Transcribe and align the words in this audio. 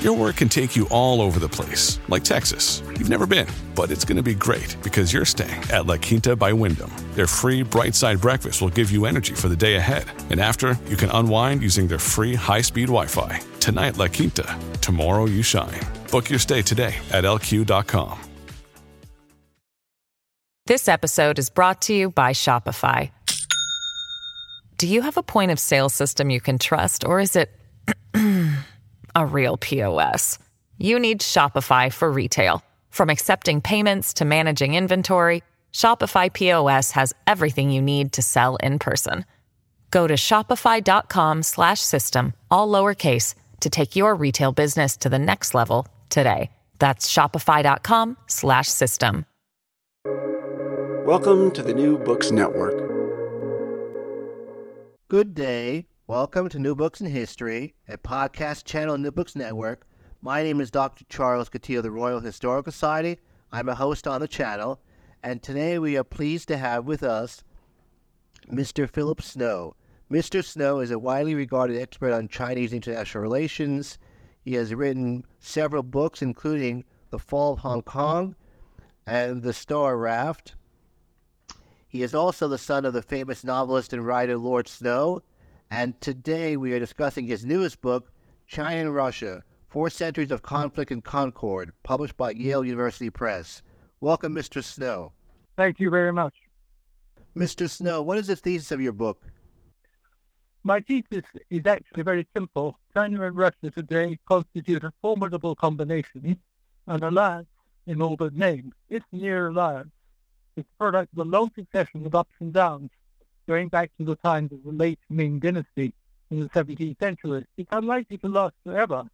Your 0.00 0.12
work 0.12 0.36
can 0.36 0.50
take 0.50 0.76
you 0.76 0.86
all 0.90 1.22
over 1.22 1.40
the 1.40 1.48
place, 1.48 1.98
like 2.08 2.22
Texas. 2.22 2.82
You've 2.98 3.08
never 3.08 3.26
been, 3.26 3.46
but 3.74 3.90
it's 3.90 4.04
going 4.04 4.18
to 4.18 4.22
be 4.22 4.34
great 4.34 4.76
because 4.82 5.10
you're 5.10 5.24
staying 5.24 5.62
at 5.72 5.86
La 5.86 5.96
Quinta 5.96 6.36
by 6.36 6.52
Wyndham. 6.52 6.92
Their 7.14 7.26
free 7.26 7.62
bright 7.62 7.94
side 7.94 8.20
breakfast 8.20 8.60
will 8.60 8.68
give 8.68 8.90
you 8.90 9.06
energy 9.06 9.32
for 9.32 9.48
the 9.48 9.56
day 9.56 9.76
ahead. 9.76 10.04
And 10.30 10.38
after, 10.38 10.78
you 10.86 10.96
can 10.96 11.10
unwind 11.12 11.62
using 11.62 11.86
their 11.88 11.98
free 11.98 12.34
high 12.34 12.60
speed 12.60 12.88
Wi 12.88 13.06
Fi. 13.06 13.40
Tonight, 13.58 13.96
La 13.96 14.08
Quinta. 14.08 14.58
Tomorrow, 14.82 15.26
you 15.26 15.42
shine. 15.42 15.80
Book 16.10 16.28
your 16.28 16.38
stay 16.38 16.60
today 16.60 16.94
at 17.10 17.24
lq.com. 17.24 18.18
This 20.66 20.88
episode 20.88 21.38
is 21.38 21.48
brought 21.48 21.80
to 21.82 21.94
you 21.94 22.10
by 22.10 22.32
Shopify. 22.32 23.12
Do 24.76 24.88
you 24.88 25.00
have 25.00 25.16
a 25.16 25.22
point 25.22 25.52
of 25.52 25.58
sale 25.58 25.88
system 25.88 26.28
you 26.28 26.40
can 26.40 26.58
trust, 26.58 27.06
or 27.06 27.18
is 27.18 27.34
it 27.34 27.50
a 29.16 29.24
real 29.24 29.56
POS? 29.56 30.38
You 30.76 30.98
need 30.98 31.20
Shopify 31.20 31.92
for 31.92 32.12
retail. 32.12 32.62
From 32.90 33.10
accepting 33.10 33.62
payments 33.62 34.12
to 34.14 34.24
managing 34.26 34.74
inventory, 34.74 35.42
Shopify 35.72 36.32
POS 36.32 36.90
has 36.92 37.14
everything 37.26 37.70
you 37.70 37.80
need 37.80 38.12
to 38.12 38.22
sell 38.22 38.56
in 38.56 38.78
person. 38.78 39.24
Go 39.90 40.06
to 40.06 40.14
shopify.com 40.14 41.42
slash 41.42 41.80
system, 41.80 42.34
all 42.50 42.68
lowercase, 42.68 43.34
to 43.60 43.70
take 43.70 43.96
your 43.96 44.14
retail 44.14 44.52
business 44.52 44.98
to 44.98 45.08
the 45.08 45.18
next 45.18 45.54
level 45.54 45.88
today. 46.10 46.50
That's 46.78 47.10
shopify.com 47.10 48.18
slash 48.26 48.68
system. 48.68 49.24
Welcome 50.04 51.52
to 51.52 51.62
the 51.62 51.72
New 51.72 51.98
Books 51.98 52.30
Network. 52.30 52.76
Good 55.08 55.34
day. 55.34 55.86
Welcome 56.08 56.48
to 56.50 56.60
New 56.60 56.76
Books 56.76 57.00
in 57.00 57.08
History, 57.08 57.74
a 57.88 57.98
podcast 57.98 58.62
channel 58.62 58.94
on 58.94 59.02
New 59.02 59.10
Books 59.10 59.34
Network. 59.34 59.88
My 60.22 60.44
name 60.44 60.60
is 60.60 60.70
Dr. 60.70 61.04
Charles 61.08 61.48
Coutinho 61.48 61.78
of 61.78 61.82
the 61.82 61.90
Royal 61.90 62.20
Historical 62.20 62.70
Society. 62.70 63.18
I'm 63.50 63.68
a 63.68 63.74
host 63.74 64.06
on 64.06 64.20
the 64.20 64.28
channel, 64.28 64.80
and 65.24 65.42
today 65.42 65.80
we 65.80 65.96
are 65.96 66.04
pleased 66.04 66.46
to 66.46 66.58
have 66.58 66.84
with 66.84 67.02
us 67.02 67.42
Mr. 68.48 68.88
Philip 68.88 69.20
Snow. 69.20 69.74
Mr. 70.08 70.44
Snow 70.44 70.78
is 70.78 70.92
a 70.92 70.98
widely 71.00 71.34
regarded 71.34 71.76
expert 71.76 72.12
on 72.12 72.28
Chinese 72.28 72.72
international 72.72 73.24
relations. 73.24 73.98
He 74.44 74.54
has 74.54 74.72
written 74.72 75.24
several 75.40 75.82
books, 75.82 76.22
including 76.22 76.84
The 77.10 77.18
Fall 77.18 77.54
of 77.54 77.58
Hong 77.58 77.82
Kong 77.82 78.36
and 79.08 79.42
The 79.42 79.52
Star 79.52 79.96
Raft. 79.98 80.54
He 81.88 82.04
is 82.04 82.14
also 82.14 82.46
the 82.46 82.58
son 82.58 82.84
of 82.84 82.92
the 82.92 83.02
famous 83.02 83.42
novelist 83.42 83.92
and 83.92 84.06
writer 84.06 84.36
Lord 84.36 84.68
Snow. 84.68 85.24
And 85.70 86.00
today 86.00 86.56
we 86.56 86.72
are 86.72 86.78
discussing 86.78 87.26
his 87.26 87.44
newest 87.44 87.80
book, 87.80 88.12
China 88.46 88.80
and 88.80 88.94
Russia 88.94 89.42
Four 89.68 89.90
Centuries 89.90 90.30
of 90.30 90.42
Conflict 90.42 90.90
and 90.90 91.04
Concord, 91.04 91.72
published 91.82 92.16
by 92.16 92.30
Yale 92.30 92.64
University 92.64 93.10
Press. 93.10 93.62
Welcome, 94.00 94.34
Mr. 94.34 94.62
Snow. 94.62 95.12
Thank 95.56 95.80
you 95.80 95.90
very 95.90 96.12
much. 96.12 96.34
Mr. 97.36 97.68
Snow, 97.68 98.00
what 98.00 98.16
is 98.16 98.28
the 98.28 98.36
thesis 98.36 98.72
of 98.72 98.80
your 98.80 98.92
book? 98.92 99.22
My 100.62 100.80
thesis 100.80 101.24
is 101.50 101.66
actually 101.66 102.02
very 102.02 102.26
simple. 102.34 102.78
China 102.94 103.26
and 103.26 103.36
Russia 103.36 103.70
today 103.74 104.18
constitute 104.26 104.84
a 104.84 104.92
formidable 105.02 105.54
combination, 105.54 106.38
an 106.86 107.02
alliance 107.02 107.48
in 107.86 108.00
all 108.00 108.16
but 108.16 108.34
name. 108.34 108.72
Its 108.88 109.04
near 109.12 109.48
alliance 109.48 109.90
the 110.56 110.64
product 110.78 111.12
of 111.12 111.18
a 111.18 111.30
long 111.30 111.50
succession 111.54 112.06
of 112.06 112.14
ups 112.14 112.32
and 112.40 112.52
downs, 112.52 112.90
going 113.46 113.68
back 113.68 113.90
to 113.96 114.04
the 114.04 114.16
times 114.16 114.52
of 114.52 114.62
the 114.64 114.72
late 114.72 114.98
Ming 115.08 115.38
Dynasty 115.38 115.94
in 116.30 116.40
the 116.40 116.48
17th 116.48 116.98
century. 116.98 117.46
It's 117.56 117.68
unlikely 117.70 118.18
to 118.18 118.28
last 118.28 118.54
forever, 118.64 119.04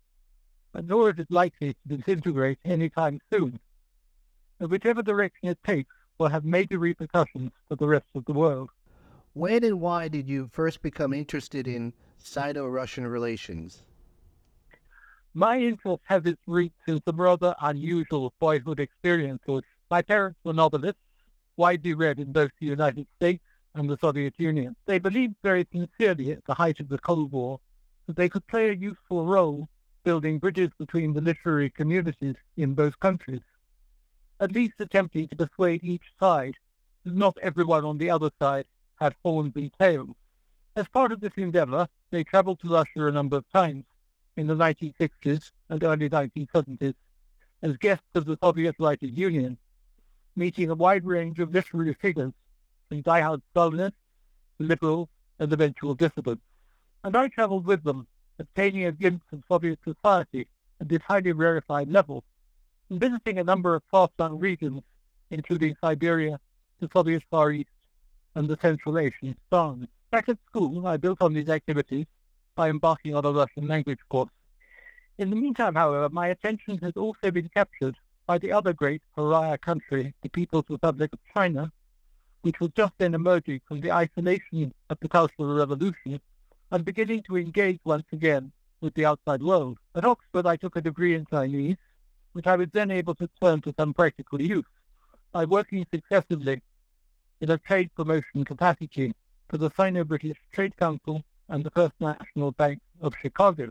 but 0.73 0.87
nor 0.87 1.11
is 1.11 1.19
it 1.19 1.31
likely 1.31 1.75
to 1.75 1.97
disintegrate 1.97 2.59
anytime 2.65 3.21
soon. 3.31 3.61
And 4.59 4.71
whichever 4.71 5.03
direction 5.03 5.49
it 5.49 5.59
takes 5.65 5.95
will 6.19 6.29
have 6.29 6.45
major 6.45 6.79
repercussions 6.79 7.53
for 7.69 7.77
the 7.77 7.87
rest 7.87 8.07
of 8.15 8.25
the 8.25 8.33
world. 8.33 8.71
When 9.35 9.65
and 9.65 9.81
why 9.81 10.09
did 10.09 10.29
you 10.29 10.49
first 10.53 10.83
become 10.83 11.13
interested 11.13 11.67
in 11.67 11.93
Sino 12.19 12.67
Russian 12.67 13.07
relations? 13.07 13.83
My 15.35 15.59
interest 15.59 16.03
has 16.05 16.25
its 16.27 16.41
roots 16.47 16.77
in 16.87 17.01
some 17.07 17.21
rather 17.21 17.55
unusual 17.61 18.33
boyhood 18.39 18.79
experiences. 18.81 19.63
My 19.91 20.03
parents 20.03 20.39
were 20.45 20.53
novelists, 20.53 21.01
widely 21.57 21.95
read 21.95 22.19
in 22.19 22.33
both 22.33 22.51
the 22.61 22.67
United 22.67 23.07
States 23.17 23.43
and 23.75 23.89
the 23.89 23.99
Soviet 23.99 24.35
Union. 24.39 24.77
They 24.87 24.99
believed 24.99 25.37
very 25.43 25.67
sincerely 25.73 26.33
at 26.33 26.45
the 26.45 26.55
height 26.55 26.81
of 26.81 26.89
the 26.89 26.99
Cold 26.99 27.33
War 27.33 27.61
that 28.07 28.17
they 28.17 28.29
could 28.29 28.47
play 28.47 28.71
a 28.71 28.75
useful 28.75 29.27
role 29.27 29.69
building 30.05 30.39
bridges 30.39 30.71
between 30.79 31.13
the 31.13 31.21
literary 31.21 31.71
communities 31.71 32.37
in 32.57 32.75
both 32.75 32.99
countries, 33.01 33.43
at 34.41 34.53
least 34.53 34.75
attempting 34.81 35.29
to 35.29 35.37
persuade 35.37 35.85
each 35.85 36.13
side 36.19 36.55
that 37.05 37.15
not 37.15 37.39
everyone 37.41 37.85
on 37.85 37.99
the 37.99 38.11
other 38.11 38.31
side 38.41 38.67
had 39.01 39.15
horns 39.23 39.53
and 39.57 39.73
tails. 39.79 40.17
As 40.75 40.89
part 40.89 41.13
of 41.13 41.21
this 41.21 41.33
endeavor, 41.37 41.89
they 42.11 42.25
traveled 42.25 42.61
to 42.61 42.69
Russia 42.69 43.07
a 43.07 43.13
number 43.13 43.37
of 43.37 43.49
times 43.53 43.85
in 44.37 44.47
the 44.47 44.55
1960s 44.55 45.53
and 45.69 45.83
early 45.83 46.09
1970s 46.09 46.95
as 47.63 47.77
guests 47.77 48.09
of 48.15 48.25
the 48.25 48.39
Soviet 48.43 48.75
Writers 48.79 49.13
Union, 49.13 49.57
meeting 50.35 50.71
a 50.71 50.75
wide 50.75 51.05
range 51.05 51.39
of 51.39 51.53
literary 51.53 51.95
figures 51.95 52.33
from 52.93 53.03
diehard 53.03 53.41
Stalinists, 53.55 53.95
liberals, 54.59 55.09
and 55.39 55.51
eventual 55.51 55.95
dissidents. 55.95 56.43
And 57.05 57.17
I 57.17 57.29
traveled 57.29 57.65
with 57.65 57.83
them, 57.85 58.07
obtaining 58.39 58.85
a 58.85 58.93
glimpse 58.93 59.25
of 59.33 59.43
Soviet 59.49 59.79
society 59.83 60.47
at 60.79 60.91
this 60.91 61.01
highly 61.09 61.33
rarefied 61.33 61.89
level, 61.89 62.23
and 62.91 63.01
visiting 63.01 63.39
a 63.39 63.45
number 63.45 63.75
of 63.75 63.83
far-flung 63.91 64.39
regions, 64.39 64.83
including 65.31 65.75
Siberia, 65.81 66.39
the 66.81 66.91
Soviet 66.93 67.23
Far 67.31 67.53
East, 67.53 67.71
and 68.35 68.47
the 68.47 68.59
Central 68.61 68.99
Asian 68.99 69.35
Stans. 69.47 69.89
Back 70.11 70.29
at 70.29 70.37
school, 70.47 70.87
I 70.87 70.99
built 70.99 71.23
on 71.23 71.33
these 71.33 71.49
activities 71.49 72.05
by 72.55 72.69
embarking 72.69 73.15
on 73.15 73.25
a 73.25 73.33
Russian 73.33 73.67
language 73.69 74.01
course. 74.11 74.29
In 75.17 75.31
the 75.31 75.37
meantime, 75.37 75.77
however, 75.77 76.11
my 76.11 76.29
attention 76.29 76.77
has 76.83 76.93
also 76.97 77.31
been 77.31 77.49
captured 77.55 77.97
by 78.27 78.37
the 78.37 78.53
other 78.53 78.75
great 78.75 79.01
pariah 79.15 79.57
country, 79.57 80.13
the 80.23 80.29
People's 80.29 80.67
Republic 80.69 81.11
of 81.15 81.21
China, 81.33 81.73
which 82.43 82.61
was 82.61 82.71
just 82.77 82.93
then 82.99 83.15
emerging 83.15 83.61
from 83.67 83.81
the 83.81 83.91
isolation 83.91 84.73
of 84.91 84.99
the 85.01 85.09
Cultural 85.09 85.55
Revolution 85.55 86.21
and 86.71 86.85
beginning 86.85 87.23
to 87.25 87.37
engage 87.37 87.81
once 87.85 88.07
again 88.13 88.53
with 88.81 88.95
the 88.95 89.05
outside 89.05 89.43
world. 89.43 89.79
At 89.95 90.05
Oxford, 90.05 90.47
I 90.47 90.57
took 90.57 90.77
a 90.77 90.81
degree 90.81 91.15
in 91.15 91.25
Chinese, 91.27 91.77
which 92.33 92.47
I 92.47 92.57
was 92.57 92.69
then 92.73 92.91
able 92.91 93.15
to 93.17 93.29
turn 93.41 93.61
to 93.63 93.75
some 93.79 93.95
practical 93.95 94.43
use 94.43 94.65
by 95.33 95.45
working 95.45 95.87
successively 95.93 96.61
in 97.41 97.51
a 97.51 97.59
trade 97.59 97.91
promotion 97.95 98.45
capacity 98.45 99.15
for 99.49 99.59
the 99.59 99.71
Sino-British 99.77 100.39
Trade 100.53 100.77
Council 100.77 101.23
and 101.49 101.63
the 101.63 101.71
First 101.71 101.95
National 102.01 102.53
Bank 102.53 102.81
of 103.01 103.15
Chicago. 103.21 103.71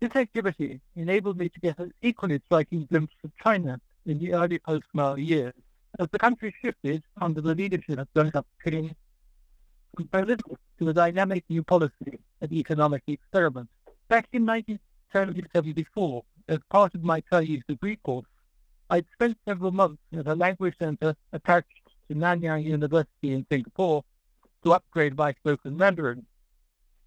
This 0.00 0.16
activity 0.16 0.80
enabled 0.96 1.36
me 1.36 1.48
to 1.50 1.60
get 1.60 1.78
an 1.78 1.92
equally 2.02 2.40
striking 2.46 2.86
glimpse 2.86 3.14
of 3.22 3.30
China 3.42 3.80
in 4.06 4.18
the 4.18 4.32
early 4.32 4.58
post-Mao 4.58 5.16
years, 5.16 5.52
as 6.00 6.08
the 6.12 6.18
country 6.18 6.54
shifted 6.62 7.02
under 7.20 7.42
the 7.42 7.54
leadership 7.54 7.98
of 7.98 8.08
Xiaoping 8.16 8.94
from 9.94 10.08
political 10.08 10.58
to 10.78 10.88
a 10.88 10.94
dynamic 10.94 11.44
new 11.50 11.62
policy 11.62 12.18
and 12.40 12.52
economic 12.52 13.02
experiment. 13.06 13.68
Back 14.08 14.26
in 14.32 14.46
1974, 14.46 16.22
as 16.48 16.58
part 16.70 16.94
of 16.94 17.04
my 17.04 17.20
Chinese 17.30 17.62
degree 17.68 17.96
course, 17.96 18.24
I'd 18.88 19.04
spent 19.12 19.36
several 19.46 19.72
months 19.72 20.02
at 20.16 20.26
a 20.26 20.34
language 20.34 20.74
center 20.80 21.14
attached 21.34 21.68
to 22.08 22.14
Nanyang 22.14 22.64
University 22.64 23.34
in 23.34 23.44
Singapore 23.52 24.02
to 24.64 24.72
upgrade 24.72 25.16
my 25.16 25.34
spoken 25.34 25.76
Mandarin, 25.76 26.24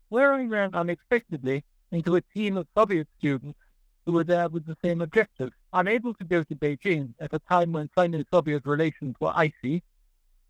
where 0.10 0.34
I 0.34 0.46
ran 0.46 0.76
unexpectedly 0.76 1.64
into 1.92 2.16
a 2.16 2.22
team 2.22 2.58
of 2.58 2.68
Soviet 2.78 3.08
students 3.18 3.58
who 4.06 4.12
were 4.12 4.24
there 4.24 4.50
with 4.50 4.66
the 4.66 4.78
same 4.84 5.02
objective. 5.02 5.52
I'm 5.72 5.86
to 5.86 6.26
go 6.28 6.44
to 6.44 6.56
Beijing 6.56 7.14
at 7.20 7.34
a 7.34 7.40
time 7.40 7.72
when 7.72 7.90
Sino-Soviet 7.98 8.66
relations 8.66 9.16
were 9.20 9.32
icy, 9.36 9.84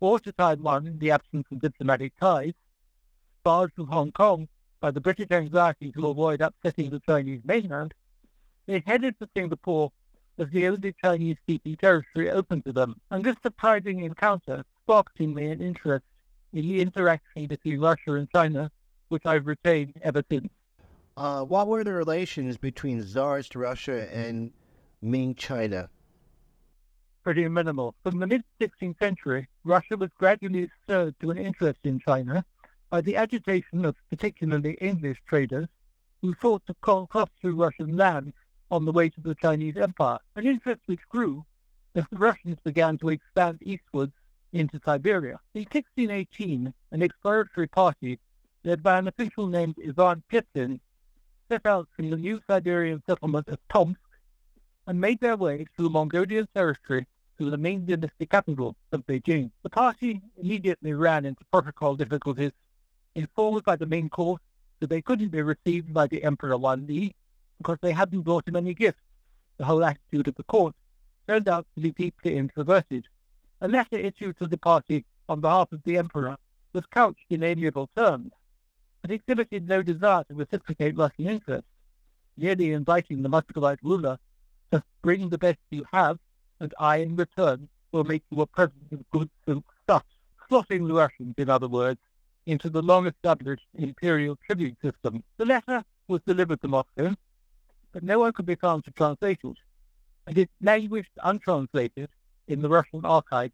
or 0.00 0.18
to 0.20 0.32
Taiwan 0.32 0.86
in 0.86 0.98
the 0.98 1.10
absence 1.10 1.46
of 1.50 1.60
diplomatic 1.60 2.12
ties, 2.20 2.52
barred 3.44 3.72
from 3.74 3.86
Hong 3.86 4.12
Kong 4.12 4.48
by 4.80 4.90
the 4.90 5.00
British 5.00 5.30
anxiety 5.30 5.92
to 5.92 6.08
avoid 6.08 6.40
upsetting 6.40 6.90
the 6.90 7.00
Chinese 7.00 7.40
mainland, 7.44 7.94
they 8.66 8.82
headed 8.86 9.14
for 9.18 9.28
Singapore 9.36 9.92
as 10.38 10.48
the 10.50 10.66
only 10.66 10.94
Chinese-speaking 11.02 11.76
territory 11.76 12.30
open 12.30 12.60
to 12.62 12.72
them, 12.72 13.00
and 13.10 13.24
this 13.24 13.36
surprising 13.42 14.00
encounter 14.00 14.64
sparked 14.82 15.20
in 15.20 15.32
me 15.32 15.46
an 15.46 15.60
interest 15.60 16.04
in 16.52 16.62
the 16.62 16.80
interaction 16.80 17.46
between 17.46 17.80
Russia 17.80 18.14
and 18.14 18.28
China, 18.30 18.70
which 19.08 19.24
I've 19.24 19.46
retained 19.46 19.94
ever 20.02 20.24
since. 20.30 20.48
Uh, 21.16 21.44
what 21.44 21.68
were 21.68 21.84
the 21.84 21.92
relations 21.92 22.56
between 22.56 23.00
Tsarist 23.00 23.54
Russia 23.54 24.12
and 24.12 24.52
Ming 25.00 25.36
China? 25.36 25.88
Pretty 27.22 27.46
minimal. 27.48 27.94
From 28.02 28.18
the 28.18 28.26
mid-16th 28.26 28.98
century, 28.98 29.48
Russia 29.62 29.96
was 29.96 30.10
gradually 30.18 30.68
stirred 30.82 31.14
to 31.20 31.30
an 31.30 31.38
interest 31.38 31.78
in 31.84 32.00
China 32.00 32.44
by 32.90 33.00
the 33.00 33.16
agitation 33.16 33.84
of 33.84 33.94
particularly 34.10 34.74
English 34.80 35.18
traders 35.26 35.68
who 36.20 36.34
sought 36.42 36.66
to 36.66 36.74
cross 36.74 37.28
through 37.40 37.62
Russian 37.62 37.96
lands 37.96 38.34
on 38.72 38.84
the 38.84 38.92
way 38.92 39.08
to 39.08 39.20
the 39.20 39.36
Chinese 39.36 39.76
Empire, 39.76 40.18
an 40.34 40.46
interest 40.46 40.80
which 40.86 41.08
grew 41.08 41.44
as 41.94 42.04
the 42.10 42.18
Russians 42.18 42.58
began 42.64 42.98
to 42.98 43.10
expand 43.10 43.58
eastwards 43.62 44.12
into 44.52 44.80
Siberia. 44.84 45.38
In 45.54 45.62
1618, 45.62 46.74
an 46.90 47.02
exploratory 47.02 47.68
party 47.68 48.18
led 48.64 48.82
by 48.82 48.98
an 48.98 49.06
official 49.06 49.46
named 49.46 49.76
Ivan 49.86 50.24
set 50.30 50.46
out 51.64 51.88
from 51.94 52.10
the 52.10 52.16
new 52.16 52.40
Siberian 52.46 53.02
settlement 53.06 53.48
of 53.48 53.58
Tomsk 53.72 53.98
and 54.86 55.00
made 55.00 55.20
their 55.20 55.36
way 55.36 55.66
through 55.76 55.90
Mongolian 55.90 56.48
territory 56.54 57.06
to 57.38 57.50
the 57.50 57.56
Ming 57.56 57.86
dynasty 57.86 58.26
capital 58.26 58.76
of 58.92 59.06
Beijing. 59.06 59.50
The 59.62 59.70
party 59.70 60.20
immediately 60.36 60.92
ran 60.92 61.24
into 61.24 61.44
protocol 61.52 61.96
difficulties, 61.96 62.52
informed 63.14 63.64
by 63.64 63.76
the 63.76 63.86
Ming 63.86 64.08
court 64.08 64.42
that 64.80 64.90
they 64.90 65.00
couldn't 65.00 65.30
be 65.30 65.42
received 65.42 65.94
by 65.94 66.06
the 66.06 66.22
Emperor 66.24 66.56
Wan 66.56 66.86
Li 66.86 67.14
because 67.58 67.78
they 67.80 67.92
hadn't 67.92 68.22
brought 68.22 68.48
him 68.48 68.56
any 68.56 68.74
gifts. 68.74 69.00
The 69.56 69.64
whole 69.64 69.84
attitude 69.84 70.28
of 70.28 70.34
the 70.34 70.42
court 70.44 70.74
turned 71.26 71.48
out 71.48 71.66
to 71.74 71.80
be 71.80 71.92
deeply 71.92 72.36
introverted. 72.36 73.06
A 73.60 73.68
letter 73.68 73.96
issued 73.96 74.38
to 74.38 74.46
the 74.46 74.58
party 74.58 75.04
on 75.28 75.40
behalf 75.40 75.72
of 75.72 75.82
the 75.84 75.98
Emperor 75.98 76.36
was 76.72 76.84
couched 76.86 77.26
in 77.30 77.42
amiable 77.42 77.88
terms, 77.96 78.32
but 79.04 79.10
exhibited 79.10 79.68
no 79.68 79.82
desire 79.82 80.24
to 80.24 80.34
reciprocate 80.34 80.96
Russian 80.96 81.26
interest, 81.26 81.66
merely 82.38 82.72
inviting 82.72 83.20
the 83.20 83.28
Muscovite 83.28 83.80
ruler 83.82 84.16
to 84.72 84.82
bring 85.02 85.28
the 85.28 85.36
best 85.36 85.58
you 85.70 85.84
have, 85.92 86.18
and 86.58 86.72
I, 86.80 86.96
in 86.96 87.14
return, 87.14 87.68
will 87.92 88.04
make 88.04 88.22
you 88.30 88.40
a 88.40 88.46
present 88.46 88.90
of 88.92 89.04
good 89.10 89.28
silk 89.46 89.66
stuff, 89.82 90.04
slotting 90.50 90.88
the 90.88 90.94
Russians, 90.94 91.34
in 91.36 91.50
other 91.50 91.68
words, 91.68 92.00
into 92.46 92.70
the 92.70 92.80
long-established 92.80 93.66
imperial 93.74 94.38
tribute 94.46 94.78
system. 94.80 95.22
The 95.36 95.44
letter 95.44 95.84
was 96.08 96.22
delivered 96.26 96.62
to 96.62 96.68
Moscow, 96.68 97.14
but 97.92 98.02
no 98.02 98.20
one 98.20 98.32
could 98.32 98.46
be 98.46 98.54
found 98.54 98.86
to 98.86 98.90
translate 98.92 99.40
it, 99.44 99.58
and 100.26 100.38
it 100.38 100.48
languished 100.62 101.12
untranslated 101.22 102.08
in 102.48 102.62
the 102.62 102.70
Russian 102.70 103.04
archives 103.04 103.52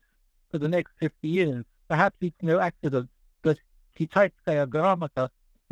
for 0.53 0.59
the 0.59 0.69
next 0.69 0.93
50 1.01 1.27
years. 1.27 1.65
Perhaps 1.89 2.19
it's 2.21 2.41
no 2.41 2.61
accident 2.61 3.11
that 3.43 3.59
Kitaitskaya 3.99 4.69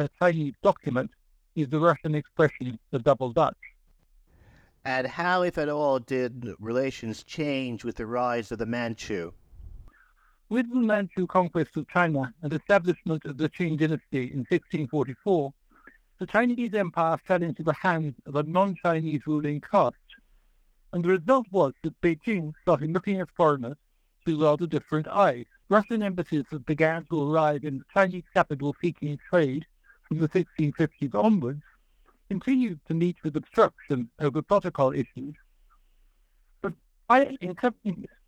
A 0.01 0.09
Chinese 0.21 0.55
document, 0.63 1.11
is 1.57 1.69
the 1.71 1.81
Russian 1.81 2.15
expression 2.15 2.79
for 2.89 3.01
double 3.01 3.33
Dutch. 3.33 3.57
And 4.85 5.09
how, 5.09 5.43
if 5.43 5.59
at 5.59 5.69
all, 5.69 5.99
did 5.99 6.55
relations 6.61 7.25
change 7.25 7.83
with 7.83 7.97
the 7.97 8.07
rise 8.07 8.53
of 8.53 8.59
the 8.59 8.67
Manchu? 8.67 9.33
With 10.51 10.71
the 10.71 10.79
Manchu 10.79 11.27
conquest 11.27 11.77
of 11.77 11.89
China 11.89 12.33
and 12.43 12.53
establishment 12.53 13.25
of 13.25 13.39
the 13.39 13.49
Qing 13.49 13.77
dynasty 13.77 14.31
in 14.31 14.47
1644, 14.49 15.53
the 16.21 16.27
Chinese 16.27 16.75
empire 16.75 17.19
fell 17.25 17.43
into 17.43 17.65
the 17.65 17.73
hands 17.73 18.15
of 18.25 18.37
a 18.37 18.45
non-Chinese 18.45 19.27
ruling 19.27 19.61
caste. 19.61 19.97
And 20.93 21.05
the 21.05 21.09
result 21.09 21.49
was 21.51 21.73
that 21.83 22.01
Beijing 22.01 22.53
started 22.63 22.93
looking 22.93 23.21
at 23.21 23.31
foreigners 23.37 23.77
through 24.25 24.45
rather 24.45 24.69
different 24.69 25.09
eyes. 25.09 25.47
Russian 25.69 26.05
embassies 26.05 26.45
began 26.67 27.05
to 27.07 27.29
arrive 27.29 27.65
in 27.65 27.79
the 27.79 27.85
Chinese 27.93 28.25
capital 28.33 28.77
seeking 28.81 29.19
trade 29.29 29.67
from 30.09 30.19
the 30.19 30.29
1650s 30.29 31.15
onwards 31.15 31.63
continued 32.29 32.81
to 32.89 32.95
meet 32.95 33.17
with 33.23 33.37
obstruction 33.37 34.11
over 34.21 34.43
protocol 34.43 34.93
issues. 34.93 35.35
But 36.61 36.73
in 37.41 37.57
some 37.61 37.75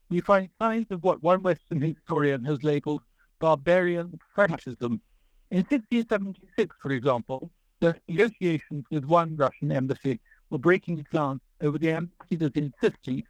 we 0.08 0.20
find 0.20 0.48
signs 0.60 0.86
of 0.90 1.02
what 1.02 1.22
one 1.22 1.42
Western 1.42 1.80
historian 1.80 2.44
has 2.44 2.62
labeled 2.62 3.02
barbarian 3.38 4.18
pragmatism. 4.34 5.00
In 5.50 5.58
1676, 5.58 6.76
for 6.80 6.92
example, 6.92 7.50
the 7.80 7.96
negotiations 8.08 8.84
with 8.90 9.04
one 9.04 9.36
Russian 9.36 9.72
embassy 9.72 10.20
were 10.50 10.58
breaking 10.58 11.06
down 11.12 11.40
over 11.60 11.78
the 11.78 11.92
ambassador's 11.92 12.52
insisting 12.54 13.22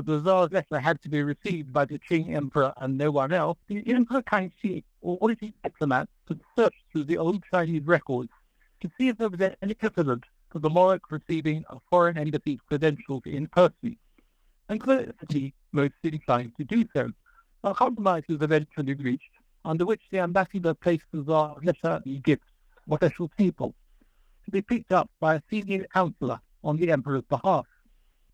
the 0.00 0.20
Tsar's 0.22 0.50
letter 0.52 0.80
had 0.80 1.02
to 1.02 1.08
be 1.08 1.22
received 1.22 1.72
by 1.72 1.84
the 1.84 1.98
Qing 1.98 2.34
emperor 2.34 2.72
and 2.78 2.96
no 2.96 3.10
one 3.10 3.32
else. 3.32 3.58
The 3.68 3.82
Emperor 3.86 4.22
Kangxi 4.22 4.84
ordered 5.02 5.38
his 5.40 5.52
diplomats 5.62 6.10
to 6.28 6.38
search 6.56 6.74
through 6.90 7.04
the 7.04 7.18
old 7.18 7.44
Chinese 7.50 7.84
records 7.84 8.30
to 8.80 8.90
see 8.98 9.08
if 9.08 9.18
there 9.18 9.28
was 9.28 9.40
any 9.60 9.74
precedent 9.74 10.24
for 10.50 10.58
the 10.60 10.70
monarch 10.70 11.02
receiving 11.10 11.64
a 11.70 11.76
foreign 11.90 12.16
embassy 12.16 12.58
credentials 12.68 13.22
in 13.26 13.46
person. 13.48 13.96
And 14.68 14.80
clearly, 14.80 15.54
most 15.72 15.94
inclined 16.02 16.52
to 16.56 16.64
do 16.64 16.86
so. 16.94 17.10
A 17.64 17.74
compromise 17.74 18.24
was 18.28 18.40
eventually 18.40 18.94
reached, 18.94 19.30
under 19.64 19.84
which 19.84 20.02
the 20.10 20.20
ambassador 20.20 20.74
placed 20.74 21.04
the 21.12 21.22
Tsar's 21.22 21.62
letter 21.64 22.00
and 22.04 22.22
gifts, 22.22 22.48
special 22.92 23.28
people 23.36 23.74
to 24.44 24.50
be 24.50 24.62
picked 24.62 24.92
up 24.92 25.10
by 25.20 25.36
a 25.36 25.42
senior 25.50 25.86
counselor 25.92 26.40
on 26.64 26.76
the 26.76 26.90
emperor's 26.90 27.22
behalf. 27.28 27.66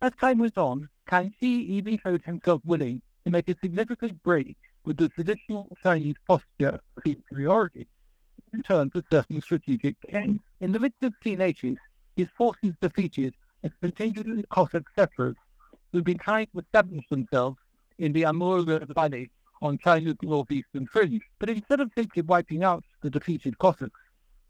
As 0.01 0.13
time 0.21 0.39
went 0.39 0.57
on, 0.57 0.89
Kangxi 1.09 1.67
even 1.71 1.99
showed 1.99 2.23
himself 2.23 2.61
willing 2.67 3.01
to 3.25 3.31
make 3.31 3.49
a 3.49 3.57
significant 3.63 4.23
break 4.23 4.57
with 4.85 4.99
the 4.99 5.09
traditional 5.09 5.75
Chinese 5.83 6.17
posture 6.27 6.81
of 6.97 7.03
superiority 7.05 7.89
in 8.53 8.59
return 8.59 8.91
for 8.91 9.03
certain 9.11 9.41
strategic 9.41 9.97
gains. 10.03 10.41
In 10.61 10.73
the 10.73 10.79
mid-1680s, 10.79 11.79
his 12.17 12.29
forces 12.37 12.75
defeated 12.83 13.35
a 13.65 13.71
contingent 13.81 14.39
of 14.39 14.49
Cossack 14.51 14.85
settlers 14.95 15.37
who 15.91 15.99
had 15.99 16.05
been 16.05 16.19
trying 16.19 16.47
to 16.49 16.59
establish 16.59 17.05
themselves 17.09 17.57
in 17.99 18.13
the 18.13 18.27
Amur 18.27 18.63
Valley 18.63 19.31
on 19.63 19.79
China's 19.79 20.17
northeastern 20.23 20.87
fringe. 20.87 21.23
But 21.39 21.49
instead 21.51 21.81
of 21.81 21.91
simply 21.97 22.23
wiping 22.23 22.65
out 22.65 22.85
the 23.01 23.09
defeated 23.11 23.59
Cossacks, 23.59 24.01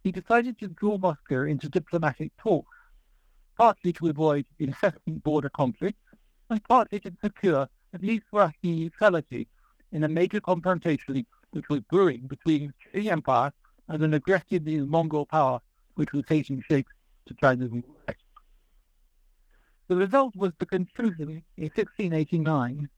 he 0.03 0.11
decided 0.11 0.59
to 0.59 0.69
draw 0.69 0.99
Moscow 0.99 1.45
into 1.45 1.69
diplomatic 1.69 2.33
talks, 2.37 2.77
partly 3.57 3.93
to 3.93 4.09
avoid 4.09 4.45
incessant 4.59 5.23
border 5.23 5.51
conflicts, 5.51 5.99
and 6.51 6.63
partly 6.65 7.01
to 7.01 7.13
secure 7.23 7.69
at 7.95 8.03
least 8.03 8.25
Russian 8.33 8.55
neutrality 8.63 9.49
in 9.93 10.05
a 10.05 10.09
major 10.09 10.41
confrontation 10.41 11.27
which 11.51 11.69
was 11.69 11.81
brewing 11.91 12.27
between 12.27 12.73
the 12.93 13.11
Empire 13.11 13.53
and 13.89 14.03
an 14.03 14.15
aggressive 14.15 14.67
Mongol 14.67 15.27
power 15.27 15.61
which 15.95 16.13
was 16.13 16.25
taking 16.29 16.63
shape 16.69 16.87
to 17.27 17.35
China's 17.35 17.71
west. 17.71 18.19
The 19.89 19.97
result 19.97 20.37
was 20.37 20.53
the 20.59 20.67
conclusion 20.67 21.43
in 21.57 21.65
1689 21.65 22.89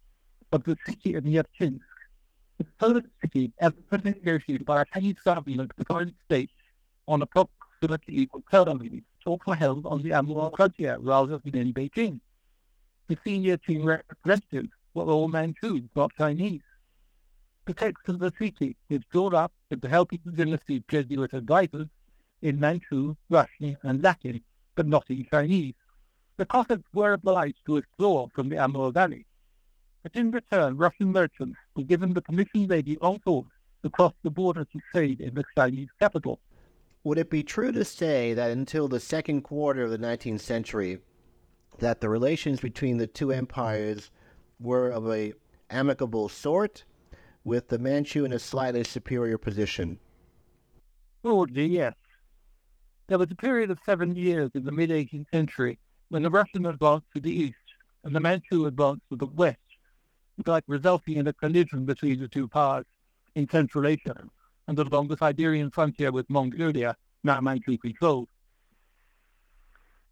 of 0.53 0.65
the 0.65 0.77
city 0.85 1.15
of 1.15 1.25
Nerchinsk, 1.25 1.81
the 2.59 2.67
first 2.79 3.07
city 3.21 3.53
ever 3.61 3.75
negotiated 4.03 4.67
by 4.67 4.83
a 4.83 4.85
Chinese 4.93 5.21
government 5.25 5.71
with 5.79 5.87
foreign 5.87 6.15
states 6.25 6.53
on 7.07 7.23
approximately 7.23 8.19
equal 8.19 8.43
terms. 8.51 8.91
Were 9.27 9.55
held 9.55 9.87
on 9.87 10.03
the 10.03 10.13
Amur 10.13 10.51
frontier 10.57 10.97
rather 10.99 11.39
than 11.39 11.55
in 11.55 11.73
Beijing. 11.75 12.21
The 13.11 13.19
senior 13.25 13.57
team 13.57 13.85
representatives 13.85 14.69
were 14.95 15.03
all 15.03 15.27
Manchus, 15.27 15.81
not 15.97 16.13
Chinese. 16.17 16.63
Text 17.77 18.09
of 18.09 18.21
the 18.21 18.31
treaty 18.31 18.77
is 18.89 19.01
drawn 19.11 19.35
up 19.35 19.53
with 19.69 19.81
the 19.81 19.89
help 19.89 20.13
of 20.13 20.21
the 20.25 20.31
dynasty's 20.31 20.83
Jesuit 20.89 21.33
advisors 21.33 21.89
in 22.41 22.61
Manchu, 22.61 23.17
Russian, 23.29 23.77
and 23.83 24.01
Latin, 24.01 24.45
but 24.77 24.87
not 24.87 25.11
in 25.11 25.27
Chinese. 25.29 25.75
The 26.37 26.47
Cossacks 26.47 26.89
were 26.95 27.15
obliged 27.15 27.59
to 27.67 27.73
withdraw 27.73 28.29
from 28.29 28.49
the 28.49 28.59
Amur 28.59 28.93
Valley. 28.93 29.27
But 30.05 30.15
in 30.15 30.31
return, 30.31 30.77
Russian 30.77 31.11
merchants 31.11 31.59
were 31.75 31.83
given 31.83 32.15
the 32.15 32.23
permission 32.23 32.69
they 32.69 32.97
long 33.03 33.21
sought 33.25 33.49
to 33.83 33.91
cross 33.91 34.15
the 34.23 34.31
border 34.31 34.65
to 34.67 34.81
trade 34.93 35.21
in 35.21 35.35
the 35.35 35.43
Chinese 35.57 35.91
capital. 35.99 36.39
Would 37.03 37.19
it 37.19 37.29
be 37.29 37.43
true 37.43 37.73
to 37.73 37.85
say 37.85 38.35
that 38.35 38.53
until 38.53 38.87
the 38.87 39.01
second 39.01 39.43
quarter 39.43 39.83
of 39.83 39.91
the 39.91 39.99
19th 39.99 40.43
century, 40.43 41.01
that 41.79 42.01
the 42.01 42.09
relations 42.09 42.61
between 42.61 42.99
the 42.99 43.07
two 43.07 43.33
empires 43.33 44.11
were 44.59 44.91
of 44.91 45.11
a 45.11 45.33
amicable 45.71 46.29
sort, 46.29 46.85
with 47.45 47.69
the 47.69 47.79
Manchu 47.79 48.25
in 48.25 48.33
a 48.33 48.39
slightly 48.39 48.85
superior 48.85 49.39
position? 49.39 49.99
Broadly, 51.23 51.67
yes. 51.67 51.95
There 53.07 53.19
was 53.19 53.31
a 53.31 53.37
period 53.37 53.71
of 53.71 53.79
seven 53.85 54.15
years 54.15 54.51
in 54.55 54.65
the 54.65 54.73
mid 54.73 54.91
18th 54.91 55.27
century 55.33 55.79
when 56.11 56.23
the 56.23 56.31
Russian 56.31 56.67
advanced 56.67 57.07
to 57.15 57.21
the 57.21 57.31
east 57.31 57.57
and 58.05 58.15
the 58.15 58.21
Manchu 58.21 58.67
advanced 58.67 59.03
to 59.11 59.17
the 59.17 59.27
west, 59.27 59.59
like 60.47 60.65
resulting 60.67 61.17
in 61.17 61.27
a 61.27 61.33
collision 61.33 61.85
between 61.85 62.21
the 62.21 62.29
two 62.29 62.49
powers 62.49 62.87
in 63.35 63.49
Central 63.49 63.87
Asia 63.87 64.29
and 64.69 64.79
along 64.79 65.09
the 65.09 65.17
Siberian 65.17 65.71
frontier 65.71 66.13
with 66.13 66.29
Mongolia, 66.31 66.97
now 67.25 67.41
Manchu 67.41 67.77
controlled. 67.79 68.29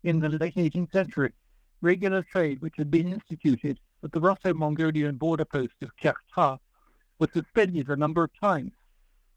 In 0.02 0.20
the 0.20 0.28
late 0.28 0.54
18th 0.54 0.92
century, 0.92 1.32
regular 1.80 2.23
trade 2.23 2.61
which 2.61 2.75
had 2.76 2.90
been 2.90 3.12
instituted 3.12 3.78
at 4.02 4.12
the 4.12 4.20
Russo-Mongolian 4.20 5.16
border 5.16 5.44
post 5.44 5.75
of 5.82 5.90
Kyakhta 5.97 6.58
was 7.18 7.30
suspended 7.32 7.88
a 7.88 7.97
number 7.97 8.25
of 8.25 8.30
times 8.40 8.73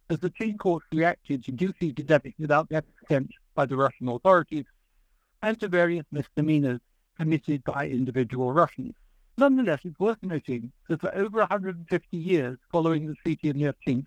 as 0.10 0.19
the 0.19 0.29
Qing 0.29 0.57
courts 0.57 0.86
reacted 0.91 1.43
to 1.43 1.51
duty 1.51 1.91
debit 1.91 2.33
without 2.38 2.69
their 2.69 2.81
consent 2.81 3.31
by 3.55 3.65
the 3.65 3.77
Russian 3.77 4.07
authorities 4.07 4.65
and 5.41 5.60
to 5.60 5.67
various 5.67 6.05
misdemeanors 6.12 6.79
committed 7.17 7.63
by 7.63 7.88
individual 7.88 8.51
Russians. 8.51 8.93
Nonetheless, 9.38 9.79
it's 9.83 10.00
worth 10.00 10.21
noting 10.21 10.71
that 10.89 11.01
for 11.01 11.15
over 11.15 11.39
150 11.39 12.17
years 12.17 12.57
following 12.71 13.07
the 13.07 13.15
Treaty 13.24 13.50
of 13.50 13.55
Nerchinsk, 13.55 14.05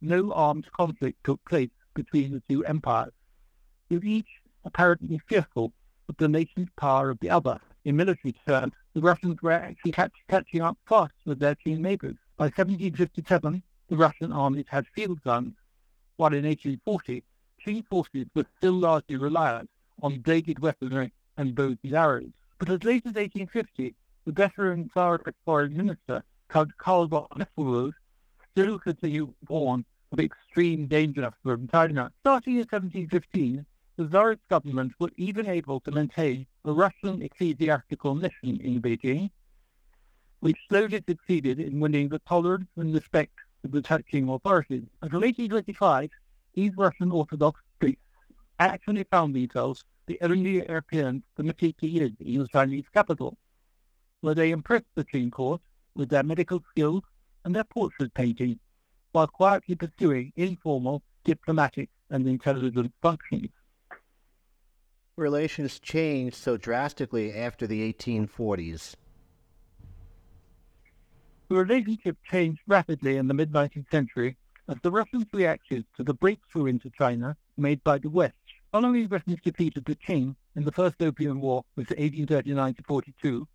no 0.00 0.32
armed 0.32 0.70
conflict 0.72 1.22
took 1.24 1.44
place 1.44 1.70
between 1.94 2.32
the 2.32 2.42
two 2.48 2.64
empires, 2.64 3.12
with 3.88 4.04
each 4.04 4.28
apparently 4.64 5.20
fearful 5.28 5.72
of 6.08 6.16
the 6.16 6.28
nation's 6.28 6.68
power 6.76 7.10
of 7.10 7.18
the 7.20 7.30
other. 7.30 7.60
In 7.84 7.96
military 7.96 8.34
terms, 8.46 8.74
the 8.92 9.00
Russians 9.00 9.40
were 9.40 9.52
actually 9.52 9.92
catch, 9.92 10.12
catching 10.28 10.60
up 10.60 10.76
fast 10.86 11.14
with 11.24 11.38
their 11.38 11.54
team 11.54 11.80
neighbors. 11.80 12.16
By 12.36 12.46
1757, 12.46 13.62
the 13.88 13.96
Russian 13.96 14.32
armies 14.32 14.66
had 14.68 14.86
field 14.88 15.22
guns, 15.22 15.54
while 16.16 16.34
in 16.34 16.44
1840, 16.44 17.24
Qing 17.64 17.86
forces 17.86 18.26
were 18.34 18.44
still 18.58 18.74
largely 18.74 19.16
reliant 19.16 19.70
on 20.02 20.20
dated 20.20 20.58
weaponry 20.58 21.12
and 21.38 21.54
bows 21.54 21.78
and 21.82 21.94
arrows. 21.94 22.32
But 22.58 22.68
as 22.68 22.84
late 22.84 23.06
as 23.06 23.14
1850, 23.14 23.94
the 24.26 24.32
veteran 24.32 24.90
Tsarist 24.90 25.34
foreign 25.46 25.74
minister, 25.74 26.22
Count 26.50 26.76
Karl 26.76 27.06
von 27.06 27.26
Nesselrode, 27.36 27.94
still 28.50 28.78
continued 28.78 29.32
warn 29.48 29.86
of 30.12 30.20
extreme 30.20 30.86
danger 30.86 31.32
from 31.42 31.68
China. 31.68 32.12
Starting 32.20 32.54
in 32.54 32.66
1715, 32.70 33.64
the 33.96 34.06
Tsarist 34.06 34.40
government 34.48 34.92
was 34.98 35.10
even 35.16 35.46
able 35.46 35.80
to 35.80 35.90
maintain 35.90 36.46
a 36.64 36.72
Russian 36.72 37.22
ecclesiastical 37.22 38.14
mission 38.14 38.60
in 38.60 38.80
Beijing, 38.80 39.30
which 40.40 40.56
slowly 40.68 41.02
succeeded 41.06 41.60
in 41.60 41.80
winning 41.80 42.08
the 42.08 42.18
tolerance 42.20 42.68
and 42.76 42.94
respect 42.94 43.34
of 43.64 43.72
the 43.72 43.82
Qing 43.82 44.34
authorities. 44.34 44.84
Until 45.02 45.20
1825, 45.20 46.10
these 46.54 46.72
Russian 46.76 47.10
Orthodox 47.10 47.60
priests 47.78 48.02
actually 48.58 49.04
found 49.04 49.34
themselves 49.34 49.84
the 50.06 50.18
only 50.22 50.66
Europeans 50.66 51.22
permitted 51.36 51.76
to 51.78 51.86
live 51.86 52.12
in 52.20 52.38
the 52.40 52.48
Chinese 52.48 52.86
capital, 52.92 53.36
where 54.22 54.34
they 54.34 54.50
impressed 54.50 54.86
the 54.94 55.04
Qing 55.04 55.30
court 55.30 55.60
with 55.94 56.08
their 56.08 56.22
medical 56.22 56.62
skills 56.70 57.02
and 57.44 57.54
their 57.54 57.64
portrait 57.64 58.12
painting, 58.14 58.58
while 59.12 59.26
quietly 59.26 59.74
pursuing 59.74 60.32
informal 60.36 61.02
diplomatic 61.24 61.90
and 62.10 62.26
intelligence 62.26 62.92
functions. 63.02 63.50
Relations 65.20 65.78
changed 65.78 66.34
so 66.34 66.56
drastically 66.56 67.34
after 67.34 67.66
the 67.66 67.92
1840s. 67.92 68.94
The 71.48 71.54
relationship 71.54 72.16
changed 72.24 72.62
rapidly 72.66 73.18
in 73.18 73.28
the 73.28 73.34
mid 73.34 73.52
19th 73.52 73.90
century 73.90 74.38
as 74.66 74.78
the 74.82 74.90
Russians 74.90 75.26
reacted 75.34 75.84
to 75.98 76.04
the 76.04 76.14
breakthrough 76.14 76.66
into 76.66 76.88
China 76.88 77.36
made 77.58 77.84
by 77.84 77.98
the 77.98 78.08
West. 78.08 78.34
Following 78.72 79.08
Britain's 79.08 79.42
defeat 79.44 79.76
of 79.76 79.84
the 79.84 79.96
Qing 79.96 80.36
in 80.56 80.64
the 80.64 80.72
First 80.72 81.02
Opium 81.02 81.42
War, 81.42 81.64
was 81.76 81.90
1839 81.90 82.74
to 82.74 82.82
42, 82.84 83.48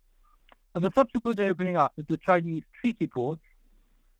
and 0.76 0.84
the 0.84 0.92
subsequent 0.94 1.40
opening 1.40 1.76
up 1.76 1.98
of 1.98 2.06
the 2.06 2.18
Chinese 2.18 2.62
treaty 2.80 3.08
ports, 3.08 3.42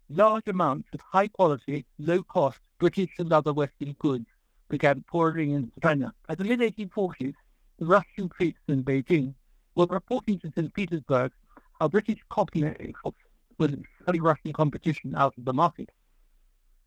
large 0.08 0.48
amounts 0.48 0.88
of 0.92 1.00
high 1.00 1.28
quality, 1.28 1.86
low 1.98 2.24
cost 2.24 2.58
British 2.80 3.10
and 3.18 3.32
other 3.32 3.52
Western 3.52 3.92
goods 4.00 4.26
began 4.68 5.04
pouring 5.08 5.50
into 5.52 5.72
China. 5.82 6.12
By 6.26 6.34
the 6.34 6.44
mid 6.44 6.60
1840s, 6.60 7.34
the 7.78 7.86
Russian 7.86 8.28
priests 8.28 8.60
in 8.68 8.82
Beijing 8.82 9.34
were 9.74 9.86
reporting 9.86 10.38
to 10.40 10.52
St. 10.56 10.72
Petersburg 10.72 11.32
how 11.80 11.88
British 11.88 12.18
copy 12.30 12.64
exports 12.64 13.18
was 13.58 13.72
selling 14.04 14.22
Russian 14.22 14.52
competition 14.52 15.14
out 15.14 15.34
of 15.36 15.44
the 15.44 15.52
market. 15.52 15.90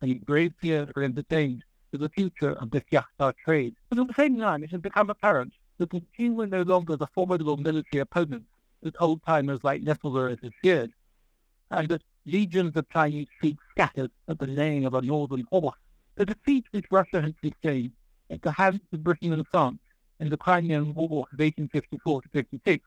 A 0.02 0.14
grave 0.14 0.52
fears 0.60 0.88
were 0.94 1.02
entertained 1.02 1.64
for 1.90 1.98
the 1.98 2.08
future 2.08 2.52
of 2.52 2.70
the 2.70 2.80
Kyakhta 2.80 3.34
trade. 3.44 3.74
But 3.88 3.98
at 3.98 4.08
the 4.08 4.14
same 4.14 4.38
time, 4.38 4.64
it 4.64 4.70
had 4.70 4.82
become 4.82 5.10
apparent 5.10 5.52
that 5.78 5.90
the 5.90 6.02
Qing 6.18 6.34
were 6.34 6.46
no 6.46 6.62
longer 6.62 6.96
the 6.96 7.06
formidable 7.08 7.56
military 7.56 8.00
opponents 8.00 8.46
that 8.82 8.94
old-timers 9.00 9.60
like 9.62 9.82
Nesselrode 9.82 10.42
had 10.42 10.52
feared, 10.62 10.92
and 11.70 11.88
that 11.88 12.02
legions 12.26 12.76
of 12.76 12.88
Chinese 12.90 13.28
fleet 13.40 13.58
scattered 13.70 14.10
at 14.28 14.38
the 14.38 14.46
laying 14.46 14.84
of 14.84 14.94
a 14.94 15.02
northern 15.02 15.46
horse. 15.50 15.78
The 16.20 16.26
defeat 16.26 16.66
which 16.72 16.84
Russia 16.90 17.22
had 17.22 17.34
sustained 17.42 17.92
at 18.28 18.42
the 18.42 18.52
hands 18.52 18.82
of 18.92 19.02
Britain 19.02 19.32
and 19.32 19.48
France 19.48 19.78
in 20.18 20.28
the 20.28 20.36
Crimean 20.36 20.92
War 20.92 21.24
of 21.32 21.38
1854 21.38 22.20
to 22.20 22.28
56 22.28 22.84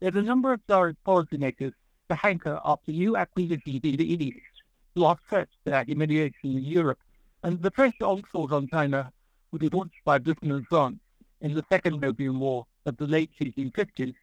led 0.00 0.14
a 0.14 0.22
number 0.22 0.52
of 0.52 0.60
Tsarist 0.68 1.02
policymakers 1.04 1.72
to 2.08 2.14
hanker 2.14 2.60
after 2.64 2.92
new 2.92 3.16
acquisitions 3.16 3.80
in 3.82 3.96
the 3.96 4.24
East 4.24 4.62
to 4.94 5.04
offset 5.04 5.48
their 5.64 5.82
humiliation 5.82 6.56
in 6.56 6.62
Europe, 6.62 7.00
and 7.42 7.60
the 7.60 7.72
fresh 7.72 8.00
onslaught 8.00 8.52
on 8.52 8.68
China 8.68 9.12
be 9.58 9.68
launched 9.68 10.04
by 10.04 10.18
Britain 10.18 10.52
and 10.52 10.64
France 10.68 11.00
in 11.40 11.54
the 11.54 11.64
Second 11.68 12.04
Opium 12.04 12.38
War 12.38 12.66
of 12.86 12.96
the 12.98 13.08
late 13.08 13.32
1850s 13.40 14.14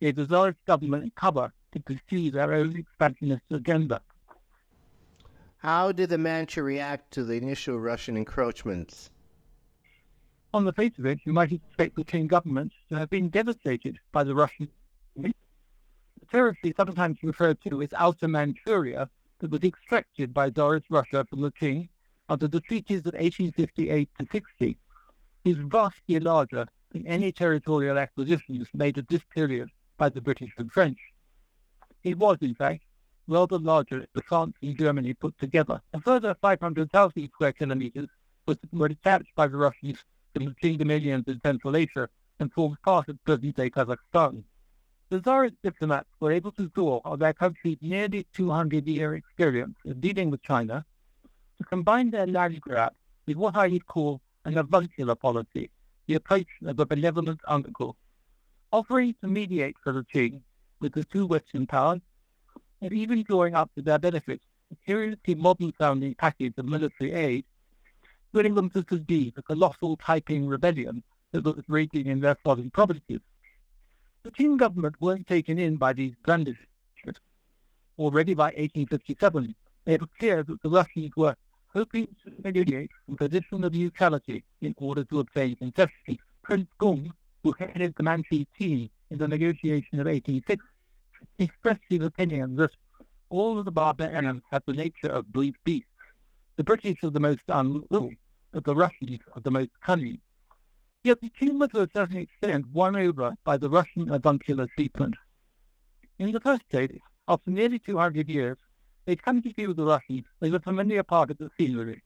gave 0.00 0.16
the 0.16 0.24
Tsarist 0.24 0.64
government 0.66 1.14
cover 1.14 1.52
to 1.72 1.80
pursue 1.80 2.30
their 2.30 2.54
own 2.54 2.74
expansionist 2.74 3.44
agenda. 3.50 4.00
How 5.60 5.92
did 5.92 6.08
the 6.08 6.16
Manchu 6.16 6.62
react 6.62 7.10
to 7.10 7.22
the 7.22 7.34
initial 7.34 7.78
Russian 7.78 8.16
encroachments? 8.16 9.10
On 10.54 10.64
the 10.64 10.72
face 10.72 10.98
of 10.98 11.04
it, 11.04 11.20
you 11.26 11.34
might 11.34 11.52
expect 11.52 11.96
the 11.96 12.04
Qing 12.04 12.28
government 12.28 12.72
to 12.88 12.96
have 12.96 13.10
been 13.10 13.28
devastated 13.28 13.98
by 14.10 14.24
the 14.24 14.34
Russian. 14.34 14.70
The 15.16 15.34
territory 16.30 16.72
sometimes 16.74 17.18
referred 17.22 17.60
to 17.68 17.82
as 17.82 17.92
Outer 17.92 18.26
Manchuria 18.26 19.10
that 19.40 19.50
was 19.50 19.62
extracted 19.62 20.32
by 20.32 20.48
Tsarist 20.48 20.86
Russia 20.88 21.26
from 21.28 21.42
the 21.42 21.52
Qing 21.52 21.90
under 22.30 22.48
the 22.48 22.62
treaties 22.62 23.00
of 23.00 23.12
1858 23.12 24.08
to 24.18 24.26
60 24.32 24.78
is 25.44 25.56
vastly 25.58 26.20
larger 26.20 26.66
than 26.92 27.06
any 27.06 27.32
territorial 27.32 27.98
acquisitions 27.98 28.66
made 28.72 28.96
at 28.96 29.08
this 29.08 29.24
period 29.34 29.68
by 29.98 30.08
the 30.08 30.22
British 30.22 30.54
and 30.56 30.72
French. 30.72 30.98
It 32.02 32.16
was, 32.16 32.38
in 32.40 32.54
fact, 32.54 32.82
rather 33.28 33.58
larger 33.58 34.06
than 34.12 34.22
France 34.26 34.56
and 34.62 34.76
Germany 34.76 35.14
put 35.14 35.38
together. 35.38 35.80
A 35.92 36.00
further 36.00 36.34
500,000 36.40 37.28
square 37.28 37.52
kilometers 37.52 38.08
was, 38.46 38.58
were 38.72 38.88
detached 38.88 39.34
by 39.34 39.46
the 39.46 39.56
Russians 39.56 40.04
from 40.34 40.46
the 40.46 40.54
Qing 40.62 40.78
dominions 40.78 41.24
in 41.26 41.40
Central 41.44 41.76
Asia 41.76 42.08
and 42.38 42.52
formed 42.52 42.80
part 42.82 43.08
of 43.08 43.22
present-day 43.24 43.70
Kazakhstan. 43.70 44.42
The 45.10 45.20
Tsarist 45.20 45.56
diplomats 45.62 46.08
were 46.20 46.32
able 46.32 46.52
to 46.52 46.68
draw 46.68 47.00
on 47.04 47.18
their 47.18 47.32
country's 47.32 47.78
nearly 47.80 48.26
200-year 48.36 49.14
experience 49.14 49.76
of 49.84 50.00
dealing 50.00 50.30
with 50.30 50.42
China 50.42 50.84
to 51.58 51.64
combine 51.64 52.10
their 52.10 52.26
land 52.26 52.60
grab 52.60 52.92
with 53.26 53.36
what 53.36 53.56
I 53.56 53.68
would 53.68 53.86
call 53.86 54.20
an 54.44 54.56
avuncular 54.56 55.14
policy, 55.14 55.70
the 56.06 56.14
approach 56.14 56.46
of 56.64 56.78
a 56.78 56.86
benevolent 56.86 57.40
uncle, 57.46 57.96
offering 58.72 59.14
to 59.20 59.28
mediate 59.28 59.76
for 59.82 59.92
the 59.92 60.04
Qing 60.04 60.40
with 60.80 60.94
the 60.94 61.04
two 61.04 61.26
Western 61.26 61.66
powers, 61.66 62.00
and 62.82 62.92
even 62.92 63.22
drawing 63.22 63.54
up 63.54 63.70
to 63.74 63.82
their 63.82 63.98
benefits, 63.98 64.44
a 64.72 64.76
curiously 64.86 65.34
modern-sounding 65.34 66.14
package 66.14 66.54
of 66.56 66.64
military 66.64 67.12
aid, 67.12 67.44
willing 68.32 68.54
them 68.54 68.70
to 68.70 68.84
subdue 68.88 69.30
the 69.34 69.42
colossal 69.42 69.96
Taiping 69.96 70.46
rebellion 70.46 71.02
that 71.32 71.44
was 71.44 71.64
raging 71.68 72.06
in 72.06 72.20
their 72.20 72.36
southern 72.44 72.70
provinces. 72.70 73.20
The 74.22 74.30
Qing 74.30 74.58
government 74.58 74.96
weren't 75.00 75.26
taken 75.26 75.58
in 75.58 75.76
by 75.76 75.92
these 75.92 76.14
blandishments. 76.24 77.20
Already 77.98 78.34
by 78.34 78.46
1857, 78.46 79.54
it 79.86 80.00
were 80.00 80.06
clear 80.18 80.42
that 80.42 80.62
the 80.62 80.70
Russians 80.70 81.12
were 81.16 81.36
hoping 81.72 82.08
to 82.24 82.32
mediate 82.42 82.90
from 83.06 83.16
position 83.16 83.64
of 83.64 83.72
neutrality 83.72 84.44
in 84.60 84.74
order 84.78 85.04
to 85.04 85.20
obtain 85.20 85.56
concessions. 85.56 86.18
Prince 86.42 86.68
Gong, 86.78 87.12
who 87.42 87.52
headed 87.52 87.94
the 87.96 88.02
Manchu 88.02 88.44
team 88.58 88.90
in 89.10 89.18
the 89.18 89.28
negotiation 89.28 90.00
of 90.00 90.06
1860, 90.06 90.62
expressed 91.38 91.82
his 91.88 92.02
opinion 92.02 92.56
that 92.56 92.70
all 93.28 93.58
of 93.58 93.64
the 93.64 93.70
barbarians 93.70 94.42
had 94.50 94.62
the 94.66 94.72
nature 94.72 95.08
of 95.08 95.32
brute 95.32 95.56
beasts. 95.64 95.86
The 96.56 96.64
British 96.64 97.02
are 97.04 97.10
the 97.10 97.20
most 97.20 97.42
unruly, 97.48 98.18
but 98.52 98.64
the 98.64 98.74
Russians 98.74 99.20
are 99.34 99.40
the 99.40 99.50
most 99.50 99.70
cunning. 99.80 100.20
Yet 101.04 101.20
the 101.20 101.30
were 101.52 101.68
to 101.68 101.82
a 101.82 101.88
certain 101.94 102.18
extent 102.18 102.66
won 102.68 102.94
over 102.96 103.34
by 103.44 103.56
the 103.56 103.70
Russian 103.70 104.10
avuncular 104.12 104.66
treatment. 104.76 105.14
In 106.18 106.32
the 106.32 106.40
first 106.40 106.68
place, 106.68 107.00
after 107.28 107.50
nearly 107.50 107.78
200 107.78 108.28
years, 108.28 108.58
they'd 109.06 109.22
come 109.22 109.40
to 109.40 109.52
view 109.52 109.72
the 109.72 109.84
Russians 109.84 110.26
as 110.42 110.52
a 110.52 110.60
familiar 110.60 111.02
part 111.02 111.30
of 111.30 111.38
the 111.38 111.50
scenery, 111.58 112.02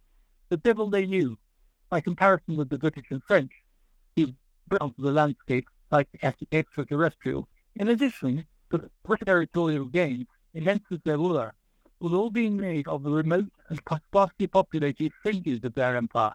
the 0.50 0.56
devil 0.58 0.88
they 0.88 1.06
knew, 1.06 1.36
by 1.90 2.00
comparison 2.00 2.56
with 2.56 2.68
the 2.68 2.78
British 2.78 3.06
and 3.10 3.22
French, 3.24 3.50
who 4.14 4.28
built 4.68 4.94
the 4.98 5.10
landscape 5.10 5.66
like 5.90 6.08
extraterrestrials. 6.52 7.46
In 7.74 7.88
addition, 7.88 8.46
the 8.78 9.16
territorial 9.24 9.84
gains, 9.84 10.26
against 10.54 10.84
the 10.90 11.18
were, 11.18 11.52
were 12.00 12.16
all 12.16 12.30
being 12.30 12.56
made 12.56 12.86
of 12.88 13.02
the 13.02 13.10
remote 13.10 13.52
and 13.68 13.80
sparsely 14.06 14.46
populated 14.46 15.12
fringes 15.22 15.60
of 15.64 15.74
their 15.74 15.96
empire, 15.96 16.34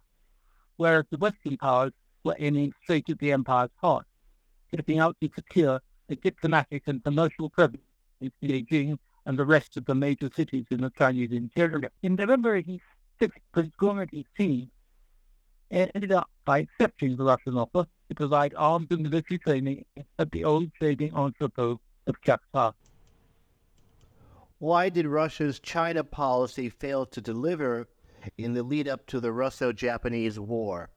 whereas 0.78 1.06
the 1.12 1.18
Western 1.18 1.58
powers 1.58 1.92
were 2.24 2.36
aiming 2.40 2.74
straight 2.84 3.10
at 3.10 3.20
the 3.20 3.32
empire's 3.32 3.70
heart, 3.76 4.06
setting 4.74 5.00
out 5.00 5.16
to 5.22 5.30
secure 5.36 5.82
a 6.10 6.16
diplomatic 6.16 6.84
and 6.88 7.04
commercial 7.04 7.50
presence 7.50 7.84
in 8.22 8.32
Beijing 8.42 8.98
and 9.26 9.38
the 9.38 9.46
rest 9.46 9.78
of 9.78 9.86
the 9.86 9.96
major 9.96 10.30
cities 10.36 10.66
in 10.72 10.82
the 10.82 10.90
Chinese 10.92 11.32
interior. 11.32 11.92
In 12.04 12.16
November 12.16 12.56
86, 12.56 13.36
Prince 13.52 13.74
Gomerty 13.80 14.26
team 14.38 14.72
ended 15.72 16.12
up 16.12 16.30
by 16.46 16.60
accepting 16.60 17.16
the 17.16 17.24
Russian 17.24 17.58
offer 17.58 17.86
to 18.08 18.16
provide 18.16 18.54
arms 18.56 18.88
and 18.90 19.04
military 19.04 19.38
training 19.38 19.86
at 20.18 20.32
the 20.32 20.44
old 20.44 20.74
trading 20.74 21.14
entrepot 22.10 22.10
of 22.10 22.22
Kyakhta. 22.22 22.74
Why 24.60 24.90
did 24.90 25.06
Russia's 25.06 25.60
China 25.60 26.04
policy 26.04 26.70
fail 26.70 27.06
to 27.08 27.22
deliver 27.22 27.88
in 28.38 28.54
the 28.54 28.64
lead 28.64 28.88
up 28.88 29.06
to 29.08 29.20
the 29.20 29.32
Russo 29.32 29.72
Japanese 29.72 30.40
War? 30.40 30.90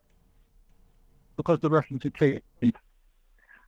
Because 1.37 1.61
the 1.61 1.71
Russians 1.71 2.03
had 2.03 2.15
changed. 2.15 2.43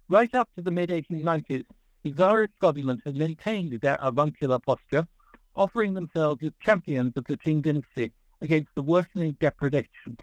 Right 0.09 0.35
up 0.35 0.49
to 0.57 0.63
the 0.63 0.71
mid 0.71 0.91
1890s, 0.91 1.65
the 2.03 2.13
Tsarist 2.13 2.59
government 2.61 3.01
had 3.05 3.17
maintained 3.17 3.81
their 3.81 3.99
avuncular 4.01 4.59
posture, 4.59 5.07
offering 5.55 5.95
themselves 5.95 6.43
as 6.43 6.53
champions 6.61 7.13
of 7.17 7.25
the 7.25 7.37
Qing 7.37 7.63
dynasty 7.63 8.13
against 8.43 8.75
the 8.75 8.83
worsening 8.83 9.37
depredation 9.41 10.19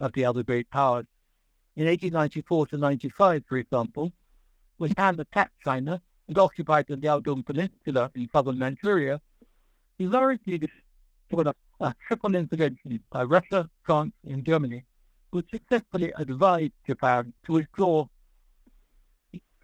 of 0.00 0.12
the 0.12 0.24
other 0.24 0.42
great 0.42 0.70
powers. 0.70 1.06
In 1.74 1.86
1894 1.86 2.68
to 2.68 2.78
95, 2.78 3.44
for 3.46 3.58
example, 3.58 4.12
when 4.78 4.94
Han 4.96 5.20
attacked 5.20 5.60
China 5.62 6.00
occupied 6.34 6.86
the 6.88 6.96
Liaodong 6.96 7.44
Peninsula 7.44 8.10
in 8.14 8.28
southern 8.32 8.58
Manchuria, 8.58 9.20
he 9.98 10.06
largely 10.06 10.60
put 11.30 11.46
a, 11.46 11.54
triple 12.06 12.34
intervention 12.34 13.00
by 13.10 13.22
Russia, 13.22 13.68
France, 13.82 14.12
and 14.28 14.44
Germany, 14.44 14.84
which 15.30 15.50
successfully 15.50 16.12
advised 16.16 16.72
Japan 16.86 17.32
to 17.44 17.52
withdraw 17.52 18.06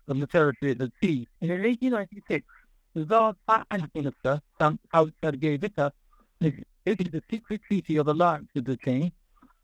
from 0.07 0.21
the 0.21 0.26
territory 0.26 0.73
it 0.73 0.78
the 0.78 0.92
seized. 1.00 1.28
And 1.40 1.50
in 1.50 1.62
1896, 1.62 2.47
the 2.95 3.04
Tsar's 3.07 3.37
finance 3.47 3.90
minister, 3.95 4.40
Count 4.61 4.81
Witte, 4.92 5.92
negotiated 6.40 7.14
a 7.14 7.23
secret 7.31 7.62
treaty 7.66 7.97
of 7.97 8.09
alliance 8.09 8.49
with 8.54 8.66
the 8.66 8.76
Qing, 8.76 9.12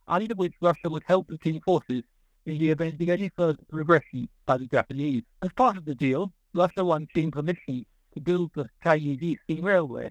under 0.06 0.34
which 0.34 0.54
Russia 0.60 0.88
would 0.88 1.02
help 1.06 1.28
the 1.28 1.38
Qing 1.38 1.62
forces 1.62 2.02
in 2.46 2.58
the 2.58 2.70
event 2.70 3.00
of 3.00 3.08
any 3.08 3.28
further 3.36 3.58
aggression 3.72 4.28
by 4.46 4.56
the 4.56 4.66
Japanese. 4.66 5.22
As 5.42 5.52
part 5.52 5.76
of 5.76 5.84
the 5.84 5.94
deal, 5.94 6.32
Russia 6.54 6.82
won 6.84 7.06
Qing 7.14 7.30
permission 7.30 7.84
to 8.14 8.20
build 8.20 8.50
the 8.54 8.68
Chinese 8.82 9.22
Eastern 9.22 9.62
Railway, 9.62 10.10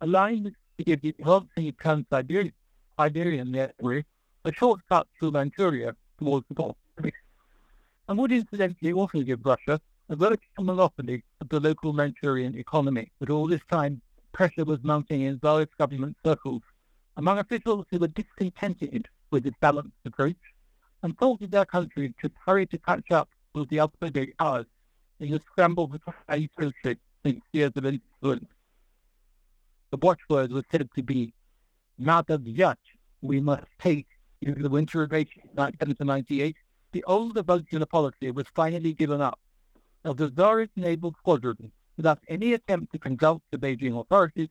allowing 0.00 0.44
which 0.44 0.54
would 0.76 0.86
give 1.02 1.16
the 1.56 1.72
Trans-Siberian 1.72 3.50
network 3.50 4.06
a 4.44 4.52
shortcut 4.52 5.08
to 5.20 5.32
Manchuria 5.32 5.96
towards 6.18 6.46
the 6.48 6.54
Baltic, 6.54 7.14
and 8.08 8.18
would 8.18 8.30
incidentally 8.30 8.92
also 8.92 9.20
give 9.22 9.44
Russia 9.44 9.80
a 10.08 10.16
virtual 10.16 10.64
monopoly 10.64 11.24
of 11.40 11.48
the 11.48 11.58
local 11.58 11.92
Manchurian 11.92 12.56
economy. 12.56 13.10
But 13.18 13.30
all 13.30 13.48
this 13.48 13.60
time, 13.68 14.00
pressure 14.32 14.64
was 14.64 14.78
mounting 14.84 15.22
in 15.22 15.38
various 15.38 15.70
government 15.76 16.16
circles 16.24 16.62
among 17.16 17.38
officials 17.38 17.84
who 17.90 17.98
were 17.98 18.08
discontented 18.08 19.08
with 19.32 19.44
its 19.44 19.56
balanced 19.60 19.96
approach 20.04 20.36
and 21.02 21.18
thought 21.18 21.40
that 21.40 21.50
their 21.50 21.66
country 21.66 22.14
should 22.20 22.32
hurry 22.46 22.66
to 22.66 22.78
catch 22.78 23.10
up 23.10 23.28
with 23.54 23.68
the 23.70 23.80
other 23.80 24.10
big 24.10 24.36
powers 24.38 24.66
in 25.20 25.30
the 25.30 25.40
scramble 25.50 25.88
for 26.04 26.14
idealistic 26.28 26.98
and 27.24 27.42
spheres 27.48 27.72
of 27.76 27.86
influence. 27.86 28.48
The 29.90 29.96
watchword 29.96 30.52
was 30.52 30.64
said 30.70 30.88
to 30.94 31.02
be, 31.02 31.32
not 31.98 32.30
of 32.30 32.46
yet, 32.46 32.78
we 33.20 33.40
must 33.40 33.66
take 33.80 34.06
in 34.40 34.62
the 34.62 34.68
winter 34.68 35.02
of 35.02 35.10
1898, 35.10 36.56
the 36.92 37.04
old 37.04 37.36
avuncular 37.36 37.86
policy 37.86 38.30
was 38.30 38.46
finally 38.54 38.92
given 38.92 39.20
up. 39.20 39.38
Of 40.04 40.16
the 40.16 40.30
Tsarist 40.30 40.76
naval 40.76 41.14
squadron, 41.18 41.72
without 41.96 42.20
any 42.28 42.52
attempt 42.54 42.92
to 42.92 42.98
consult 42.98 43.42
the 43.50 43.58
Beijing 43.58 43.98
authorities, 43.98 44.48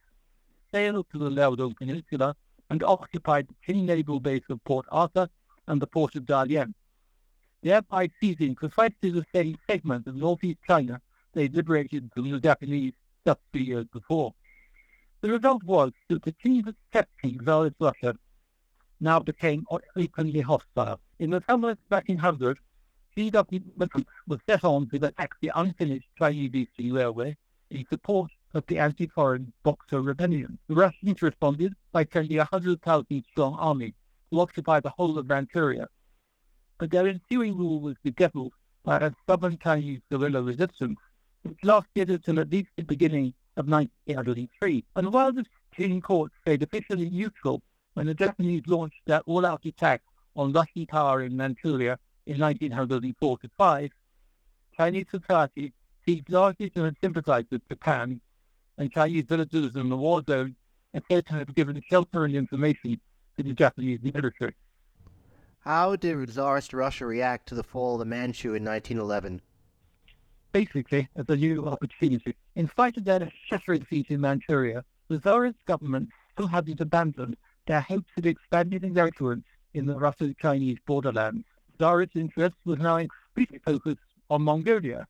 sailed 0.73 1.05
to 1.11 1.17
the 1.17 1.29
Liaodong 1.29 1.77
Peninsula 1.77 2.35
and 2.69 2.83
occupied 2.83 3.47
the 3.47 3.73
Qing 3.73 3.85
naval 3.85 4.19
base 4.19 4.43
of 4.49 4.63
Port 4.65 4.85
Arthur 4.91 5.29
and 5.67 5.81
the 5.81 5.87
port 5.87 6.15
of 6.15 6.23
Dalian, 6.23 6.73
thereby 7.61 8.09
seizing 8.19 8.55
precisely 8.55 9.09
the 9.11 9.25
same 9.33 9.57
segment 9.69 10.07
of 10.07 10.15
northeast 10.15 10.59
China 10.67 11.01
they 11.33 11.47
liberated 11.47 12.09
from 12.13 12.31
the 12.31 12.39
Japanese 12.39 12.93
just 13.25 13.39
two 13.53 13.59
years 13.59 13.85
before. 13.93 14.33
The 15.21 15.31
result 15.31 15.63
was 15.63 15.91
that 16.09 16.23
the 16.23 16.31
Qing's 16.33 16.67
accepting 16.67 17.39
Tsarist 17.39 17.75
Russia 17.79 18.15
now 18.99 19.19
became 19.19 19.65
openly 19.69 20.41
hostile. 20.41 20.99
In 21.19 21.31
the 21.31 21.43
summer 21.47 21.71
of 21.71 21.77
1900, 21.89 22.57
C.W. 23.15 23.61
was 24.27 24.39
set 24.47 24.63
on 24.63 24.87
to 24.89 25.05
attack 25.05 25.31
the 25.41 25.51
unfinished 25.55 26.07
Chinese 26.17 26.53
Eastern 26.53 26.93
Railway 26.93 27.35
in 27.71 27.85
support 27.89 28.31
of 28.53 28.65
the 28.67 28.79
anti-foreign 28.79 29.51
Boxer 29.63 30.01
Rebellion. 30.01 30.57
The 30.67 30.75
Russians 30.75 31.21
responded 31.21 31.73
by 31.91 32.07
sending 32.13 32.37
a 32.37 32.47
100,000 32.51 33.25
strong 33.31 33.55
army 33.55 33.93
to 34.31 34.39
occupy 34.39 34.79
the 34.79 34.91
whole 34.91 35.17
of 35.17 35.27
Manchuria. 35.27 35.87
But 36.79 36.91
their 36.91 37.07
ensuing 37.07 37.57
rule 37.57 37.79
was 37.79 37.95
bedeviled 38.03 38.53
by 38.83 38.99
a 38.99 39.11
stubborn 39.23 39.57
Chinese 39.57 40.01
guerrilla 40.11 40.41
resistance, 40.43 40.99
which 41.43 41.57
lasted 41.63 42.09
until 42.09 42.39
at 42.39 42.51
least 42.51 42.69
the 42.77 42.83
beginning 42.83 43.33
of 43.55 43.67
1903. 43.67 44.85
And 44.95 45.11
while 45.11 45.31
the 45.31 45.45
Qing 45.75 46.01
court 46.01 46.31
stayed 46.41 46.63
officially 46.63 47.09
neutral 47.09 47.61
when 47.95 48.05
the 48.05 48.13
Japanese 48.13 48.63
launched 48.67 49.01
their 49.05 49.21
all-out 49.21 49.65
attack 49.65 50.03
on 50.35 50.53
Russian 50.53 50.85
Tower 50.85 51.23
in 51.23 51.35
Manchuria 51.35 51.97
in 52.27 52.37
1904-5, 52.37 53.89
Chinese 54.75 55.05
society 55.09 55.73
seized 56.05 56.29
largely 56.29 56.69
to 56.69 56.93
sympathize 57.01 57.45
with 57.49 57.67
Japan, 57.67 58.21
and 58.77 58.91
Chinese 58.91 59.25
villagers 59.27 59.75
in 59.75 59.89
the 59.89 59.97
war 59.97 60.21
zone 60.29 60.55
appeared 60.93 61.25
to 61.25 61.33
have 61.33 61.55
given 61.55 61.81
shelter 61.89 62.25
and 62.25 62.35
information 62.35 62.99
to 63.35 63.43
the 63.43 63.53
Japanese 63.53 63.99
military. 64.03 64.55
How 65.67 65.97
did 65.97 66.29
Tsarist 66.29 66.71
Russia 66.71 67.05
react 67.05 67.49
to 67.49 67.55
the 67.55 67.61
fall 67.61 67.95
of 67.95 67.99
the 67.99 68.05
Manchu 68.05 68.53
in 68.53 68.63
1911? 68.63 69.41
Basically, 70.53 71.09
as 71.17 71.25
a 71.27 71.35
new 71.35 71.67
opportunity. 71.67 72.37
In 72.55 72.69
spite 72.69 72.95
of 72.95 73.03
their 73.03 73.29
shattering 73.47 73.81
defeat 73.81 74.09
in 74.09 74.21
Manchuria, 74.21 74.85
the 75.09 75.19
Tsarist 75.19 75.57
government 75.65 76.07
still 76.31 76.47
hadn't 76.47 76.79
abandoned 76.79 77.35
their 77.65 77.81
hopes 77.81 78.09
of 78.15 78.25
expanding 78.25 78.93
their 78.93 79.07
influence 79.07 79.43
in 79.73 79.85
the 79.85 79.99
Russo-Chinese 79.99 80.77
borderlands. 80.85 81.43
Tsarist 81.77 82.15
interest 82.15 82.55
was 82.63 82.79
now 82.79 82.95
increasingly 82.95 83.59
focused 83.59 83.99
on 84.29 84.43
Mongolia, 84.43 85.05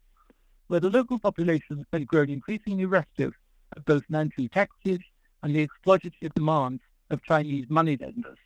where 0.69 0.79
the 0.79 0.89
local 0.89 1.19
population 1.19 1.85
had 1.93 2.07
grown 2.07 2.31
increasingly 2.31 2.85
restive 2.85 3.33
of 3.75 3.85
both 3.85 4.09
Manchu 4.09 4.47
taxes 4.47 5.01
and 5.43 5.55
the 5.55 5.67
exploitative 5.67 6.33
demands 6.33 6.81
of 7.11 7.21
Chinese 7.21 7.67
moneylenders. 7.69 8.39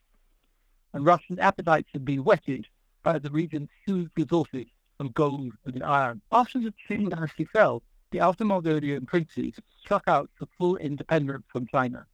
And 0.93 1.05
Russian 1.05 1.39
appetites 1.39 1.89
had 1.93 2.03
been 2.03 2.23
whetted 2.23 2.67
by 3.03 3.17
the 3.17 3.29
region's 3.29 3.69
huge 3.85 4.09
resources 4.15 4.65
of 4.99 5.13
gold 5.13 5.53
and 5.65 5.83
iron. 5.83 6.21
After 6.31 6.59
the 6.59 6.73
Qing 6.87 7.09
dynasty 7.09 7.45
fell, 7.45 7.81
the 8.11 8.21
Outer 8.21 8.45
Mongolian 8.45 9.05
princes 9.05 9.53
struck 9.79 10.03
out 10.07 10.29
for 10.35 10.47
full 10.57 10.75
independence 10.77 11.45
from 11.47 11.65
China, 11.67 12.05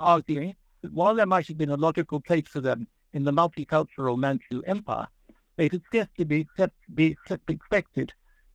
arguing 0.00 0.56
that 0.82 0.92
while 0.92 1.14
there 1.14 1.26
might 1.26 1.46
have 1.46 1.56
been 1.56 1.70
a 1.70 1.76
logical 1.76 2.20
place 2.20 2.48
for 2.48 2.60
them 2.60 2.86
in 3.12 3.24
the 3.24 3.32
multicultural 3.32 4.18
Manchu 4.18 4.60
Empire, 4.66 5.06
they 5.56 5.68
could 5.68 5.84
scarcely 5.84 6.24
be, 6.24 6.40
accept, 6.40 6.74
be 6.94 7.16
expected 7.48 8.12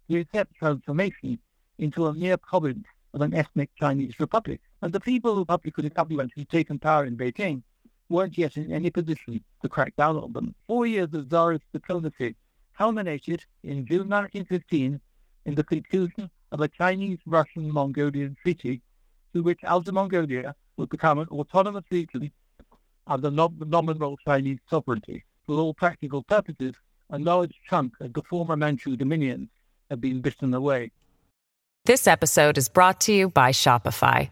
to 0.09 0.19
accept 0.19 0.55
transformation 0.55 1.39
into 1.77 2.07
a 2.07 2.13
mere 2.13 2.37
province 2.37 2.85
of 3.13 3.21
an 3.21 3.33
ethnic 3.33 3.69
Chinese 3.79 4.19
republic. 4.19 4.59
And 4.81 4.91
the 4.91 4.99
people 4.99 5.33
who 5.33 5.45
publicly 5.45 5.89
government 5.89 6.33
had 6.35 6.49
taken 6.49 6.77
power 6.77 7.05
in 7.05 7.17
Beijing 7.17 7.63
weren't 8.09 8.37
yet 8.37 8.57
in 8.57 8.71
any 8.71 8.89
position 8.89 9.43
to 9.61 9.69
crack 9.69 9.95
down 9.95 10.17
on 10.17 10.33
them. 10.33 10.53
Four 10.67 10.85
years 10.85 11.13
of 11.13 11.27
Tsarist 11.29 11.63
diplomacy 11.73 12.35
culminated 12.77 13.43
in 13.63 13.85
June 13.85 14.09
1915 14.09 14.99
in 15.45 15.55
the 15.55 15.63
conclusion 15.63 16.29
of 16.51 16.61
a 16.61 16.67
Chinese-Russian-Mongolian 16.67 18.35
treaty 18.41 18.81
through 19.31 19.43
which 19.43 19.59
Outer 19.63 19.91
Mongolia 19.91 20.55
would 20.77 20.89
become 20.89 21.19
an 21.19 21.27
autonomous 21.29 21.85
region 21.89 22.31
under 23.07 23.31
nominal 23.31 24.17
Chinese 24.25 24.59
sovereignty. 24.69 25.23
For 25.45 25.55
all 25.55 25.73
practical 25.73 26.23
purposes, 26.23 26.73
a 27.11 27.19
large 27.19 27.53
chunk 27.69 27.93
of 27.99 28.13
the 28.13 28.21
former 28.23 28.55
Manchu 28.55 28.95
dominions 28.97 29.49
have 29.89 30.01
been 30.01 30.21
bitten 30.21 30.53
away. 30.53 30.91
This 31.85 32.07
episode 32.07 32.57
is 32.57 32.67
brought 32.67 32.99
to 33.01 33.13
you 33.13 33.29
by 33.29 33.51
Shopify. 33.51 34.31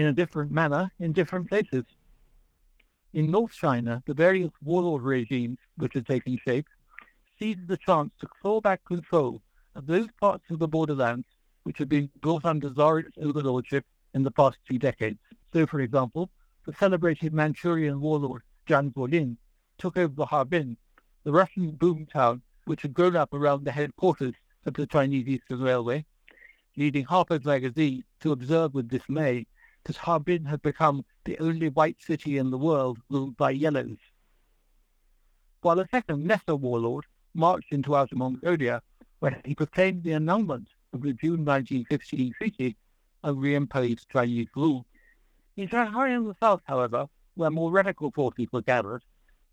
In 0.00 0.06
a 0.06 0.12
different 0.14 0.50
manner 0.50 0.90
in 0.98 1.12
different 1.12 1.46
places. 1.46 1.84
In 3.12 3.30
North 3.30 3.52
China, 3.52 4.02
the 4.06 4.14
various 4.14 4.50
warlord 4.62 5.02
regimes 5.02 5.58
which 5.76 5.94
are 5.94 6.00
taking 6.00 6.38
shape 6.38 6.66
seized 7.38 7.68
the 7.68 7.76
chance 7.76 8.10
to 8.18 8.26
claw 8.40 8.62
back 8.62 8.82
control 8.86 9.42
of 9.74 9.86
those 9.86 10.08
parts 10.18 10.44
of 10.50 10.58
the 10.58 10.66
borderlands 10.66 11.26
which 11.64 11.76
had 11.76 11.90
been 11.90 12.08
brought 12.22 12.46
under 12.46 12.70
Tsarist 12.70 13.18
overlordship 13.18 13.84
in 14.14 14.22
the 14.22 14.30
past 14.30 14.56
two 14.66 14.78
decades. 14.78 15.18
So, 15.52 15.66
for 15.66 15.80
example, 15.80 16.30
the 16.64 16.72
celebrated 16.72 17.34
Manchurian 17.34 18.00
warlord 18.00 18.42
Zhang 18.66 18.94
Zuolin 18.94 19.36
took 19.76 19.98
over 19.98 20.24
Harbin, 20.24 20.78
the 21.24 21.32
Russian 21.32 21.72
boom 21.72 22.06
town 22.10 22.40
which 22.64 22.80
had 22.82 22.94
grown 22.94 23.16
up 23.16 23.34
around 23.34 23.64
the 23.64 23.72
headquarters 23.72 24.34
of 24.64 24.72
the 24.72 24.86
Chinese 24.86 25.28
Eastern 25.28 25.60
Railway, 25.60 26.06
leading 26.78 27.04
Harper's 27.04 27.44
Magazine 27.44 28.02
to 28.20 28.32
observe 28.32 28.72
with 28.72 28.88
dismay 28.88 29.46
that 29.84 29.96
Harbin 29.96 30.44
had 30.44 30.62
become 30.62 31.04
the 31.24 31.38
only 31.38 31.68
white 31.68 32.00
city 32.00 32.38
in 32.38 32.50
the 32.50 32.58
world 32.58 32.98
ruled 33.08 33.36
by 33.36 33.50
yellows. 33.50 33.98
While 35.62 35.80
a 35.80 35.88
second 35.88 36.26
lesser 36.26 36.56
warlord 36.56 37.06
marched 37.34 37.72
into 37.72 37.94
Outer 37.94 38.16
Mongolia, 38.16 38.82
where 39.20 39.40
he 39.44 39.54
proclaimed 39.54 40.02
the 40.02 40.14
annulment 40.14 40.68
of 40.92 41.02
the 41.02 41.12
June 41.12 41.44
1915 41.44 42.32
treaty 42.34 42.76
and 43.22 43.36
reimposed 43.36 44.08
Chinese 44.10 44.48
rule. 44.56 44.86
In 45.56 45.68
Shanghai 45.68 46.08
and 46.08 46.28
the 46.28 46.34
south, 46.40 46.62
however, 46.64 47.06
where 47.34 47.50
more 47.50 47.70
radical 47.70 48.10
forces 48.10 48.48
were 48.52 48.62
gathered, 48.62 49.02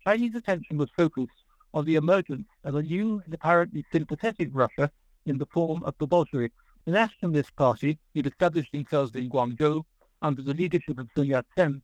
Chinese 0.04 0.34
attention 0.34 0.78
was 0.78 0.90
focused 0.96 1.44
on 1.74 1.84
the 1.84 1.96
emergence 1.96 2.48
of 2.64 2.74
a 2.74 2.82
new 2.82 3.20
and 3.24 3.34
apparently 3.34 3.84
sympathetic 3.92 4.48
Russia 4.52 4.90
in 5.26 5.38
the 5.38 5.46
form 5.46 5.82
of 5.84 5.94
the 5.98 6.06
Bolsheviks. 6.06 6.56
The 6.86 6.92
nationalist 6.92 7.54
party, 7.56 7.98
who 8.14 8.22
established 8.22 8.72
themselves 8.72 9.14
in 9.14 9.28
Guangzhou 9.28 9.84
under 10.22 10.42
the 10.42 10.54
leadership 10.54 10.98
of 10.98 11.08
Sun 11.14 11.26
Yat-sen, 11.26 11.82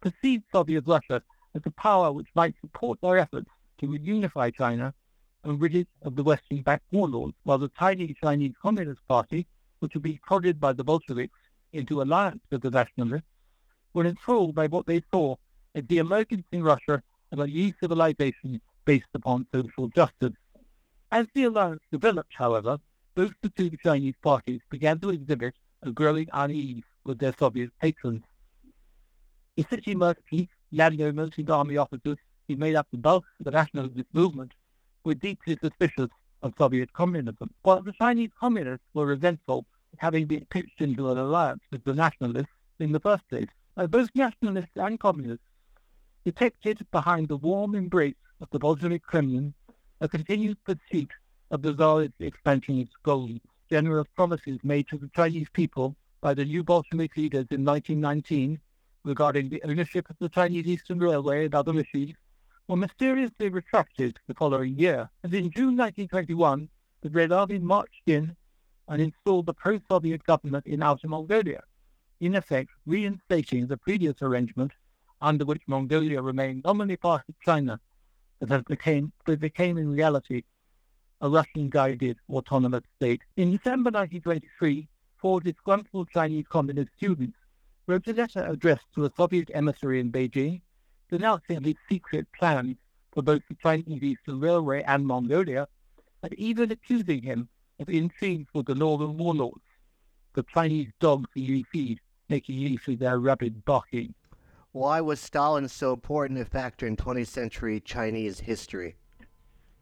perceived 0.00 0.44
Soviet 0.52 0.84
Russia 0.86 1.22
as 1.54 1.62
a 1.64 1.70
power 1.72 2.12
which 2.12 2.28
might 2.34 2.54
support 2.60 2.98
their 3.00 3.18
efforts 3.18 3.50
to 3.78 3.86
reunify 3.86 4.54
China 4.54 4.94
and 5.44 5.60
rid 5.60 5.74
it 5.74 5.88
of 6.02 6.16
the 6.16 6.22
Western-backed 6.22 6.92
warlords, 6.92 7.34
while 7.44 7.58
the 7.58 7.68
tiny 7.78 8.14
Chinese 8.22 8.54
Communist 8.60 9.00
Party, 9.06 9.46
which 9.78 9.92
had 9.92 10.02
been 10.02 10.18
prodded 10.22 10.58
by 10.58 10.72
the 10.72 10.84
Bolsheviks 10.84 11.38
into 11.72 12.02
alliance 12.02 12.42
with 12.50 12.62
the 12.62 12.70
nationalists, 12.70 13.28
were 13.92 14.06
enthralled 14.06 14.54
by 14.54 14.66
what 14.66 14.86
they 14.86 15.02
saw 15.10 15.36
as 15.74 15.84
the 15.86 15.98
emergence 15.98 16.46
in 16.52 16.62
Russia 16.62 17.02
of 17.32 17.38
a 17.38 17.46
new 17.46 17.72
civilization 17.80 18.60
based 18.84 19.06
upon 19.14 19.46
social 19.52 19.88
justice. 19.88 20.34
As 21.12 21.26
the 21.34 21.44
alliance 21.44 21.82
developed, 21.92 22.32
however, 22.34 22.78
both 23.14 23.32
the 23.42 23.50
two 23.50 23.70
Chinese 23.82 24.14
parties 24.22 24.60
began 24.70 24.98
to 25.00 25.10
exhibit 25.10 25.54
a 25.82 25.90
growing 25.90 26.28
unease 26.32 26.84
with 27.06 27.18
their 27.18 27.34
Soviet 27.38 27.70
patrons. 27.80 28.22
City 29.70 29.94
merchants, 29.94 30.52
landowners, 30.72 31.30
and 31.36 31.50
army 31.50 31.76
officers 31.76 32.18
who 32.46 32.56
made 32.56 32.74
up 32.74 32.86
the 32.90 32.98
bulk 32.98 33.24
of 33.38 33.44
the 33.44 33.50
nationalist 33.50 34.04
movement 34.12 34.52
were 35.04 35.14
deeply 35.14 35.56
suspicious 35.62 36.10
of 36.42 36.52
Soviet 36.58 36.92
communism, 36.92 37.50
while 37.62 37.82
the 37.82 37.92
Chinese 37.92 38.30
communists 38.38 38.84
were 38.92 39.06
resentful 39.06 39.64
of 39.92 39.98
having 39.98 40.26
been 40.26 40.44
pitched 40.50 40.80
into 40.80 41.10
an 41.10 41.16
alliance 41.16 41.62
with 41.70 41.82
the 41.84 41.94
nationalists 41.94 42.52
in 42.78 42.92
the 42.92 43.00
first 43.00 43.26
place. 43.28 43.48
Both 43.88 44.10
nationalists 44.14 44.76
and 44.76 45.00
communists 45.00 45.44
detected 46.24 46.86
behind 46.90 47.28
the 47.28 47.36
warm 47.36 47.74
embrace 47.74 48.14
of 48.40 48.48
the 48.50 48.58
Bolshevik 48.58 49.02
Kremlin 49.02 49.54
a 50.00 50.08
continued 50.08 50.58
pursuit 50.64 51.10
of 51.50 51.62
the 51.62 51.72
Tsarist 51.72 52.12
expansionist 52.20 52.92
goals, 53.02 53.40
generous 53.70 54.06
promises 54.14 54.58
made 54.62 54.88
to 54.88 54.98
the 54.98 55.10
Chinese 55.14 55.48
people 55.52 55.96
by 56.26 56.34
the 56.34 56.44
new 56.44 56.64
Bolshevik 56.64 57.16
leaders 57.16 57.46
in 57.52 57.64
1919 57.64 58.58
regarding 59.04 59.48
the 59.48 59.62
ownership 59.62 60.10
of 60.10 60.16
the 60.18 60.28
Chinese 60.28 60.66
Eastern 60.66 60.98
Railway 60.98 61.44
and 61.44 61.54
other 61.54 61.78
issues 61.78 62.16
were 62.66 62.74
mysteriously 62.74 63.48
retracted 63.48 64.18
the 64.26 64.34
following 64.34 64.76
year. 64.76 65.08
And 65.22 65.32
in 65.32 65.52
June 65.52 65.76
1921, 65.76 66.68
the 67.02 67.10
Red 67.10 67.30
Army 67.30 67.60
marched 67.60 68.02
in 68.06 68.34
and 68.88 69.00
installed 69.00 69.46
the 69.46 69.54
pro-Soviet 69.54 70.24
government 70.24 70.66
in 70.66 70.82
Outer 70.82 71.06
Mongolia, 71.06 71.62
in 72.18 72.34
effect 72.34 72.70
reinstating 72.86 73.68
the 73.68 73.76
previous 73.76 74.20
arrangement 74.20 74.72
under 75.22 75.44
which 75.44 75.62
Mongolia 75.68 76.20
remained 76.20 76.64
nominally 76.64 76.96
part 76.96 77.22
of 77.28 77.40
China, 77.40 77.78
but 78.40 78.48
that 78.48 78.64
became, 78.64 79.12
but 79.26 79.38
became 79.38 79.78
in 79.78 79.92
reality 79.92 80.42
a 81.20 81.30
Russian-guided 81.30 82.18
autonomous 82.28 82.82
state. 82.96 83.22
In 83.36 83.52
December 83.52 83.92
1923, 83.92 84.88
four 85.20 85.40
disgruntled 85.40 86.08
Chinese 86.10 86.46
communist 86.48 86.90
students 86.96 87.36
wrote 87.86 88.06
a 88.06 88.12
letter 88.12 88.44
addressed 88.46 88.86
to 88.94 89.04
a 89.04 89.12
Soviet 89.16 89.50
emissary 89.54 90.00
in 90.00 90.10
Beijing, 90.10 90.60
denouncing 91.10 91.62
his 91.62 91.76
secret 91.88 92.26
plans 92.32 92.76
for 93.12 93.22
both 93.22 93.42
the 93.48 93.56
Chinese 93.62 94.02
Eastern 94.02 94.40
Railway 94.40 94.82
and 94.82 95.06
Mongolia, 95.06 95.68
and 96.22 96.34
even 96.34 96.70
accusing 96.70 97.22
him 97.22 97.48
of 97.78 97.88
intrigues 97.88 98.48
with 98.52 98.66
the 98.66 98.74
northern 98.74 99.16
warlords, 99.16 99.64
the 100.34 100.42
Chinese 100.42 100.90
dogs 101.00 101.30
he 101.34 101.62
feed, 101.72 102.00
making 102.28 102.56
use 102.56 102.86
of 102.88 102.98
their 102.98 103.18
rabid 103.18 103.64
barking. 103.64 104.14
Why 104.72 105.00
was 105.00 105.20
Stalin 105.20 105.68
so 105.68 105.94
important 105.94 106.40
a 106.40 106.44
factor 106.44 106.86
in 106.86 106.96
20th 106.96 107.28
century 107.28 107.80
Chinese 107.80 108.40
history? 108.40 108.96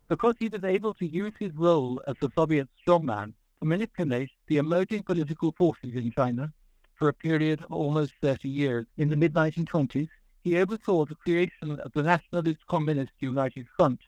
Because 0.09 0.37
he 0.39 0.49
was 0.49 0.63
able 0.63 0.95
to 0.95 1.07
use 1.07 1.33
his 1.39 1.53
role 1.55 2.01
as 2.07 2.17
the 2.21 2.31
Soviet 2.37 2.69
strongman 2.87 3.33
manipulate 3.65 4.31
the 4.47 4.59
emerging 4.59 5.03
political 5.03 5.53
forces 5.53 5.95
in 5.95 6.11
China 6.13 6.53
for 6.95 7.09
a 7.09 7.15
period 7.15 7.63
of 7.63 7.73
almost 7.73 8.13
30 8.23 8.49
years. 8.49 8.87
In 8.97 9.09
the 9.09 9.17
mid-1920s, 9.17 10.09
he 10.43 10.59
oversaw 10.59 11.05
the 11.05 11.15
creation 11.15 11.81
of 11.81 11.93
the 11.93 12.03
Nationalist 12.03 12.67
Communist 12.69 13.13
United 13.21 13.67
Front, 13.77 14.01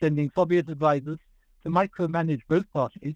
sending 0.00 0.30
Soviet 0.34 0.68
advisors 0.68 1.18
to 1.62 1.70
micromanage 1.70 2.42
both 2.48 2.70
parties 2.72 3.14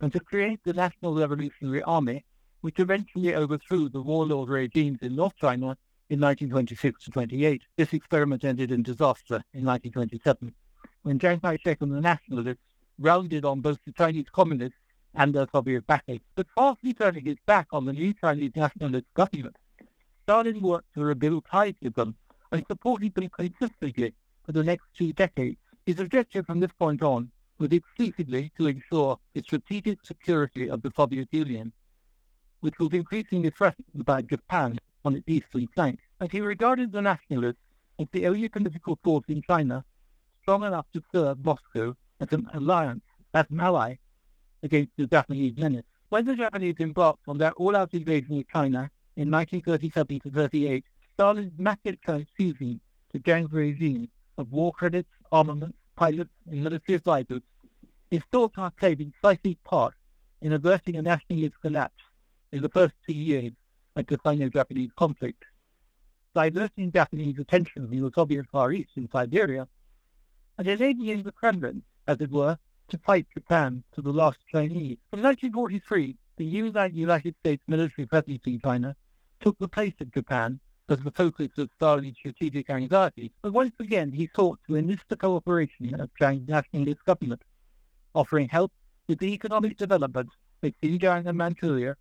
and 0.00 0.12
to 0.12 0.20
create 0.20 0.60
the 0.64 0.72
National 0.72 1.14
Revolutionary 1.14 1.82
Army, 1.82 2.24
which 2.60 2.78
eventually 2.78 3.34
overthrew 3.34 3.88
the 3.88 4.02
warlord 4.02 4.48
regimes 4.48 4.98
in 5.02 5.16
North 5.16 5.34
China 5.40 5.76
in 6.08 6.20
1926 6.20 7.04
to 7.04 7.10
28. 7.10 7.62
This 7.76 7.92
experiment 7.92 8.44
ended 8.44 8.72
in 8.72 8.82
disaster 8.82 9.42
in 9.54 9.64
1927, 9.64 10.52
when 11.02 11.18
Chiang 11.18 11.40
Kai-shek 11.40 11.80
and 11.80 11.92
the 11.92 12.00
Nationalists 12.00 12.58
rounded 13.00 13.44
on 13.44 13.60
both 13.60 13.78
the 13.86 13.92
Chinese 13.92 14.26
Communists 14.30 14.78
and 15.14 15.34
their 15.34 15.48
Soviet 15.50 15.86
backers. 15.86 16.20
But 16.36 16.46
partly 16.54 16.94
turning 16.94 17.24
his 17.24 17.38
back 17.46 17.68
on 17.72 17.86
the 17.86 17.92
new 17.92 18.14
Chinese 18.14 18.52
nationalist 18.54 19.06
government, 19.14 19.56
Stalin 20.22 20.60
worked 20.60 20.94
to 20.94 21.02
rebuild 21.02 21.46
ties 21.50 21.74
with 21.82 21.94
them 21.94 22.14
and 22.52 22.64
supported 22.68 23.14
them 23.14 23.28
consistently 23.30 24.14
for 24.44 24.52
the 24.52 24.62
next 24.62 24.84
two 24.96 25.12
decades. 25.12 25.58
His 25.86 25.98
objective 25.98 26.46
from 26.46 26.60
this 26.60 26.72
point 26.78 27.02
on 27.02 27.30
was 27.58 27.72
exclusively 27.72 28.52
to 28.56 28.68
ensure 28.68 29.18
the 29.34 29.42
strategic 29.42 30.04
security 30.04 30.68
of 30.68 30.82
the 30.82 30.92
Soviet 30.96 31.28
Union, 31.32 31.72
which 32.60 32.78
was 32.78 32.90
increasingly 32.92 33.50
threatened 33.50 34.04
by 34.04 34.22
Japan 34.22 34.78
on 35.04 35.16
its 35.16 35.28
eastern 35.28 35.66
flank. 35.74 35.98
And 36.20 36.30
he 36.30 36.40
regarded 36.40 36.92
the 36.92 37.02
nationalists 37.02 37.62
as 37.98 38.06
the 38.12 38.26
only 38.26 38.48
political 38.48 38.98
force 39.02 39.24
in 39.28 39.42
China 39.42 39.84
strong 40.42 40.64
enough 40.64 40.86
to 40.92 41.02
serve 41.12 41.44
Moscow 41.44 41.96
as 42.20 42.32
an 42.32 42.48
alliance, 42.54 43.02
as 43.34 43.46
an 43.50 43.60
ally 43.60 43.96
against 44.62 44.92
the 44.96 45.06
Japanese 45.06 45.56
menace. 45.56 45.84
When 46.10 46.24
the 46.24 46.36
Japanese 46.36 46.76
embarked 46.80 47.28
on 47.28 47.38
their 47.38 47.52
all-out 47.52 47.94
invasion 47.94 48.38
of 48.38 48.48
China 48.48 48.90
in 49.16 49.30
1937 49.30 50.20
to 50.20 50.30
38, 50.30 50.84
Stalin's 51.14 51.52
massive 51.58 52.00
transfusion 52.00 52.80
to 53.12 53.18
Chiang's 53.20 53.52
regime 53.52 54.08
of 54.38 54.50
war 54.50 54.72
credits, 54.72 55.08
armaments, 55.32 55.76
pilots, 55.96 56.30
and 56.50 56.64
military 56.64 56.96
advisors 56.96 57.42
is 58.10 58.22
thought 58.32 58.52
to 58.54 58.62
have 58.62 58.76
played 58.76 59.00
a 59.00 59.04
decisive 59.04 59.62
part 59.64 59.94
in 60.42 60.52
averting 60.52 60.96
a 60.96 61.02
nationalist 61.02 61.54
collapse 61.60 62.02
in 62.52 62.62
the 62.62 62.68
first 62.68 62.94
two 63.06 63.14
years 63.14 63.52
of 63.96 64.06
the 64.06 64.18
Sino-Japanese 64.24 64.90
conflict. 64.96 65.44
Diverting 66.34 66.92
Japanese 66.92 67.38
attention 67.38 67.88
from 67.88 68.00
the 68.00 68.10
Soviet 68.14 68.46
Far 68.50 68.72
East 68.72 68.90
in 68.96 69.08
Siberia 69.10 69.68
and 70.58 70.66
enabling 70.66 71.22
the 71.22 71.32
Kremlin, 71.32 71.82
as 72.10 72.20
it 72.20 72.30
were, 72.32 72.58
to 72.88 72.98
fight 72.98 73.24
Japan 73.32 73.84
to 73.94 74.02
the 74.02 74.12
last 74.12 74.38
Chinese. 74.50 74.98
In 75.12 75.22
1943, 75.22 76.16
the 76.38 76.44
United 76.44 77.36
States 77.38 77.62
military 77.68 78.04
presence 78.04 78.40
in 78.46 78.60
China 78.60 78.96
took 79.40 79.56
the 79.58 79.68
place 79.68 79.94
of 80.00 80.12
Japan 80.12 80.58
as 80.88 80.98
the 80.98 81.12
focus 81.12 81.50
of 81.56 81.70
Stalin's 81.76 82.16
strategic 82.16 82.68
anxieties, 82.68 83.30
but 83.42 83.52
once 83.52 83.74
again 83.78 84.10
he 84.10 84.28
sought 84.34 84.58
to 84.66 84.76
enlist 84.76 85.04
the 85.08 85.16
cooperation 85.16 85.94
of 86.00 86.10
Chiang's 86.20 86.48
nationalist 86.48 87.04
government, 87.04 87.42
offering 88.12 88.48
help 88.48 88.72
with 89.06 89.20
the 89.20 89.32
economic 89.32 89.76
development 89.76 90.30
of 90.64 90.72
Xinjiang 90.82 91.28
and 91.28 91.38
Manchuria, 91.38 91.94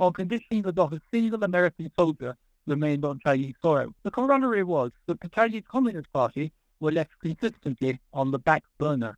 on 0.00 0.12
condition 0.12 0.62
that 0.62 0.74
not 0.74 0.92
a 0.92 1.00
single 1.12 1.44
American 1.44 1.88
soldier 1.96 2.36
remained 2.66 3.04
on 3.04 3.20
Chinese 3.24 3.54
soil. 3.62 3.94
The 4.02 4.10
corollary 4.10 4.64
was 4.64 4.90
that 5.06 5.20
the 5.20 5.28
Chinese 5.28 5.62
Communist 5.70 6.12
Party 6.12 6.52
were 6.80 6.90
left 6.90 7.12
consistently 7.22 8.00
on 8.12 8.32
the 8.32 8.40
back 8.40 8.64
burner. 8.76 9.16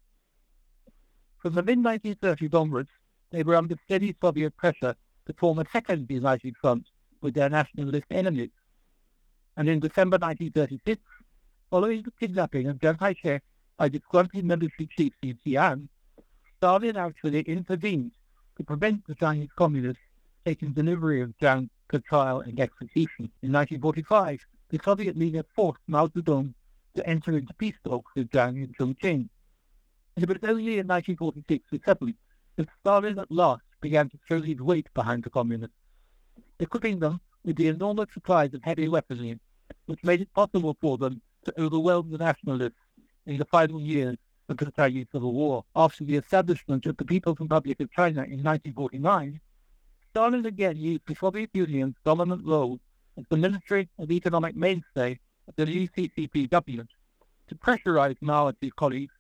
From 1.39 1.55
the 1.55 1.63
mid-1930s 1.63 2.53
onwards, 2.53 2.91
they 3.31 3.45
were 3.45 3.55
under 3.55 3.77
steady 3.85 4.17
Soviet 4.21 4.57
pressure 4.57 4.97
to 5.27 5.33
form 5.35 5.61
a 5.61 5.65
second 5.73 6.11
united 6.11 6.57
front 6.57 6.87
with 7.21 7.35
their 7.35 7.49
nationalist 7.49 8.07
enemies. 8.11 8.51
And 9.57 9.69
in 9.69 9.79
December 9.79 10.19
1936, 10.19 11.01
following 11.71 12.03
the 12.03 12.11
kidnapping 12.19 12.67
of 12.67 12.81
Chiang 12.81 12.97
Kai-shek 12.97 13.43
by 13.77 13.89
disgruntled 13.89 14.45
military 14.45 14.89
chiefs 14.97 15.17
in 15.23 15.39
Xi'an, 15.47 15.89
Stalin 16.57 16.97
actually 16.97 17.43
intervened 17.43 18.13
to 18.57 18.65
prevent 18.65 19.07
the 19.07 19.15
Chinese 19.15 19.51
communists 19.57 20.03
taking 20.45 20.73
delivery 20.73 21.21
of 21.21 21.39
Chiang 21.39 21.71
for 21.89 22.01
trial 22.01 22.41
and 22.41 22.59
execution. 22.59 23.31
In 23.43 23.53
1945, 23.53 24.41
the 24.71 24.81
Soviet 24.85 25.17
leader 25.17 25.45
forced 25.55 25.81
Mao 25.87 26.09
Zedong 26.09 26.53
to 26.97 27.09
enter 27.09 27.37
into 27.39 27.55
peace 27.55 27.77
talks 27.85 28.11
with 28.17 28.33
Chiang 28.33 28.59
and 28.59 28.77
Chongqing. 28.77 29.29
And 30.19 30.29
it 30.29 30.43
was 30.43 30.51
only 30.51 30.81
in 30.81 30.89
1946 30.89 31.73
or 31.73 31.79
7 31.85 32.15
that 32.57 32.69
Stalin 32.81 33.21
at 33.21 33.31
last 33.31 33.63
began 33.81 34.09
to 34.09 34.19
throw 34.27 34.43
his 34.43 34.61
weight 34.61 34.89
behind 34.93 35.23
the 35.23 35.31
communists, 35.31 35.77
equipping 36.59 36.99
them 36.99 37.21
with 37.45 37.55
the 37.55 37.69
enormous 37.69 38.09
supplies 38.13 38.53
of 38.53 38.61
heavy 38.65 38.89
weaponry, 38.89 39.39
which 39.87 40.03
made 40.03 40.21
it 40.21 40.35
possible 40.35 40.77
for 40.81 40.99
them 40.99 41.23
to 41.45 41.61
overwhelm 41.61 42.11
the 42.11 42.19
nationalists 42.19 42.83
in 43.27 43.37
the 43.37 43.45
final 43.45 43.81
years 43.81 44.17
of 44.49 44.57
the 44.57 44.73
Chinese 44.73 45.07
Civil 45.13 45.33
War. 45.33 45.65
After 45.77 46.03
the 46.03 46.17
establishment 46.17 46.85
of 46.87 46.97
the 46.97 47.05
People's 47.05 47.39
Republic 47.39 47.79
of 47.79 47.93
China 47.93 48.23
in 48.23 48.43
1949, 48.43 49.41
Stalin 50.11 50.47
again 50.47 50.77
used 50.77 51.03
the 51.07 51.15
Soviet 51.15 51.51
Union's 51.55 51.95
dominant 52.05 52.45
role 52.45 52.81
as 53.17 53.25
the 53.31 53.37
military 53.37 53.89
and 53.99 54.11
economic 54.11 54.57
mainstay 54.57 55.21
of 55.47 55.55
the 55.55 55.67
new 55.67 55.89
CCP 55.91 56.51
government 56.51 56.91
to 57.47 57.55
pressurize 57.55 58.17
Mao 58.21 58.49
and 58.49 58.57
his 58.61 58.73
colleagues 58.73 59.13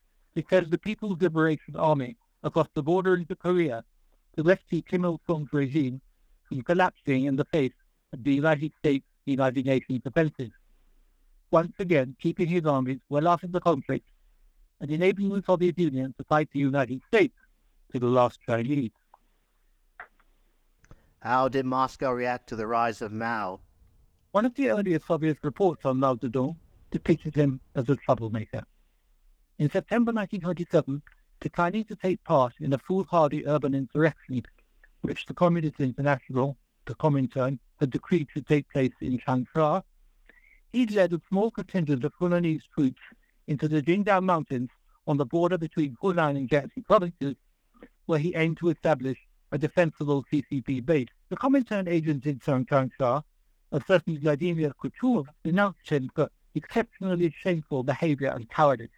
send 0.50 0.70
the 0.70 0.78
People's 0.78 1.20
Liberation 1.20 1.76
Army 1.76 2.16
across 2.42 2.68
the 2.74 2.82
border 2.82 3.14
into 3.14 3.36
Korea 3.36 3.84
to 4.36 4.42
rescue 4.42 4.82
Kim 4.82 5.04
Il-sung's 5.04 5.52
regime 5.52 6.00
from 6.48 6.62
collapsing 6.62 7.24
in 7.24 7.36
the 7.36 7.44
face 7.46 7.72
of 8.12 8.22
the 8.24 8.34
United 8.34 8.72
States 8.78 9.04
United 9.26 9.66
Nations 9.66 10.02
offensive. 10.04 10.50
Once 11.50 11.72
again, 11.78 12.16
keeping 12.20 12.46
his 12.46 12.64
armies 12.64 13.00
well 13.08 13.28
after 13.28 13.46
the 13.46 13.60
conflict 13.60 14.06
and 14.80 14.90
enabling 14.90 15.30
the 15.30 15.42
Soviet 15.42 15.78
Union 15.78 16.14
to 16.18 16.24
fight 16.24 16.48
the 16.52 16.58
United 16.58 17.00
States 17.06 17.34
to 17.92 17.98
the 17.98 18.06
last 18.06 18.38
Chinese. 18.46 18.90
How 21.20 21.48
did 21.48 21.66
Moscow 21.66 22.12
react 22.12 22.48
to 22.48 22.56
the 22.56 22.66
rise 22.66 23.02
of 23.02 23.12
Mao? 23.12 23.60
One 24.32 24.44
of 24.44 24.54
the 24.54 24.70
earliest 24.70 25.06
Soviet 25.06 25.38
reports 25.42 25.84
on 25.84 25.98
Mao 25.98 26.14
Zedong 26.14 26.56
depicted 26.90 27.34
him 27.34 27.60
as 27.74 27.88
a 27.88 27.96
troublemaker. 27.96 28.64
In 29.58 29.68
September 29.68 30.12
1927, 30.12 31.02
declining 31.40 31.84
to 31.86 31.96
take 31.96 32.22
part 32.22 32.52
in 32.60 32.72
a 32.72 32.78
foolhardy 32.78 33.44
urban 33.44 33.74
insurrection, 33.74 34.44
which 35.00 35.26
the 35.26 35.34
Communist 35.34 35.80
International, 35.80 36.56
the 36.84 36.94
Comintern, 36.94 37.58
had 37.80 37.90
decreed 37.90 38.28
to 38.34 38.40
take 38.40 38.70
place 38.70 38.92
in 39.00 39.18
Changsha, 39.18 39.82
he 40.72 40.86
led 40.86 41.12
a 41.12 41.20
small 41.28 41.50
contingent 41.50 42.04
of 42.04 42.14
Hunanese 42.20 42.62
troops 42.72 43.00
into 43.48 43.66
the 43.66 43.82
Jinggang 43.82 44.22
Mountains 44.22 44.70
on 45.08 45.16
the 45.16 45.26
border 45.26 45.58
between 45.58 45.96
Hunan 46.00 46.36
and 46.36 46.48
Jiangxi 46.48 46.84
provinces, 46.84 47.34
where 48.06 48.20
he 48.20 48.36
aimed 48.36 48.58
to 48.58 48.68
establish 48.68 49.18
a 49.50 49.58
defensible 49.58 50.24
CCP 50.32 50.86
base. 50.86 51.08
The 51.30 51.36
Comintern 51.36 51.88
agents 51.88 52.28
in 52.28 52.38
Changsha, 52.38 53.24
a 53.72 53.80
certain 53.88 54.20
Vladimir 54.20 54.72
Kuchur, 54.80 55.24
denounced 55.42 55.90
him 55.90 56.12
for 56.14 56.30
exceptionally 56.54 57.34
shameful 57.42 57.82
behavior 57.82 58.30
and 58.30 58.48
cowardice. 58.48 58.90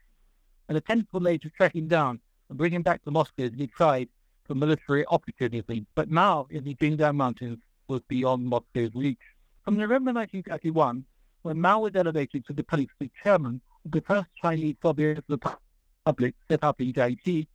An 0.71 0.77
attempt 0.77 1.13
was 1.13 1.21
made 1.25 1.43
to 1.43 1.51
track 1.51 1.75
him 1.75 1.89
down 1.89 2.21
and 2.49 2.57
bring 2.57 2.73
him 2.73 2.83
back 2.83 3.03
to 3.03 3.11
Moscow 3.11 3.43
as 3.43 3.53
he 3.57 3.67
tried 3.67 4.09
for 4.45 4.55
military 4.55 5.05
opportunism. 5.07 5.85
But 5.97 6.13
now, 6.13 6.47
in 6.49 6.63
the 6.63 6.77
Jinggang 6.77 7.17
Mountains, 7.17 7.59
was 7.89 8.03
beyond 8.07 8.47
Moscow's 8.47 8.95
reach. 8.95 9.19
From 9.65 9.75
November 9.75 10.13
1931, 10.13 11.05
when 11.43 11.61
Mao 11.61 11.81
was 11.81 11.97
elevated 11.97 12.47
to 12.47 12.53
the 12.53 12.63
of 12.63 13.11
chairman 13.21 13.61
of 13.85 13.91
the 13.91 14.01
first 14.01 14.29
Chinese 14.41 14.77
Soviet 14.81 15.25
Republic 15.27 16.37
set 16.49 16.63
up 16.63 16.81
in 16.81 16.93
Jiangxi, 16.93 17.49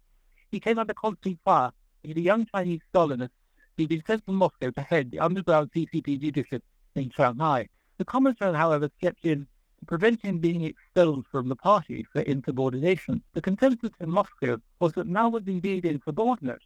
he 0.52 0.60
came 0.60 0.78
under 0.78 0.94
constant 0.94 1.40
fire 1.46 1.72
as 2.04 2.18
a 2.18 2.20
young 2.20 2.46
Chinese 2.54 2.82
Stalinist 2.94 3.30
he'd 3.78 3.88
been 3.88 4.04
sent 4.06 4.26
from 4.26 4.36
Moscow 4.36 4.72
to 4.72 4.82
head 4.82 5.10
the 5.12 5.20
underground 5.20 5.72
CCP 5.74 6.22
leadership 6.22 6.62
in 6.96 7.10
Shanghai. 7.12 7.70
The 7.98 8.04
Comintern, 8.04 8.56
however, 8.56 8.90
stepped 8.98 9.24
in 9.26 9.48
prevent 9.86 10.22
him 10.22 10.40
being 10.40 10.64
expelled 10.64 11.26
from 11.32 11.50
the 11.50 11.56
party 11.56 12.06
for 12.12 12.22
insubordination. 12.22 13.22
The 13.34 13.42
consensus 13.42 13.92
in 14.00 14.10
Moscow 14.10 14.60
was 14.80 14.94
that 14.94 15.08
Mao 15.08 15.30
was 15.30 15.44
indeed 15.48 15.86
insubordinate, 15.86 16.62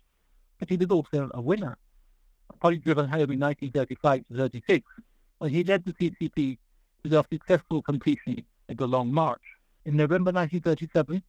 but 0.60 0.70
he 0.70 0.78
was 0.78 0.88
also 0.88 1.30
a 1.34 1.42
winner. 1.42 1.78
Probably 2.60 2.80
driven 2.80 3.08
home 3.08 3.32
in 3.32 3.40
1935 3.40 4.28
to 4.28 4.38
36, 4.38 4.86
when 5.38 5.52
he 5.52 5.64
led 5.64 5.86
the 5.86 5.94
CCP 5.94 6.58
to 7.04 7.10
their 7.10 7.24
successful 7.32 7.82
completion 7.82 8.44
of 8.68 8.78
the 8.78 8.88
Long 8.88 9.12
March. 9.14 9.42
In 9.86 9.96
November 9.96 10.32
1937, 10.32 11.24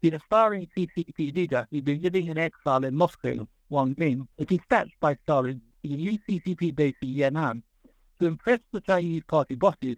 the 0.00 0.10
aspiring 0.10 0.68
CCP 0.76 1.34
leader 1.34 1.66
who'd 1.70 1.84
been 1.84 2.00
living 2.00 2.28
in 2.28 2.38
exile 2.38 2.84
in 2.84 2.94
Moscow, 2.94 3.48
Wang 3.68 3.94
Ming, 3.98 4.28
was 4.38 4.46
dispatched 4.46 4.98
by 5.00 5.16
Stalin 5.24 5.60
to 5.82 5.88
the 5.88 5.96
new 5.96 6.18
CCP 6.28 6.74
base 6.74 6.94
in 7.02 7.08
Yan'an 7.08 7.62
to 8.20 8.26
impress 8.26 8.60
the 8.72 8.80
Chinese 8.80 9.22
party 9.26 9.54
bosses 9.54 9.96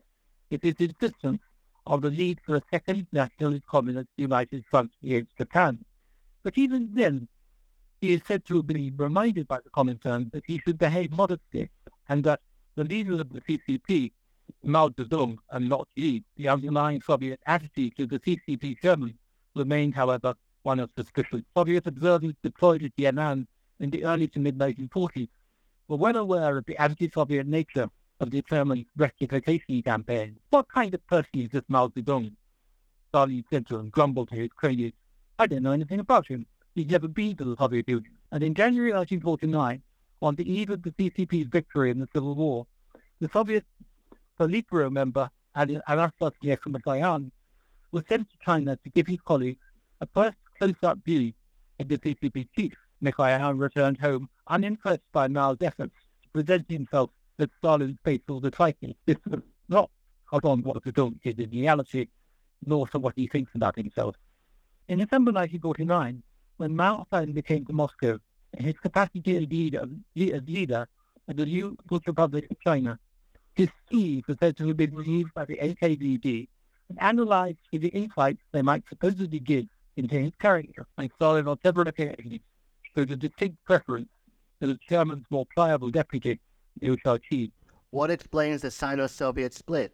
with 0.50 0.62
his 0.62 0.74
insistence 0.78 1.40
of 1.86 2.02
the 2.02 2.10
need 2.10 2.40
for 2.44 2.56
a 2.56 2.62
second 2.70 3.06
nationalist 3.12 3.66
communist 3.66 4.08
united 4.16 4.64
front 4.70 4.90
against 5.02 5.36
Japan. 5.36 5.78
But 6.42 6.58
even 6.58 6.90
then, 6.92 7.28
he 8.00 8.12
is 8.12 8.22
said 8.26 8.44
to 8.46 8.56
have 8.56 8.66
been 8.66 8.94
reminded 8.96 9.46
by 9.46 9.58
the 9.62 9.70
Comintern 9.70 10.30
that 10.32 10.44
he 10.46 10.58
should 10.58 10.78
behave 10.78 11.10
modestly 11.10 11.70
and 12.08 12.24
that 12.24 12.40
the 12.76 12.84
leader 12.84 13.20
of 13.20 13.32
the 13.32 13.40
CCP, 13.42 14.12
Mao 14.64 14.88
Zedong, 14.88 15.36
and 15.50 15.68
not 15.68 15.88
he, 15.94 16.24
the 16.36 16.48
underlying 16.48 17.02
Soviet 17.02 17.40
attitude 17.46 17.96
to 17.96 18.06
the 18.06 18.18
CCP 18.20 18.80
chairman 18.80 19.18
remained, 19.54 19.94
however, 19.94 20.34
one 20.62 20.80
of 20.80 20.90
suspicion. 20.96 21.44
Soviet 21.56 21.86
observers 21.86 22.34
deployed 22.42 22.82
at 22.82 22.96
Yan'an 22.96 23.46
in 23.80 23.90
the 23.90 24.04
early 24.04 24.28
to 24.28 24.38
mid-1940s 24.38 25.28
were 25.88 25.96
well 25.96 26.16
aware 26.16 26.56
of 26.56 26.64
the 26.66 26.80
anti-Soviet 26.80 27.46
nature 27.46 27.90
of 28.20 28.30
the 28.30 28.42
German 28.48 28.86
rectification 28.96 29.82
campaign. 29.82 30.36
What 30.50 30.68
kind 30.68 30.94
of 30.94 31.06
person 31.06 31.40
is 31.40 31.50
this 31.50 31.62
Mao 31.68 31.88
Zedong? 31.88 32.32
Stalin 33.08 33.44
said 33.50 33.66
to 33.68 33.78
him, 33.78 33.88
grumbled 33.88 34.28
to 34.28 34.36
his 34.36 34.50
cronies, 34.54 34.92
I 35.38 35.46
don't 35.46 35.62
know 35.62 35.72
anything 35.72 36.00
about 36.00 36.28
him. 36.28 36.46
He's 36.74 36.86
never 36.86 37.08
been 37.08 37.36
to 37.36 37.44
the 37.44 37.56
Soviet 37.56 37.88
Union. 37.88 38.12
And 38.30 38.44
in 38.44 38.54
January 38.54 38.92
1949, 38.92 39.82
on 40.22 40.34
the 40.36 40.48
eve 40.52 40.70
of 40.70 40.82
the 40.82 40.90
CCP's 40.92 41.48
victory 41.48 41.90
in 41.90 41.98
the 41.98 42.08
Civil 42.14 42.34
War, 42.34 42.66
the 43.20 43.28
Soviet 43.32 43.64
Politburo 44.38 44.90
member 44.92 45.30
Anastas 45.56 46.32
Mikoyan 46.42 47.30
was 47.90 48.04
sent 48.08 48.30
to 48.30 48.36
China 48.44 48.76
to 48.76 48.90
give 48.90 49.06
his 49.06 49.20
colleagues 49.24 49.58
a 50.00 50.06
first 50.14 50.36
close-up 50.58 50.98
view 51.04 51.32
of 51.80 51.88
the 51.88 51.98
CCP 51.98 52.48
chief. 52.56 52.74
Mikoyan 53.02 53.58
returned 53.58 53.98
home 53.98 54.28
unimpressed 54.46 55.02
by 55.12 55.26
Mao's 55.26 55.56
efforts 55.60 55.94
to 56.22 56.28
present 56.30 56.70
himself 56.70 57.10
as 57.40 57.48
Stalin's 57.58 57.98
faithful 58.04 58.40
disciple. 58.40 58.94
This 59.06 59.16
was 59.28 59.40
not 59.68 59.90
on 60.32 60.62
what 60.62 60.82
Zedong 60.84 61.18
is 61.24 61.38
in 61.38 61.50
reality, 61.50 62.08
nor 62.64 62.86
to 62.88 62.98
what 62.98 63.14
he 63.16 63.26
thinks 63.26 63.52
about 63.54 63.76
himself. 63.76 64.16
In 64.88 64.98
December 64.98 65.32
1949, 65.32 66.22
when 66.56 66.76
Mao 66.76 67.06
finally 67.10 67.42
came 67.42 67.64
to 67.66 67.72
Moscow, 67.72 68.18
his 68.56 68.78
capacity 68.78 69.36
as 69.36 69.46
leader, 69.48 69.82
as 69.82 70.42
leader 70.46 70.88
of 71.28 71.36
the 71.36 71.46
new 71.46 71.76
People's 71.82 72.02
Republic 72.06 72.46
of 72.50 72.60
China, 72.60 72.98
his 73.54 73.68
schemes 73.86 74.24
were 74.28 74.36
said 74.40 74.56
to 74.56 74.68
have 74.68 74.76
been 74.76 74.94
reviewed 74.94 75.32
by 75.34 75.44
the 75.44 75.56
NKVD 75.56 76.48
and 76.88 77.02
analyzed 77.02 77.58
for 77.70 77.78
the 77.78 77.88
insights 77.88 78.42
they 78.52 78.62
might 78.62 78.84
supposedly 78.88 79.38
give 79.38 79.66
into 79.96 80.18
his 80.18 80.32
character. 80.40 80.86
And 80.98 81.10
Stalin 81.16 81.48
on 81.48 81.58
several 81.62 81.88
occasions 81.88 82.40
showed 82.94 83.10
a 83.10 83.16
distinct 83.16 83.64
preference 83.64 84.08
for 84.58 84.66
the 84.66 84.78
chairman's 84.88 85.24
more 85.30 85.46
pliable 85.54 85.90
deputy, 85.90 86.40
What 87.90 88.10
explains 88.10 88.62
the 88.62 88.70
Sino-Soviet 88.70 89.54
split? 89.54 89.92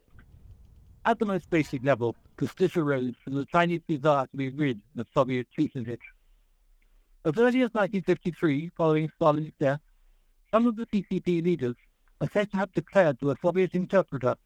At 1.04 1.18
the 1.18 1.26
most 1.26 1.48
basic 1.50 1.84
level, 1.84 2.16
the 2.36 2.70
arose 2.76 3.14
from 3.24 3.34
the 3.34 3.46
Chinese 3.46 3.80
desire 3.88 4.26
to 4.26 4.36
be 4.36 4.50
rid 4.50 4.80
of 4.98 5.06
Soviet 5.14 5.46
tutelage. 5.56 6.00
As 7.24 7.36
early 7.38 7.62
as 7.62 7.72
1953, 7.72 8.70
following 8.76 9.10
Stalin's 9.16 9.52
death, 9.58 9.80
some 10.50 10.66
of 10.66 10.76
the 10.76 10.86
CCP 10.86 11.42
leaders 11.42 11.76
are 12.20 12.30
said 12.32 12.50
to 12.50 12.56
have 12.56 12.72
declared 12.72 13.18
to 13.20 13.30
a 13.30 13.36
Soviet 13.42 13.74
interpreter, 13.74 14.36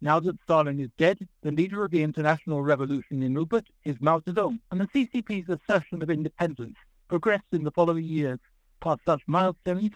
now 0.00 0.20
that 0.20 0.38
Stalin 0.42 0.80
is 0.80 0.90
dead, 0.98 1.26
the 1.42 1.50
leader 1.50 1.82
of 1.82 1.90
the 1.90 2.02
international 2.02 2.62
revolution 2.62 3.22
in 3.22 3.34
Ubud 3.34 3.64
is 3.84 3.96
Mao 4.00 4.20
Zedong, 4.20 4.58
and 4.70 4.80
the 4.80 4.88
CCP's 4.88 5.48
assertion 5.48 6.02
of 6.02 6.10
independence 6.10 6.76
progressed 7.08 7.52
in 7.52 7.64
the 7.64 7.70
following 7.70 8.04
years 8.04 8.38
past 8.80 9.00
such 9.06 9.22
milestones 9.26 9.92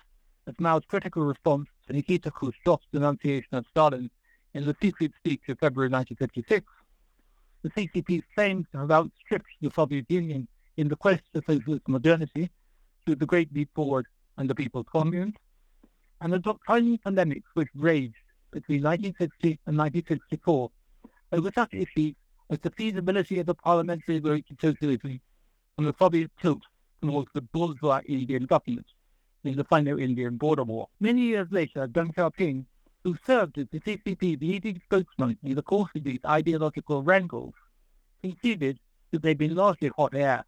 as 0.49 0.55
Mao's 0.59 0.83
critical 0.89 1.25
response 1.25 1.69
to 1.87 1.93
Nikita 1.93 2.31
Khrushchev's 2.31 2.87
denunciation 2.91 3.55
of 3.55 3.67
Stalin 3.71 4.11
in 4.55 4.65
the 4.65 4.75
secret 4.81 5.13
speech 5.19 5.43
of 5.49 5.59
February 5.59 5.91
1956, 5.91 6.67
the 7.63 7.71
CCP 7.71 8.23
claims 8.35 8.67
to 8.73 8.79
have 8.79 8.91
outstripped 8.91 9.51
the 9.61 9.71
Soviet 9.71 10.07
Union 10.09 10.49
in 10.79 10.89
the 10.89 10.97
quest 10.97 11.23
for 11.33 11.43
socialist 11.47 11.87
modernity 11.87 12.51
through 13.05 13.17
the 13.17 13.27
Great 13.27 13.53
Leap 13.53 13.69
Forward 13.75 14.07
and 14.39 14.49
the 14.49 14.55
People's 14.55 14.87
Commune, 14.91 15.37
and 16.23 16.33
the 16.33 16.39
doctrinal 16.39 16.97
polemics 17.05 17.49
which 17.53 17.69
raged 17.75 18.15
between 18.51 18.83
1960 18.83 19.59
and 19.67 19.77
1964 19.77 20.71
over 21.33 21.53
such 21.55 21.75
issues 21.75 22.15
as 22.49 22.59
the 22.61 22.71
feasibility 22.71 23.39
of 23.39 23.45
the 23.45 23.55
parliamentary 23.55 24.19
route 24.21 24.47
to 24.49 24.57
socialism 24.61 25.21
and 25.77 25.87
the 25.87 25.95
Soviet 25.99 26.31
tilt 26.41 26.63
towards 27.03 27.29
the 27.35 27.43
bourgeois 27.43 28.01
Indian 28.07 28.47
government 28.47 28.87
in 29.49 29.57
the 29.57 29.67
Sino-Indian 29.73 30.37
border 30.37 30.65
war. 30.65 30.89
Many 31.01 31.23
years 31.23 31.49
later, 31.51 31.89
Deng 31.89 32.15
Xiaoping, 32.15 32.65
who 33.05 33.17
served 33.27 33.59
as 33.59 33.67
the 33.71 33.81
CCP's 33.81 34.41
leading 34.41 34.81
spokesman 34.85 35.39
in 35.43 35.55
the 35.55 35.63
course 35.63 35.91
of 35.97 36.05
these 36.05 36.21
ideological 36.25 37.03
wrangles, 37.03 37.55
conceded 38.23 38.79
that 39.11 39.23
they'd 39.23 39.39
been 39.39 39.55
largely 39.55 39.91
hot 39.97 40.15
air, 40.15 40.45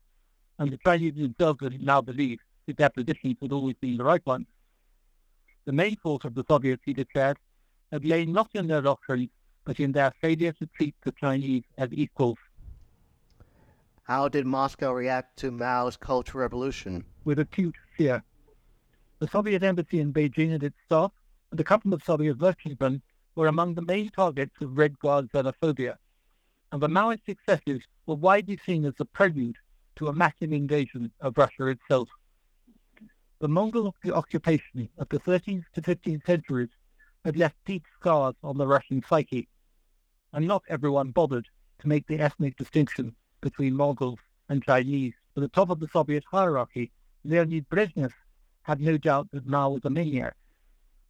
and 0.58 0.70
the 0.70 0.78
Chinese 0.84 1.14
themselves 1.14 1.60
now 1.80 2.00
believe 2.00 2.38
that 2.66 2.76
their 2.76 2.90
positions 2.90 3.36
had 3.40 3.52
always 3.52 3.76
been 3.80 3.96
the 3.96 4.04
right 4.04 4.24
ones. 4.26 4.46
The 5.64 5.72
main 5.72 5.96
fault 5.96 6.24
of 6.24 6.34
the 6.34 6.44
Soviets, 6.48 6.82
he 6.84 6.92
declared, 6.92 7.38
had 7.90 8.04
lain 8.04 8.32
not 8.32 8.50
in 8.54 8.66
their 8.66 8.82
doctrines, 8.82 9.30
but 9.64 9.80
in 9.80 9.92
their 9.92 10.12
failure 10.20 10.52
to 10.52 10.66
treat 10.76 10.94
the 11.04 11.12
Chinese 11.12 11.64
as 11.78 11.88
equals. 11.92 12.38
How 14.02 14.28
did 14.28 14.44
Moscow 14.46 14.92
react 14.92 15.38
to 15.38 15.50
Mao's 15.50 15.96
Cultural 15.96 16.42
Revolution? 16.42 17.04
With 17.24 17.38
acute 17.38 17.76
fear. 17.96 18.24
The 19.20 19.28
Soviet 19.28 19.62
embassy 19.62 20.00
in 20.00 20.14
Beijing 20.14 20.54
and 20.54 20.62
its 20.62 20.78
staff, 20.87 21.12
and 21.50 21.61
a 21.61 21.64
couple 21.64 21.92
of 21.92 22.02
Soviet 22.02 22.38
workingmen 22.38 23.02
were 23.35 23.48
among 23.48 23.74
the 23.74 23.83
main 23.83 24.09
targets 24.09 24.54
of 24.62 24.78
Red 24.78 24.98
Guard 24.98 25.30
xenophobia, 25.30 25.98
and 26.72 26.80
the 26.80 26.88
Maoist 26.88 27.26
successes 27.26 27.83
were 28.06 28.14
widely 28.14 28.56
seen 28.64 28.87
as 28.87 28.94
the 28.94 29.04
prelude 29.04 29.59
to 29.96 30.09
a 30.09 30.14
massive 30.14 30.54
invasion 30.54 31.12
of 31.20 31.37
Russia 31.37 31.66
itself. 31.66 32.09
The 33.40 33.48
Mongol 33.48 33.94
occupation 34.11 34.88
of 34.96 35.11
the 35.11 35.20
13th 35.20 35.66
to 35.74 35.83
15th 35.83 36.24
centuries 36.24 36.70
had 37.22 37.37
left 37.37 37.62
deep 37.66 37.85
scars 37.98 38.37
on 38.42 38.56
the 38.56 38.66
Russian 38.66 39.02
psyche, 39.06 39.50
and 40.33 40.48
not 40.48 40.62
everyone 40.66 41.11
bothered 41.11 41.46
to 41.80 41.88
make 41.88 42.06
the 42.06 42.20
ethnic 42.20 42.56
distinction 42.56 43.14
between 43.42 43.76
Mongols 43.76 44.20
and 44.48 44.64
Chinese. 44.64 45.12
At 45.37 45.42
the 45.42 45.48
top 45.48 45.68
of 45.68 45.78
the 45.78 45.88
Soviet 45.88 46.24
hierarchy, 46.30 46.90
Leonid 47.22 47.68
Brezhnev 47.68 48.12
had 48.62 48.81
no 48.81 48.96
doubt 48.96 49.29
that 49.33 49.46
Mao 49.46 49.70
was 49.70 49.85
a 49.85 49.90
maniac, 49.90 50.37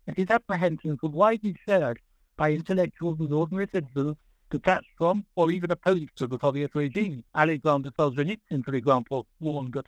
and 0.06 0.16
his 0.16 0.30
apprehensions 0.30 1.00
were 1.02 1.08
widely 1.08 1.56
shared 1.66 1.98
by 2.36 2.52
intellectuals 2.52 3.20
and 3.20 3.32
ordinary 3.32 3.68
citizens 3.72 4.16
detached 4.50 4.90
from 4.98 5.24
or 5.36 5.50
even 5.50 5.70
opposed 5.70 6.16
to 6.16 6.26
the 6.26 6.38
Soviet 6.40 6.74
regime. 6.74 7.22
Alexander 7.34 7.90
Solzhenitsyn, 7.90 8.64
for 8.64 8.74
example, 8.74 9.26
warned 9.38 9.74
that 9.74 9.86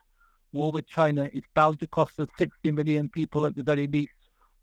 war 0.52 0.70
with 0.70 0.86
China 0.86 1.28
is 1.32 1.42
bound 1.54 1.80
to 1.80 1.86
cost 1.86 2.20
us 2.20 2.28
60 2.38 2.70
million 2.72 3.08
people 3.08 3.46
at 3.46 3.56
the 3.56 3.62
very 3.62 3.86
least, 3.86 4.12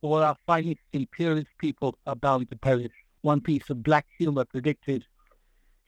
all 0.02 0.18
our 0.18 0.38
finest 0.46 0.80
imperialist 0.94 1.50
people 1.58 1.98
are 2.06 2.16
bound 2.16 2.50
to 2.50 2.56
perish. 2.56 2.92
One 3.22 3.42
piece 3.42 3.70
of 3.70 3.84
black 3.84 4.06
humor 4.18 4.46
predicted 4.46 5.04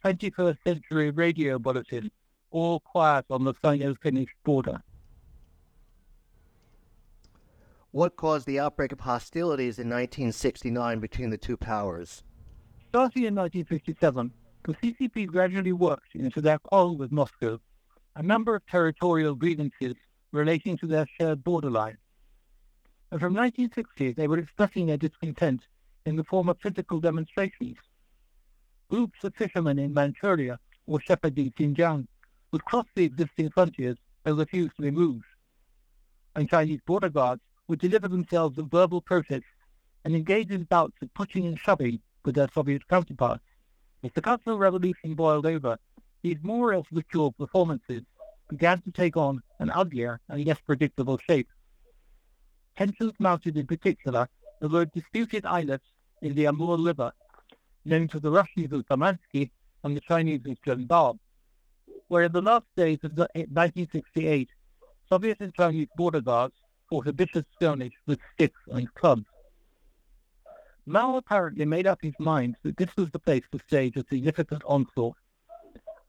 21st 0.04 0.58
century 0.66 1.12
radio 1.12 1.60
bulletin, 1.60 2.12
all 2.50 2.80
quiet 2.82 3.26
on 3.30 3.44
the 3.46 3.54
Sino-Finnish 3.64 4.30
border. 4.44 4.82
What 7.92 8.16
caused 8.16 8.48
the 8.48 8.60
outbreak 8.60 8.92
of 8.92 9.02
hostilities 9.02 9.78
in 9.78 9.88
1969 9.88 11.00
between 11.00 11.30
the 11.30 11.38
two 11.38 11.58
powers? 11.58 12.24
Starting 12.90 13.24
in 13.24 13.36
1957, 13.36 14.32
the 14.66 14.74
CCP 14.74 15.28
gradually 15.28 15.74
worked 15.74 16.16
into 16.16 16.42
their 16.42 16.60
quarrel 16.60 16.98
with 16.98 17.12
Moscow 17.12 17.60
a 18.16 18.24
number 18.24 18.56
of 18.56 18.66
territorial 18.68 19.36
grievances 19.36 19.96
relating 20.32 20.78
to 20.78 20.88
their 20.88 21.08
shared 21.18 21.44
borderline 21.44 21.98
and 23.12 23.20
from 23.20 23.34
1960 23.34 24.14
they 24.14 24.28
were 24.28 24.40
expressing 24.40 24.88
their 24.88 24.98
discontent 24.98 25.62
in 26.06 26.16
the 26.16 26.24
form 26.24 26.50
of 26.50 26.58
physical 26.62 27.00
demonstrations. 27.00 27.78
Groups 28.90 29.24
of 29.24 29.36
fishermen 29.36 29.78
in 29.78 29.94
Manchuria 29.94 30.58
or 30.88 31.00
shepherding 31.02 31.52
Xinjiang 31.52 32.08
would 32.52 32.66
cross 32.66 32.86
the 32.96 33.04
existing 33.04 33.52
frontiers 33.52 33.98
and 34.26 34.38
refuse 34.38 34.72
to 34.76 34.82
be 34.82 34.92
moved. 34.92 35.26
And 36.36 36.50
Chinese 36.50 36.80
border 36.86 37.10
guards 37.10 37.42
would 37.68 37.80
deliver 37.80 38.08
themselves 38.08 38.58
in 38.58 38.68
verbal 38.70 39.02
protests 39.02 39.44
and 40.04 40.16
engage 40.16 40.50
in 40.52 40.64
bouts 40.64 40.96
of 41.02 41.14
pushing 41.14 41.46
and 41.46 41.60
shoving 41.60 42.00
with 42.26 42.36
their 42.36 42.50
Soviet 42.54 42.88
counterparts. 42.88 43.44
As 44.04 44.12
the 44.14 44.22
Cultural 44.22 44.58
Revolution 44.58 45.14
boiled 45.14 45.46
over, 45.46 45.78
these 46.22 46.38
more 46.44 46.74
or 46.74 46.78
less 46.78 46.86
ritual 46.92 47.32
performances 47.32 48.02
began 48.50 48.82
to 48.82 48.92
take 48.92 49.16
on 49.16 49.42
an 49.60 49.70
uglier 49.72 50.20
and 50.30 50.46
less 50.46 50.60
predictable 50.62 51.18
shape 51.18 51.48
tensions 52.78 53.14
mounted 53.20 53.58
in 53.58 53.68
particular 53.68 54.28
over 54.62 54.86
disputed 54.86 55.46
islets 55.46 55.86
in 56.22 56.34
the 56.36 56.48
Amur 56.48 56.78
River, 56.78 57.12
known 57.86 58.08
to 58.08 58.20
the 58.20 58.32
Russians 58.32 58.72
as 58.74 58.84
Damansky 58.84 59.52
and 59.84 59.96
the 59.96 60.02
Chinese 60.02 60.42
as 60.50 60.58
Zhenbao, 60.66 61.18
where 62.08 62.24
in 62.24 62.32
the 62.32 62.42
last 62.42 62.66
days 62.76 63.00
of 63.04 63.18
1968, 63.18 64.50
Soviet 65.10 65.38
and 65.40 65.54
Chinese 65.54 65.88
border 65.96 66.22
guards 66.22 66.56
a 66.92 67.12
vicious 67.12 67.46
skirmish 67.56 67.94
with 68.06 68.20
sticks 68.34 68.60
and 68.68 68.94
clubs. 68.96 69.26
Mao 70.86 71.16
apparently 71.16 71.64
made 71.64 71.88
up 71.88 72.00
his 72.02 72.14
mind 72.20 72.58
that 72.64 72.76
this 72.76 72.90
was 72.98 73.10
the 73.12 73.20
place 73.20 73.44
to 73.52 73.60
stage 73.66 73.96
a 73.96 74.04
significant 74.10 74.62
onslaught, 74.66 75.16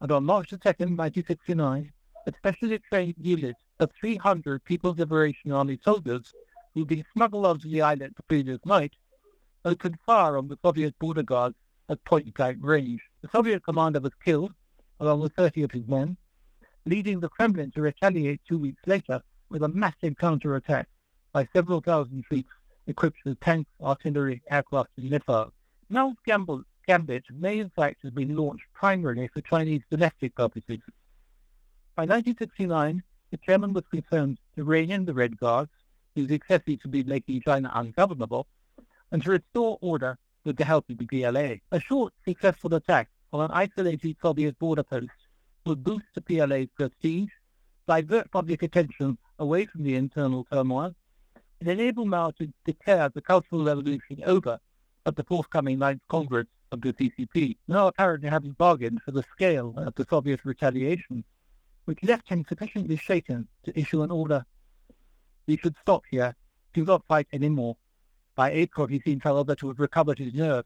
and 0.01 0.11
on 0.11 0.25
March 0.25 0.49
2, 0.49 0.55
1969, 0.55 1.91
a 2.27 2.33
specially 2.37 2.79
trained 2.79 3.15
unit 3.17 3.55
of 3.79 3.89
300 3.99 4.63
People's 4.65 4.97
Liberation 4.97 5.53
Army 5.53 5.79
soldiers 5.83 6.33
who'd 6.73 6.87
been 6.87 7.05
smuggled 7.13 7.45
onto 7.45 7.69
the 7.69 7.81
island 7.81 8.13
the 8.17 8.23
previous 8.23 8.59
night, 8.65 8.93
opened 9.63 9.97
fire 10.05 10.37
on 10.37 10.47
the 10.49 10.57
Soviet 10.61 10.97
border 10.99 11.23
guards 11.23 11.55
at 11.87 12.03
point-blank 12.03 12.57
range. 12.61 13.01
The 13.21 13.29
Soviet 13.29 13.63
commander 13.63 14.01
was 14.01 14.13
killed, 14.25 14.53
along 14.99 15.21
with 15.21 15.33
30 15.35 15.63
of 15.63 15.71
his 15.71 15.87
men, 15.87 16.17
leading 16.85 17.21
the 17.21 17.29
Kremlin 17.29 17.71
to 17.71 17.81
retaliate 17.81 18.41
two 18.47 18.57
weeks 18.57 18.81
later 18.85 19.21
with 19.53 19.63
a 19.63 19.69
massive 19.69 20.17
counterattack 20.17 20.89
by 21.31 21.47
several 21.53 21.79
thousand 21.79 22.25
troops 22.25 22.49
equipped 22.87 23.19
with 23.23 23.39
tanks, 23.39 23.71
artillery, 23.81 24.41
aircraft, 24.51 24.89
and 24.97 25.09
missiles. 25.09 25.53
Mao's 25.87 26.15
gambit 26.25 27.23
may 27.31 27.59
in 27.59 27.69
fact 27.69 28.01
have 28.03 28.15
been 28.15 28.35
launched 28.35 28.65
primarily 28.73 29.29
for 29.29 29.39
Chinese 29.39 29.83
domestic 29.89 30.35
purposes. 30.35 30.79
By 31.95 32.03
1969, 32.03 33.01
the 33.31 33.37
chairman 33.37 33.71
was 33.71 33.85
concerned 33.89 34.39
to 34.55 34.65
rein 34.65 34.91
in 34.91 35.05
the 35.05 35.13
Red 35.13 35.37
Guards 35.37 35.71
whose 36.15 36.31
excesses 36.31 36.79
to 36.81 36.87
be 36.87 37.03
making 37.03 37.41
China 37.41 37.71
ungovernable, 37.73 38.47
and 39.11 39.23
to 39.23 39.31
restore 39.31 39.77
order 39.81 40.17
with 40.43 40.57
the 40.57 40.65
help 40.65 40.89
of 40.89 40.97
the 40.97 41.05
PLA. 41.05 41.55
A 41.71 41.79
short, 41.79 42.13
successful 42.25 42.73
attack 42.73 43.09
on 43.31 43.45
an 43.45 43.51
isolated 43.51 44.15
Soviet 44.21 44.57
border 44.59 44.83
post 44.83 45.09
would 45.65 45.83
boost 45.83 46.05
the 46.13 46.21
PLA's 46.21 46.69
prestige, 46.75 47.29
divert 47.87 48.29
public 48.31 48.63
attention 48.63 49.17
away 49.43 49.65
from 49.65 49.83
the 49.83 49.95
internal 49.95 50.45
turmoil, 50.51 50.95
and 51.59 51.69
enable 51.69 52.05
Mao 52.05 52.31
to 52.31 52.51
declare 52.65 53.09
the 53.09 53.21
Cultural 53.21 53.63
Revolution 53.63 54.21
over 54.25 54.59
at 55.05 55.15
the 55.15 55.23
forthcoming 55.23 55.79
Ninth 55.79 56.01
Congress 56.07 56.47
of 56.71 56.81
the 56.81 56.93
CCP, 56.93 57.57
now 57.67 57.87
apparently 57.87 58.29
having 58.29 58.53
bargained 58.53 59.01
for 59.03 59.11
the 59.11 59.23
scale 59.31 59.73
of 59.77 59.93
the 59.95 60.05
Soviet 60.09 60.39
retaliation, 60.43 61.23
which 61.85 62.01
left 62.03 62.29
him 62.29 62.45
sufficiently 62.47 62.95
shaken 62.95 63.47
to 63.65 63.77
issue 63.79 64.01
an 64.01 64.11
order 64.11 64.45
we 65.45 65.57
should 65.57 65.75
stop 65.81 66.03
here. 66.09 66.35
Do 66.73 66.85
not 66.85 67.05
fight 67.05 67.27
anymore. 67.33 67.75
By 68.35 68.51
April, 68.51 68.87
he 68.87 69.01
seemed, 69.01 69.23
however, 69.23 69.55
to 69.55 69.67
have 69.67 69.79
recovered 69.79 70.19
his 70.19 70.33
nerve, 70.33 70.65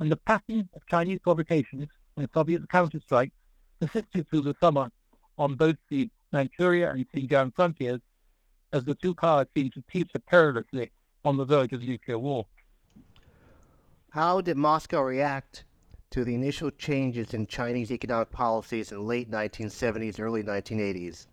and 0.00 0.10
the 0.10 0.16
pattern 0.16 0.68
of 0.74 0.86
Chinese 0.86 1.20
provocations 1.20 1.88
and 2.16 2.28
Soviet 2.34 2.68
counterstrikes 2.68 3.32
persisted 3.80 4.28
through 4.28 4.42
the 4.42 4.56
summer 4.60 4.90
on 5.38 5.54
both 5.54 5.76
the 5.88 6.10
Manchuria 6.32 6.90
and 6.90 7.06
Xinjiang 7.10 7.54
frontiers, 7.54 8.00
as 8.72 8.84
the 8.84 8.94
two 8.94 9.14
powers 9.14 9.46
seemed 9.56 9.72
to 9.72 9.82
teeter 9.90 10.18
perilously 10.18 10.90
on 11.24 11.36
the 11.36 11.44
verge 11.44 11.72
of 11.72 11.82
nuclear 11.82 12.18
war. 12.18 12.46
How 14.10 14.40
did 14.40 14.56
Moscow 14.56 15.02
react 15.02 15.64
to 16.10 16.24
the 16.24 16.34
initial 16.34 16.70
changes 16.70 17.34
in 17.34 17.46
Chinese 17.46 17.90
economic 17.90 18.30
policies 18.30 18.90
in 18.90 18.98
the 18.98 19.04
late 19.04 19.30
1970s, 19.30 20.18
early 20.18 20.42
1980s? 20.42 21.26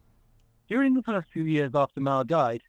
During 0.68 0.94
the 0.94 1.04
first 1.04 1.30
few 1.32 1.44
years 1.44 1.72
after 1.74 2.02
Mao 2.02 2.24
died, 2.24 2.62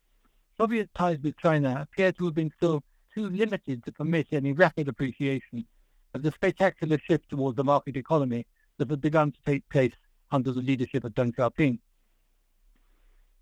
Soviet 0.59 0.91
ties 0.95 1.19
with 1.23 1.37
China 1.37 1.81
appeared 1.81 2.17
to 2.19 2.27
have 2.27 2.35
been 2.35 2.53
still 2.57 2.83
too 3.15 3.29
limited 3.31 3.85
to 3.85 3.93
permit 3.93 4.29
any 4.33 4.53
rapid 4.53 4.89
appreciation 4.89 5.67
of 6.15 6.23
the 6.23 6.31
spectacular 6.33 6.99
shift 6.99 7.29
towards 7.29 7.57
the 7.57 7.65
market 7.65 7.97
economy 7.97 8.47
that 8.79 8.91
had 8.91 9.01
begun 9.01 9.33
to 9.33 9.39
take 9.45 9.69
place 9.69 9.93
under 10.31 10.53
the 10.53 10.61
leadership 10.61 11.05
of 11.05 11.15
Deng 11.15 11.35
Xiaoping. 11.35 11.79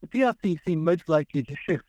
The 0.05 0.19
PRC 0.19 0.63
seemed 0.67 0.85
most 0.85 1.09
likely 1.09 1.43
to 1.45 1.57
shift 1.57 1.89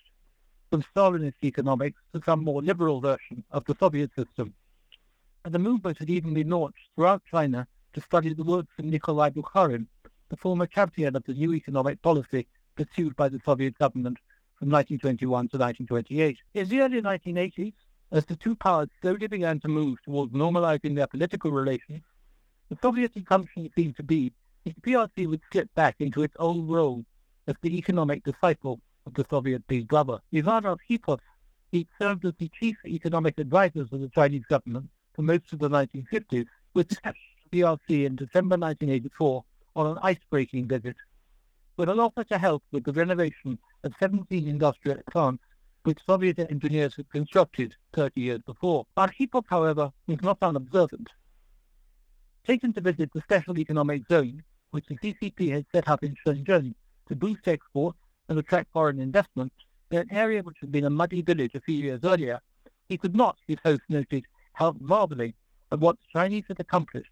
from 0.69 0.83
Stalinist 0.83 1.43
economics 1.43 1.99
to 2.13 2.21
some 2.23 2.45
more 2.45 2.61
liberal 2.61 3.01
version 3.01 3.43
of 3.51 3.65
the 3.65 3.75
Soviet 3.77 4.09
system, 4.15 4.53
and 5.43 5.53
the 5.53 5.59
movement 5.59 5.97
had 5.97 6.09
even 6.09 6.33
been 6.33 6.49
launched 6.49 6.87
throughout 6.95 7.23
China 7.29 7.67
to 7.91 7.99
study 7.99 8.33
the 8.33 8.45
works 8.45 8.71
of 8.79 8.85
Nikolai 8.85 9.31
Bukharin, 9.31 9.87
the 10.29 10.37
former 10.37 10.65
champion 10.65 11.17
of 11.17 11.25
the 11.25 11.33
new 11.33 11.53
economic 11.53 12.01
policy 12.01 12.47
pursued 12.77 13.17
by 13.17 13.27
the 13.27 13.41
Soviet 13.43 13.77
government 13.77 14.17
from 14.59 14.69
1921 14.69 15.49
to 15.49 15.57
1928. 15.57 16.37
In 16.53 16.69
the 16.69 16.79
early 16.79 17.01
1980s, 17.01 17.73
as 18.13 18.25
the 18.25 18.37
two 18.37 18.55
powers 18.55 18.87
slowly 19.01 19.27
began 19.27 19.59
to 19.59 19.67
move 19.67 20.01
towards 20.05 20.31
normalizing 20.31 20.95
their 20.95 21.07
political 21.07 21.51
relations, 21.51 22.03
the 22.69 22.77
Soviet 22.81 23.13
assumption 23.17 23.69
seemed 23.75 23.97
to 23.97 24.03
be 24.03 24.31
that 24.63 24.73
the 24.73 24.81
PRC 24.89 25.27
would 25.27 25.41
slip 25.51 25.67
back 25.75 25.97
into 25.99 26.23
its 26.23 26.37
old 26.39 26.69
role 26.69 27.03
as 27.47 27.55
the 27.61 27.77
economic 27.77 28.23
disciple 28.23 28.79
of 29.05 29.13
the 29.13 29.25
Soviet 29.29 29.65
big 29.67 29.87
brother. 29.87 30.19
Ivan 30.33 30.63
Arkhipov, 30.63 31.19
he 31.71 31.87
served 31.99 32.25
as 32.25 32.33
the 32.39 32.49
chief 32.59 32.77
economic 32.85 33.39
advisor 33.39 33.81
of 33.81 33.89
the 33.89 34.09
Chinese 34.13 34.45
government 34.49 34.89
for 35.13 35.21
most 35.21 35.51
of 35.53 35.59
the 35.59 35.69
1950s, 35.69 36.45
with 36.73 36.89
the 36.89 37.13
PRC 37.51 38.05
in 38.05 38.15
December 38.15 38.57
1984 38.57 39.43
on 39.75 39.87
an 39.87 39.97
ice-breaking 40.01 40.67
visit, 40.67 40.95
with 41.77 41.89
an 41.89 41.99
offer 41.99 42.23
to 42.23 42.37
help 42.37 42.63
with 42.71 42.83
the 42.83 42.93
renovation 42.93 43.57
of 43.83 43.93
17 43.99 44.47
industrial 44.47 44.99
plants 45.11 45.43
which 45.83 45.99
Soviet 46.05 46.39
engineers 46.39 46.95
had 46.95 47.09
constructed 47.11 47.75
30 47.93 48.19
years 48.19 48.41
before. 48.45 48.87
Arkhipov, 48.97 49.45
however, 49.47 49.91
was 50.07 50.21
not 50.21 50.39
unobservant. 50.41 51.09
Taken 52.45 52.73
to 52.73 52.81
visit 52.81 53.11
the 53.13 53.21
Special 53.21 53.57
Economic 53.59 54.01
Zone, 54.07 54.41
which 54.71 54.85
the 54.87 54.95
CCP 54.95 55.51
had 55.51 55.65
set 55.71 55.87
up 55.87 56.03
in 56.03 56.15
Shenzhen 56.25 56.73
to 57.07 57.15
boost 57.15 57.47
exports 57.47 57.97
and 58.29 58.39
attract 58.39 58.71
foreign 58.71 58.99
investment, 58.99 59.51
in 59.91 59.99
an 59.99 60.11
area 60.11 60.41
which 60.41 60.57
had 60.59 60.71
been 60.71 60.85
a 60.85 60.89
muddy 60.89 61.21
village 61.21 61.53
a 61.53 61.61
few 61.61 61.75
years 61.75 62.03
earlier, 62.03 62.39
he 62.89 62.97
could 62.97 63.15
not, 63.15 63.37
his 63.47 63.57
host 63.63 63.81
noted, 63.89 64.25
help 64.53 64.79
marveling 64.79 65.33
at 65.71 65.79
what 65.79 65.97
the 65.99 66.19
Chinese 66.19 66.45
had 66.47 66.59
accomplished, 66.59 67.11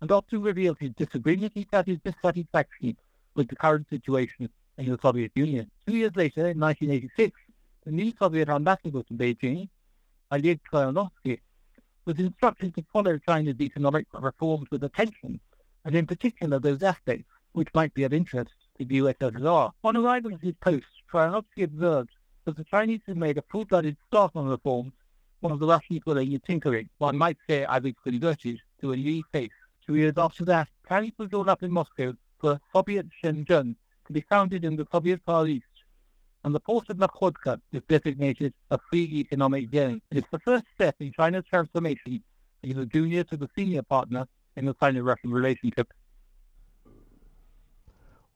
and 0.00 0.10
often 0.10 0.42
revealed 0.42 0.78
his 0.78 0.90
disagreement 0.96 1.52
and 1.72 1.86
his 1.86 1.98
dissatisfaction 2.04 2.96
with 3.34 3.48
the 3.48 3.56
current 3.56 3.86
situation 3.90 4.48
in 4.78 4.90
the 4.90 4.98
Soviet 5.02 5.32
Union. 5.34 5.70
Two 5.86 5.96
years 5.96 6.14
later, 6.16 6.48
in 6.48 6.58
1986, 6.58 7.38
the 7.84 7.90
new 7.90 8.12
Soviet 8.18 8.48
ambassador 8.48 9.02
to 9.02 9.14
Beijing, 9.14 9.68
Oleg 10.30 10.60
Troyanovsky, 10.70 11.40
was 12.04 12.18
instructed 12.18 12.74
to 12.74 12.84
follow 12.92 13.18
China's 13.18 13.60
economic 13.60 14.06
reforms 14.12 14.70
with 14.70 14.84
attention, 14.84 15.40
and 15.84 15.94
in 15.94 16.06
particular 16.06 16.58
those 16.58 16.82
aspects 16.82 17.28
which 17.52 17.68
might 17.74 17.92
be 17.94 18.04
of 18.04 18.12
interest 18.12 18.50
to 18.78 18.84
the 18.84 18.98
USSR. 18.98 19.72
On 19.84 19.96
arrival 19.96 20.32
at 20.34 20.40
his 20.40 20.54
post, 20.60 20.86
Troyanovsky 21.12 21.64
observed 21.64 22.10
that 22.44 22.56
the 22.56 22.64
Chinese 22.64 23.00
had 23.06 23.16
made 23.16 23.38
a 23.38 23.44
full-blooded 23.50 23.96
start 24.06 24.32
on 24.34 24.48
reforms, 24.48 24.92
of 25.42 25.58
the 25.60 25.66
Russians 25.66 26.00
were 26.04 26.18
only 26.18 26.40
tinkering, 26.40 26.88
one 26.98 27.16
might 27.16 27.36
say 27.48 27.64
as 27.64 27.82
converted 28.04 28.58
to 28.80 28.92
a 28.92 28.96
new 28.96 29.22
face. 29.32 29.50
Two 29.86 29.94
years 29.94 30.14
after 30.16 30.44
that, 30.44 30.68
plans 30.86 31.12
were 31.18 31.26
drawn 31.26 31.48
up 31.48 31.62
in 31.62 31.70
Moscow 31.70 32.12
for 32.40 32.60
Soviet 32.72 33.06
Shenzhen 33.22 33.76
to 34.06 34.12
be 34.12 34.24
founded 34.28 34.64
in 34.64 34.76
the 34.76 34.86
Soviet 34.90 35.20
Far 35.24 35.46
East, 35.46 35.64
and 36.44 36.54
the 36.54 36.60
port 36.60 36.88
of 36.90 36.96
Nakhodka 36.96 37.60
is 37.72 37.82
designated 37.88 38.52
a 38.70 38.78
free 38.90 39.04
economic 39.04 39.72
zone. 39.72 40.00
It 40.10 40.18
is 40.18 40.24
the 40.30 40.38
first 40.40 40.64
step 40.74 40.96
in 41.00 41.12
China's 41.12 41.44
transformation 41.48 42.22
from 42.60 42.72
the 42.72 42.86
junior 42.86 43.24
to 43.24 43.36
the 43.36 43.48
senior 43.56 43.82
partner 43.82 44.26
in 44.56 44.66
the 44.66 44.74
Sino-Russian 44.82 45.30
relationship. 45.30 45.92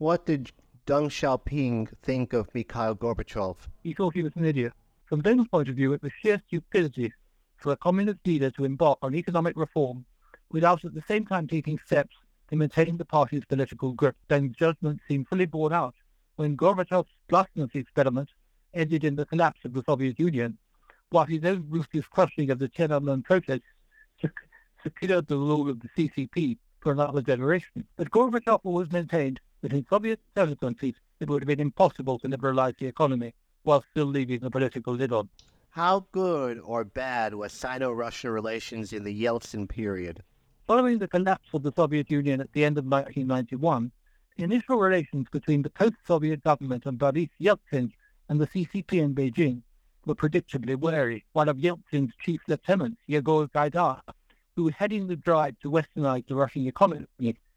What 0.03 0.27
did 0.27 0.51
Deng 0.85 1.11
Xiaoping 1.11 1.89
think 2.03 2.33
of 2.33 2.53
Mikhail 2.53 2.97
Gorbachev? 2.97 3.69
He 3.85 3.95
thought 3.95 4.15
he 4.15 4.25
was 4.25 4.35
an 4.35 4.45
idiot. 4.45 4.73
From 5.05 5.23
Deng's 5.23 5.47
point 5.47 5.69
of 5.69 5.77
view, 5.77 5.93
it 5.93 6.03
was 6.03 6.11
sheer 6.21 6.43
stupidity 6.49 7.13
for 7.57 7.71
a 7.71 7.77
communist 7.77 8.19
leader 8.27 8.51
to 8.51 8.65
embark 8.65 8.99
on 9.01 9.15
economic 9.15 9.57
reform 9.57 10.05
without 10.51 10.85
at 10.85 10.95
the 10.95 11.05
same 11.07 11.25
time 11.25 11.47
taking 11.47 11.79
steps 11.87 12.17
to 12.51 12.57
maintain 12.57 12.97
the 12.97 13.05
party's 13.05 13.45
political 13.45 13.93
grip. 13.93 14.17
Deng's 14.29 14.57
judgment 14.57 14.99
seemed 15.07 15.29
fully 15.29 15.47
borne 15.47 15.73
out 15.73 15.95
when 16.35 16.57
Gorbachev's 16.57 17.15
glasnost 17.31 17.77
experiment 17.77 18.31
ended 18.75 19.05
in 19.05 19.15
the 19.15 19.27
collapse 19.27 19.65
of 19.65 19.73
the 19.73 19.85
Soviet 19.87 20.19
Union, 20.19 20.59
while 21.11 21.27
his 21.27 21.45
own 21.45 21.65
ruthless 21.69 22.09
crushing 22.09 22.51
of 22.51 22.59
the 22.59 22.69
Tiananmen 22.69 23.23
protests 23.23 23.63
secured 24.83 25.29
the 25.29 25.37
rule 25.37 25.71
of 25.71 25.79
the 25.79 25.89
CCP 25.97 26.59
for 26.81 26.91
another 26.91 27.23
generation. 27.23 27.87
But 27.95 28.11
Gorbachev 28.11 28.63
always 28.65 28.91
maintained 28.91 29.41
that 29.63 29.73
in 29.73 29.87
Soviet 29.89 30.21
territories 30.35 30.95
it 31.21 31.29
would 31.29 31.43
have 31.43 31.47
been 31.49 31.61
impossible 31.61 32.19
to 32.19 32.29
liberalize 32.29 32.75
the 32.79 32.87
economy 32.87 33.33
while 33.63 33.85
still 33.91 34.07
leaving 34.07 34.41
the 34.41 34.51
political 34.51 34.95
lid 34.95 35.13
on. 35.13 35.29
How 35.71 36.05
good 36.13 36.61
or 36.63 36.85
bad 36.85 37.33
was 37.35 37.53
Sino-Russian 37.53 38.31
relations 38.31 38.93
in 38.93 39.05
the 39.05 39.23
Yeltsin 39.23 39.69
period? 39.69 40.23
Following 40.67 40.99
the 40.99 41.09
collapse 41.09 41.49
of 41.55 41.63
the 41.63 41.73
Soviet 41.75 42.11
Union 42.11 42.41
at 42.41 42.53
the 42.53 42.65
end 42.65 42.77
of 42.77 42.85
1991, 42.85 43.91
the 44.37 44.45
initial 44.45 44.79
relations 44.79 45.27
between 45.31 45.63
the 45.63 45.71
post-Soviet 45.71 46.43
government 46.43 46.87
and 46.87 46.99
Boris 46.99 47.29
Yeltsin 47.41 47.93
and 48.29 48.41
the 48.41 48.47
CCP 48.47 48.95
in 48.95 49.15
Beijing 49.15 49.63
were 50.05 50.15
predictably 50.15 50.77
wary. 50.77 51.25
One 51.33 51.49
of 51.49 51.59
Yeltsin's 51.59 52.13
chief 52.21 52.41
lieutenants, 52.49 53.01
Yegor 53.07 53.47
Gaidar, 53.49 54.01
who 54.57 54.65
was 54.65 54.75
heading 54.75 55.07
the 55.07 55.17
drive 55.17 55.55
to 55.61 55.71
westernize 55.71 56.27
the 56.27 56.35
Russian 56.35 56.67
economy, 56.67 57.07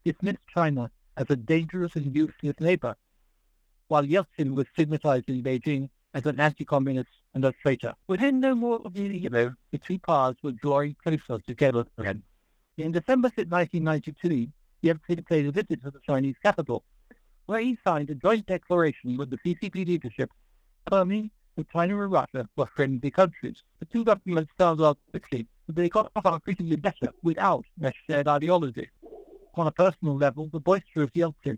dismissed 0.04 0.38
China 0.48 0.90
as 1.16 1.26
a 1.30 1.36
dangerous 1.36 1.96
and 1.96 2.14
useless 2.14 2.54
neighbor, 2.60 2.96
while 3.88 4.04
Yeltsin 4.04 4.54
was 4.54 4.66
stigmatized 4.72 5.28
in 5.28 5.42
Beijing 5.42 5.88
as 6.14 6.26
an 6.26 6.40
anti-communist 6.40 7.10
and 7.34 7.44
a 7.44 7.52
traitor. 7.52 7.94
Within 8.08 8.40
no 8.40 8.54
more 8.54 8.80
than 8.92 9.10
a 9.10 9.14
year, 9.14 9.56
the 9.70 9.78
two 9.78 9.98
powers 9.98 10.36
were 10.42 10.52
drawing 10.52 10.96
closer 11.02 11.38
together 11.46 11.84
again. 11.98 12.22
In 12.78 12.92
December 12.92 13.28
1992, 13.28 14.48
Yeltsin 14.82 15.26
paid 15.26 15.46
a 15.46 15.52
visit 15.52 15.82
to 15.82 15.90
the 15.90 16.00
Chinese 16.06 16.36
capital, 16.42 16.84
where 17.46 17.60
he 17.60 17.78
signed 17.86 18.10
a 18.10 18.14
joint 18.14 18.46
declaration 18.46 19.16
with 19.16 19.30
the 19.30 19.38
CCP 19.38 19.86
leadership 19.86 20.30
affirming 20.86 21.30
that 21.56 21.70
China 21.70 22.02
and 22.02 22.12
Russia 22.12 22.48
were 22.56 22.66
friendly 22.66 23.10
countries. 23.10 23.62
The 23.80 23.86
two 23.86 24.04
governments 24.04 24.52
found 24.58 24.80
out 24.80 24.98
quickly 25.10 25.46
that 25.66 25.76
they 25.76 25.88
got 25.88 26.10
on 26.14 26.34
increasingly 26.34 26.76
better 26.76 27.12
without 27.22 27.64
a 27.82 27.92
shared 28.08 28.28
ideology. 28.28 28.88
On 29.56 29.66
a 29.66 29.72
personal 29.72 30.16
level, 30.18 30.50
the 30.52 30.60
boisterous 30.60 31.10
Yeltsin 31.12 31.56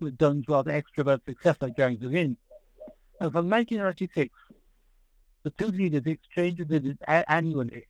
with 0.00 0.18
Deng's 0.18 0.48
rather 0.48 0.72
extrovert 0.72 1.24
successor, 1.24 1.68
Jiang 1.68 2.00
Zemin. 2.00 2.36
And 3.20 3.32
from 3.32 3.48
1996, 3.48 4.34
the 5.44 5.50
two 5.50 5.68
leaders 5.68 6.02
exchanged 6.04 6.66
visits 6.66 7.00
annually, 7.06 7.86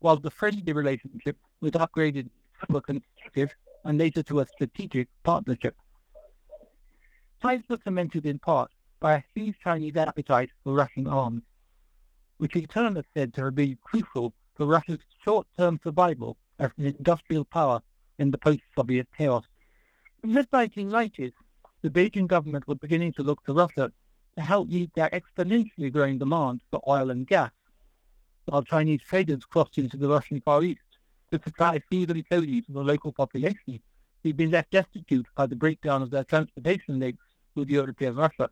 while 0.00 0.16
the 0.16 0.32
friendly 0.32 0.72
relationship 0.72 1.36
was 1.60 1.70
upgraded 1.72 2.28
to 2.68 2.76
a 2.76 2.82
constructive 2.82 3.54
and 3.84 3.98
later 3.98 4.24
to 4.24 4.40
a 4.40 4.46
strategic 4.46 5.08
partnership. 5.22 5.76
Ties 7.40 7.62
were 7.68 7.78
cemented 7.84 8.26
in 8.26 8.40
part 8.40 8.72
by 8.98 9.14
a 9.14 9.22
huge 9.32 9.54
Chinese 9.62 9.96
appetite 9.96 10.50
for 10.64 10.74
Russian 10.74 11.06
arms, 11.06 11.42
which 12.38 12.56
in 12.56 12.66
turn 12.66 12.96
is 12.96 13.04
said 13.14 13.32
to 13.34 13.44
have 13.44 13.54
been 13.54 13.78
crucial 13.84 14.34
for 14.56 14.66
Russia's 14.66 14.98
short-term 15.24 15.78
survival 15.84 16.36
as 16.58 16.72
an 16.78 16.86
industrial 16.86 17.44
power 17.44 17.80
in 18.18 18.30
the 18.30 18.38
post-Soviet 18.38 19.08
chaos. 19.16 19.44
In 20.22 20.32
the 20.32 20.44
1990s, 20.44 21.32
the 21.82 21.90
Beijing 21.90 22.26
government 22.26 22.66
was 22.66 22.78
beginning 22.78 23.12
to 23.14 23.22
look 23.22 23.44
to 23.44 23.52
Russia 23.52 23.92
to 24.36 24.42
help 24.42 24.68
meet 24.68 24.92
their 24.94 25.10
exponentially 25.10 25.92
growing 25.92 26.18
demand 26.18 26.60
for 26.70 26.82
oil 26.88 27.10
and 27.10 27.26
gas, 27.26 27.52
while 28.46 28.62
Chinese 28.62 29.02
traders 29.02 29.44
crossed 29.44 29.78
into 29.78 29.96
the 29.96 30.08
Russian 30.08 30.40
Far 30.40 30.62
East 30.62 30.80
to 31.30 31.40
supply 31.42 31.80
food 31.90 32.10
and 32.10 32.28
clothing 32.28 32.62
to 32.64 32.72
the 32.72 32.82
local 32.82 33.12
population 33.12 33.80
who'd 34.22 34.36
been 34.36 34.50
left 34.50 34.70
destitute 34.70 35.26
by 35.36 35.46
the 35.46 35.56
breakdown 35.56 36.02
of 36.02 36.10
their 36.10 36.24
transportation 36.24 36.98
links 36.98 37.24
with 37.54 37.68
European 37.68 38.16
Russia. 38.16 38.50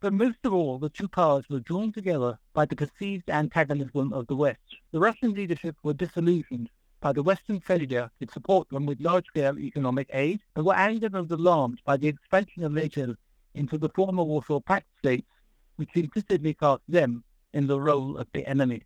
But 0.00 0.12
most 0.12 0.38
of 0.44 0.52
all, 0.52 0.78
the 0.78 0.90
two 0.90 1.08
powers 1.08 1.44
were 1.48 1.60
drawn 1.60 1.92
together 1.92 2.38
by 2.52 2.66
the 2.66 2.76
perceived 2.76 3.30
antagonism 3.30 4.12
of 4.12 4.26
the 4.26 4.36
West. 4.36 4.76
The 4.92 5.00
Russian 5.00 5.32
leadership 5.32 5.76
were 5.82 5.94
disillusioned 5.94 6.68
by 7.04 7.12
the 7.12 7.22
Western 7.22 7.60
failure 7.60 8.10
to 8.18 8.32
support 8.32 8.66
them 8.70 8.86
with 8.86 8.98
large-scale 8.98 9.58
economic 9.58 10.08
aid 10.14 10.40
and 10.56 10.64
were 10.64 10.74
angered 10.74 11.14
and 11.14 11.30
alarmed 11.30 11.78
by 11.84 11.98
the 11.98 12.08
expansion 12.08 12.64
of 12.64 12.72
NATO 12.72 13.14
into 13.54 13.76
the 13.76 13.90
former 13.90 14.22
Warsaw 14.22 14.60
Pact 14.60 14.86
states, 15.00 15.28
which 15.76 15.90
implicitly 15.96 16.54
cast 16.54 16.80
them 16.88 17.22
in 17.52 17.66
the 17.66 17.78
role 17.78 18.16
of 18.16 18.26
the 18.32 18.46
enemy. 18.46 18.84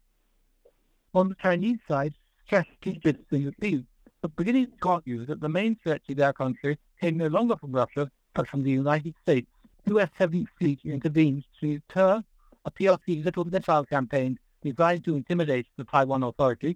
On 1.14 1.28
the 1.28 1.36
Chinese 1.36 1.78
side, 1.86 2.12
strategists 2.44 3.30
in 3.30 3.44
the 3.44 3.54
field 3.60 3.84
are 4.24 4.30
beginning 4.30 4.72
to 4.82 4.88
argue 4.88 5.24
that 5.24 5.40
the 5.40 5.48
main 5.48 5.76
threat 5.76 6.02
to 6.08 6.14
their 6.16 6.32
country 6.32 6.76
came 7.00 7.18
no 7.18 7.28
longer 7.28 7.54
from 7.54 7.70
Russia, 7.70 8.10
but 8.34 8.48
from 8.48 8.64
the 8.64 8.72
United 8.72 9.14
States. 9.22 9.46
US 9.86 10.10
Heavy 10.14 10.44
Fleet 10.58 10.80
intervened 10.84 11.44
to 11.60 11.74
deter 11.74 12.20
a 12.64 12.70
PRC 12.72 13.24
little 13.24 13.44
missile 13.44 13.84
campaign 13.84 14.40
designed 14.60 15.04
to 15.04 15.14
intimidate 15.14 15.68
the 15.76 15.84
Taiwan 15.84 16.24
authorities. 16.24 16.74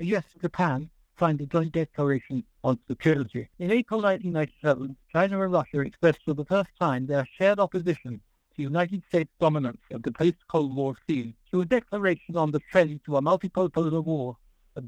US 0.00 0.24
and 0.32 0.42
Japan 0.42 0.90
signed 1.18 1.40
a 1.40 1.46
joint 1.46 1.72
declaration 1.72 2.42
on 2.64 2.78
security. 2.88 3.48
In 3.60 3.70
April 3.70 4.00
1997, 4.02 4.96
China 5.12 5.42
and 5.42 5.52
Russia 5.52 5.80
expressed 5.80 6.24
for 6.24 6.34
the 6.34 6.44
first 6.44 6.70
time 6.80 7.06
their 7.06 7.26
shared 7.38 7.60
opposition 7.60 8.20
to 8.56 8.62
United 8.62 9.04
States 9.08 9.30
dominance 9.38 9.80
of 9.92 10.02
the 10.02 10.10
post-Cold 10.10 10.74
War 10.74 10.96
scene 11.06 11.34
through 11.48 11.60
a 11.62 11.66
declaration 11.66 12.36
on 12.36 12.50
the 12.50 12.58
trend 12.72 13.00
to 13.06 13.16
a 13.16 13.22
multipolar 13.22 14.02
war, 14.02 14.36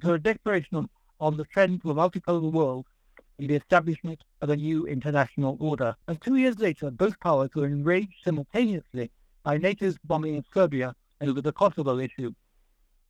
through 0.00 0.14
a 0.14 0.18
declaration 0.18 0.76
on, 0.76 0.88
on 1.20 1.36
the 1.36 1.44
trend 1.44 1.82
to 1.82 1.92
a 1.92 1.94
multipolar 1.94 2.50
world 2.50 2.86
and 3.38 3.48
the 3.48 3.54
establishment 3.54 4.24
of 4.40 4.50
a 4.50 4.57
new 4.57 4.86
international 4.88 5.57
order. 5.61 5.94
And 6.09 6.20
two 6.20 6.34
years 6.36 6.59
later, 6.59 6.90
both 6.90 7.18
powers 7.20 7.50
were 7.54 7.66
enraged 7.66 8.14
simultaneously 8.24 9.12
by 9.44 9.59
NATO's 9.59 9.98
bombing 10.02 10.38
of 10.38 10.46
Serbia 10.52 10.96
over 11.20 11.40
the 11.40 11.52
Kosovo 11.52 11.98
issue. 11.98 12.32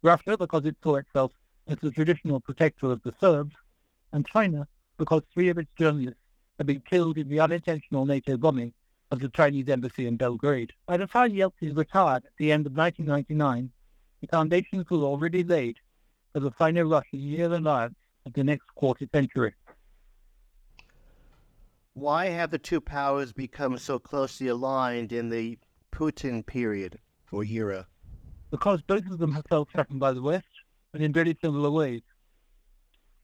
Russia, 0.03 0.37
because 0.37 0.67
it 0.67 0.77
saw 0.83 0.97
itself 0.97 1.33
as 1.69 1.79
the 1.83 1.91
traditional 1.91 2.41
protector 2.41 2.91
of 2.93 3.03
the 3.03 3.15
Serbs, 3.21 3.55
and 4.13 4.27
China, 4.27 4.67
because 4.99 5.23
three 5.33 5.49
of 5.49 5.59
its 5.59 5.71
journalists 5.79 6.21
had 6.59 6.67
been 6.67 6.81
killed 6.81 7.19
in 7.19 7.29
the 7.29 7.41
unintentional 7.41 8.07
NATO 8.07 8.37
bombing 8.37 8.73
of 9.11 9.21
the 9.21 9.29
Chinese 9.29 9.69
embassy 9.69 10.07
in 10.07 10.17
Belgrade. 10.17 10.73
By 10.87 10.97
the 10.97 11.07
time 11.07 11.33
Yeltsin 11.33 11.77
retired 11.77 12.25
at 12.25 12.33
the 12.39 12.53
end 12.53 12.67
of 12.67 12.77
1999, 12.77 13.71
the 14.21 14.27
foundations 14.29 14.89
were 14.91 14.99
already 14.99 15.45
laid 15.45 15.79
for 16.33 16.41
the 16.41 16.53
Sino-Russian 16.59 17.19
year 17.19 17.53
alliance 17.53 17.95
of 18.25 18.33
the 18.33 18.45
next 18.45 18.67
quarter 18.75 19.07
century. 19.13 19.55
Why 21.95 22.27
have 22.27 22.51
the 22.51 22.59
two 22.59 22.81
powers 22.81 23.33
become 23.33 23.79
so 23.79 23.99
closely 23.99 24.49
aligned 24.49 25.13
in 25.13 25.31
the 25.31 25.59
Putin 25.93 26.45
period 26.45 26.99
or 27.33 27.45
era? 27.45 27.87
Because 28.51 28.83
both 28.83 29.07
of 29.07 29.19
them 29.19 29.33
have 29.33 29.47
felt 29.49 29.71
threatened 29.71 30.01
by 30.01 30.13
the 30.13 30.23
West 30.23 30.47
and 30.95 31.03
in 31.03 31.13
very 31.13 31.37
similar 31.43 31.71
ways. 31.71 32.03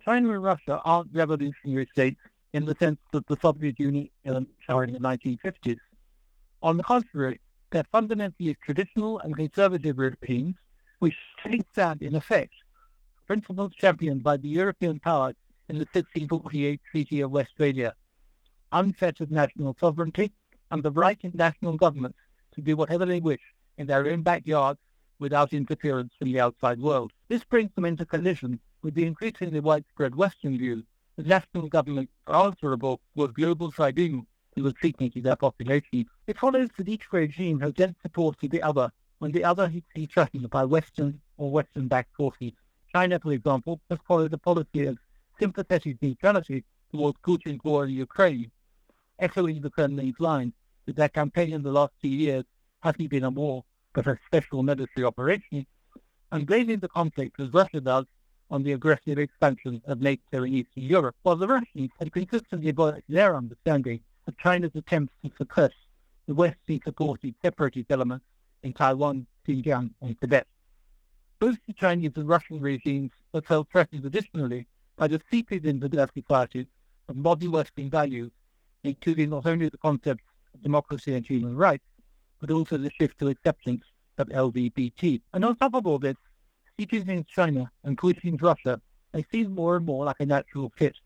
China 0.05 0.33
and 0.33 0.43
Russia 0.43 0.81
aren't 0.85 1.13
revolutionary 1.13 1.89
states 1.93 2.21
in 2.53 2.65
the 2.65 2.75
sense 2.79 2.99
that 3.13 3.27
the 3.27 3.37
Soviet 3.41 3.79
Union 3.79 4.09
are 4.69 4.85
in 4.85 4.93
the 4.93 4.99
1950s. 4.99 5.79
On 6.63 6.77
the 6.77 6.83
contrary, 6.83 7.41
they're 7.71 7.87
fundamentally 7.91 8.57
traditional 8.65 9.19
and 9.21 9.35
conservative 9.37 9.99
regimes 9.99 10.57
which 10.99 11.17
take 11.45 11.73
that, 11.75 12.01
in 12.03 12.15
effect, 12.15 12.53
principles 13.27 13.73
championed 13.75 14.23
by 14.23 14.37
the 14.37 14.49
European 14.49 15.01
powers 15.01 15.35
in 15.69 15.77
the 15.77 15.87
1648 15.93 16.81
Treaty 16.91 17.21
of 17.23 17.31
Westphalia, 17.31 17.95
unfettered 18.73 19.31
national 19.31 19.77
sovereignty 19.81 20.33
and 20.71 20.83
the 20.83 20.91
right 20.91 21.19
in 21.23 21.33
national 21.35 21.77
governments 21.77 22.19
to 22.55 22.61
do 22.61 22.77
whatever 22.77 23.07
they 23.07 23.21
wish 23.21 23.41
in 23.79 23.87
their 23.87 24.07
own 24.07 24.23
backyards 24.23 24.79
without 25.23 25.53
interference 25.53 26.13
from 26.19 26.33
the 26.33 26.41
outside 26.41 26.81
world. 26.81 27.13
This 27.29 27.45
brings 27.45 27.71
them 27.75 27.85
into 27.85 28.05
collision 28.05 28.61
with 28.83 28.95
the 28.95 29.07
increasingly 29.07 29.61
widespread 29.61 30.15
Western 30.17 30.59
view 30.59 30.83
that 31.17 31.27
national 31.27 31.69
governments 31.69 32.13
are 32.27 32.47
answerable 32.47 33.01
for 33.15 33.29
global 33.29 33.71
tribunal 33.71 34.27
who 34.57 34.67
are 34.67 34.75
seeking 34.83 35.11
to 35.13 35.23
their 35.23 35.37
population. 35.37 36.07
It 36.27 36.39
follows 36.39 36.71
that 36.77 36.89
each 36.89 37.13
regime 37.13 37.61
has 37.61 37.79
lent 37.79 37.97
support 38.03 38.39
to 38.41 38.49
the 38.49 38.63
other 38.63 38.91
when 39.21 39.31
the 39.31 39.45
other 39.45 39.73
is 39.95 40.09
threatened 40.09 40.51
by 40.51 40.65
Western 40.65 41.21
or 41.37 41.51
Western-backed 41.53 42.15
forces. 42.17 42.53
China, 42.93 43.21
for 43.21 43.33
example, 43.33 43.81
has 43.89 44.01
followed 44.07 44.35
a 44.35 44.39
policy 44.39 44.87
of 44.87 44.99
sympathetic 45.39 45.97
neutrality 46.03 46.65
towards 46.91 47.17
Putin's 47.25 47.63
war 47.63 47.85
in 47.85 47.91
Ukraine, 47.91 48.51
echoing 49.21 49.61
the 49.61 49.71
Kremlin's 49.71 50.19
line 50.19 50.53
that 50.87 50.97
their 50.97 51.09
campaign 51.09 51.53
in 51.53 51.63
the 51.63 51.71
last 51.71 51.93
two 52.03 52.09
years 52.09 52.45
hasn't 52.83 53.09
been 53.09 53.25
a 53.25 53.31
war 53.31 53.65
but 53.93 54.07
a 54.07 54.19
special 54.27 54.63
military 54.63 55.05
operation, 55.05 55.67
and 56.31 56.47
blaming 56.47 56.79
the 56.79 56.89
conflict 56.89 57.39
as 57.41 57.53
Russia 57.53 57.81
does 57.81 58.07
on 58.51 58.63
the 58.63 58.73
aggressive 58.73 59.19
expansion 59.19 59.81
of 59.87 60.01
NATO 60.01 60.43
in 60.45 60.55
Eastern 60.55 60.83
Europe, 60.83 61.17
while 61.23 61.37
the 61.37 61.49
Russians 61.49 61.91
had 61.99 62.13
consistently 62.13 62.71
voiced 62.71 63.03
their 63.09 63.37
understanding 63.37 64.01
of 64.27 64.37
China's 64.39 64.73
attempts 64.75 65.15
to 65.25 65.31
suppress 65.37 65.73
the 66.27 66.35
Western-supported 66.35 67.35
separatist 67.43 67.91
elements 67.91 68.25
in 68.63 68.73
Taiwan, 68.73 69.27
Xinjiang, 69.47 69.91
and 70.01 70.21
Tibet. 70.21 70.47
Both 71.39 71.59
the 71.67 71.73
Chinese 71.73 72.13
and 72.17 72.29
Russian 72.29 72.61
regimes 72.61 73.11
have 73.35 73.47
felt 73.47 73.69
threatened 73.71 74.05
additionally 74.05 74.67
by 74.97 75.09
the 75.09 75.21
seeping 75.31 75.65
into 75.65 75.89
their 75.89 76.09
societies 76.15 76.67
of 77.09 77.17
modern 77.17 77.51
Western 77.51 77.91
values, 77.91 78.31
including 78.85 79.31
not 79.31 79.47
only 79.47 79.69
the 79.69 79.79
concepts 79.79 80.25
of 80.55 80.63
democracy 80.63 81.15
and 81.15 81.27
human 81.27 81.57
rights, 81.57 81.85
but 82.43 82.51
also 82.51 82.77
the 82.77 82.91
shift 82.91 83.19
to 83.21 83.29
acceptance 83.29 83.85
of 84.19 84.29
LGBT. 84.29 85.23
And 85.33 85.45
on 85.45 85.57
top 85.57 85.75
of 85.75 85.87
all 85.87 86.01
this, 86.01 86.17
Xi 86.79 86.87
Jinping's 86.87 87.29
China 87.29 87.71
and 87.85 87.97
Russia, 88.43 88.81
they 89.13 89.25
seem 89.31 89.55
more 89.55 89.77
and 89.77 89.87
more 89.87 90.05
like 90.05 90.17
a 90.19 90.27
natural 90.27 90.73
fit. 90.77 90.97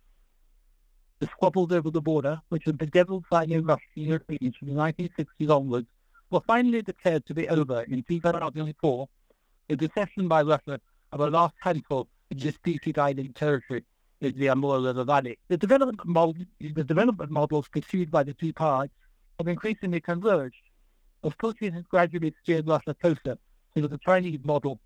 The 1.19 1.27
squabbles 1.27 1.73
over 1.73 1.91
the 1.91 2.01
border, 2.01 2.41
which 2.49 2.65
have 2.65 2.79
bedeviled 2.79 3.27
Sino-Russian 3.31 3.81
Europeans 3.95 4.57
from 4.57 4.69
the 4.69 4.75
1960s 4.75 5.51
onwards, 5.51 5.89
were 6.31 6.41
finally 6.41 6.81
declared 6.81 7.27
to 7.27 7.35
be 7.35 7.49
over 7.51 7.83
in 7.83 8.03
2004 8.03 9.09
with 9.69 9.79
the 9.79 9.91
cession 9.95 10.29
by 10.29 10.41
Russia 10.41 10.81
of 11.13 11.21
a 11.21 11.29
last 11.29 11.55
handful 11.61 12.09
of 12.31 12.39
disputed 12.39 12.99
island 12.99 13.37
territory 13.37 13.85
is 14.21 14.33
the 14.35 14.49
Amur 14.49 14.81
River 14.81 15.05
Valley. 15.05 15.39
The 15.49 15.59
development, 15.59 16.01
model, 16.07 16.35
the 16.61 16.83
development 16.83 17.31
models 17.31 17.69
pursued 17.69 18.11
by 18.11 18.23
the 18.23 18.33
two 18.33 18.55
parties 18.55 18.91
have 19.39 19.49
increasingly 19.49 20.01
converged 20.01 20.57
as 21.27 21.33
Putin 21.35 21.73
has 21.75 21.83
gradually 21.91 22.33
steered 22.41 22.69
Russia 22.69 22.95
closer 22.95 23.37
to 23.75 23.89
the 23.89 23.99
Chinese 23.99 24.39
model 24.45 24.79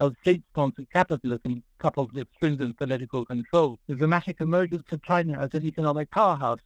of 0.00 0.16
state-sponsored 0.20 0.90
capitalism 0.92 1.62
coupled 1.78 2.12
with 2.12 2.26
stringent 2.34 2.76
political 2.76 3.24
control. 3.24 3.78
The 3.86 3.94
dramatic 3.94 4.40
emergence 4.40 4.82
of 4.90 5.00
China 5.04 5.38
as 5.38 5.54
an 5.54 5.64
economic 5.64 6.10
powerhouse 6.10 6.58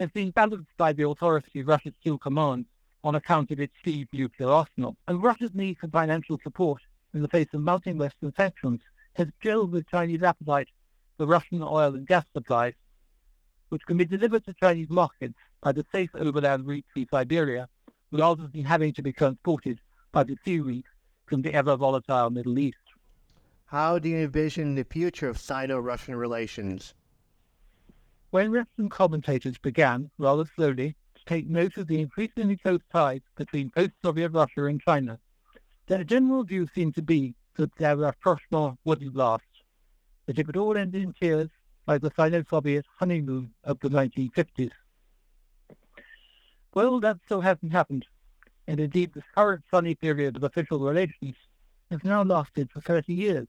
has 0.00 0.10
been 0.10 0.32
balanced 0.32 0.76
by 0.76 0.92
the 0.92 1.06
authority 1.06 1.62
Russia 1.62 1.92
still 2.00 2.18
commands 2.18 2.66
on 3.04 3.14
account 3.14 3.52
of 3.52 3.60
its 3.60 3.72
siege 3.84 4.08
nuclear 4.12 4.50
arsenal. 4.50 4.96
And 5.06 5.22
Russia's 5.22 5.54
need 5.54 5.78
for 5.78 5.86
financial 5.86 6.38
support 6.42 6.82
in 7.14 7.22
the 7.22 7.28
face 7.28 7.48
of 7.54 7.60
mounting 7.60 7.98
Western 7.98 8.34
sanctions 8.36 8.80
has 9.14 9.28
gelled 9.42 9.70
with 9.70 9.88
Chinese 9.88 10.24
appetite 10.24 10.68
for 11.16 11.26
Russian 11.26 11.62
oil 11.62 11.94
and 11.94 12.06
gas 12.06 12.24
supplies, 12.32 12.74
which 13.68 13.86
can 13.86 13.96
be 13.96 14.04
delivered 14.04 14.44
to 14.46 14.54
Chinese 14.54 14.90
markets 14.90 15.38
by 15.62 15.70
the 15.70 15.86
safe 15.92 16.10
overland 16.14 16.66
route 16.66 16.84
through 16.92 17.06
Siberia 17.12 17.68
rather 18.12 18.46
than 18.48 18.64
having 18.64 18.92
to 18.94 19.02
be 19.02 19.12
transported 19.12 19.80
by 20.12 20.24
the 20.24 20.36
sea 20.44 20.60
route 20.60 20.86
from 21.26 21.42
the 21.42 21.54
ever 21.54 21.76
volatile 21.76 22.30
Middle 22.30 22.58
East. 22.58 22.78
How 23.66 23.98
do 23.98 24.08
you 24.08 24.18
envision 24.18 24.74
the 24.74 24.84
future 24.84 25.28
of 25.28 25.38
Sino-Russian 25.38 26.16
relations? 26.16 26.94
When 28.30 28.50
Western 28.50 28.88
commentators 28.88 29.58
began, 29.58 30.10
rather 30.18 30.44
slowly, 30.56 30.96
to 31.14 31.24
take 31.24 31.48
note 31.48 31.76
of 31.76 31.86
the 31.86 32.00
increasingly 32.00 32.56
close 32.56 32.80
ties 32.92 33.20
between 33.36 33.70
post-Soviet 33.70 34.30
Russia 34.30 34.64
and 34.64 34.80
China, 34.80 35.18
their 35.86 36.04
general 36.04 36.42
view 36.44 36.68
seemed 36.74 36.94
to 36.96 37.02
be 37.02 37.34
that 37.56 37.74
their 37.76 37.96
rapprochement 37.96 38.78
wouldn't 38.84 39.14
last, 39.14 39.44
that 40.26 40.38
it 40.38 40.46
would 40.46 40.56
all 40.56 40.76
end 40.76 40.94
in 40.94 41.12
tears 41.12 41.50
like 41.86 42.02
the 42.02 42.12
Sino-Soviet 42.16 42.86
honeymoon 42.98 43.52
of 43.64 43.78
the 43.80 43.88
1950s. 43.88 44.70
Well, 46.72 47.00
that 47.00 47.18
still 47.24 47.40
hasn't 47.40 47.72
happened, 47.72 48.06
and 48.68 48.78
indeed 48.78 49.12
the 49.12 49.24
current 49.34 49.64
sunny 49.72 49.96
period 49.96 50.36
of 50.36 50.44
official 50.44 50.78
relations 50.78 51.34
has 51.90 52.04
now 52.04 52.22
lasted 52.22 52.70
for 52.70 52.80
30 52.80 53.12
years, 53.12 53.48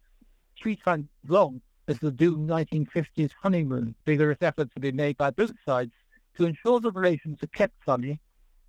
three 0.58 0.76
times 0.76 1.08
as 1.24 1.30
long 1.30 1.62
as 1.88 2.00
the 2.00 2.10
doomed 2.10 2.50
1950s 2.50 3.30
honeymoon. 3.40 3.94
Vigorous 4.08 4.40
efforts 4.42 4.72
have 4.74 4.82
been 4.82 4.96
made 4.96 5.18
by 5.18 5.30
both 5.30 5.54
sides 5.64 5.92
to 6.36 6.46
ensure 6.46 6.80
the 6.80 6.92
relations 6.92 7.38
are 7.44 7.48
kept 7.48 7.76
sunny 7.86 8.20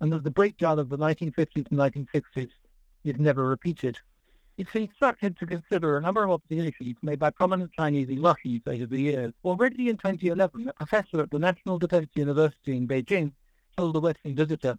and 0.01 0.13
that 0.13 0.23
the 0.23 0.29
breakdown 0.29 0.77
of 0.77 0.89
the 0.89 0.97
1950s 0.97 1.71
and 1.71 1.79
1960s 1.79 2.51
is 3.05 3.17
never 3.17 3.47
repeated. 3.47 3.97
It's 4.59 4.75
instructed 4.75 5.35
to 5.39 5.47
consider 5.47 5.97
a 5.97 6.01
number 6.01 6.25
of 6.25 6.29
observations 6.29 6.97
made 7.01 7.17
by 7.17 7.31
prominent 7.31 7.71
Chinese 7.73 8.09
and 8.09 8.23
over 8.23 8.85
the 8.85 9.01
years. 9.01 9.33
Already 9.43 9.89
in 9.89 9.97
2011, 9.97 10.69
a 10.69 10.73
professor 10.73 11.21
at 11.21 11.31
the 11.31 11.39
National 11.39 11.79
Defense 11.79 12.09
University 12.13 12.77
in 12.77 12.87
Beijing 12.87 13.31
told 13.77 13.95
the 13.95 13.99
Western 13.99 14.35
visitor, 14.35 14.77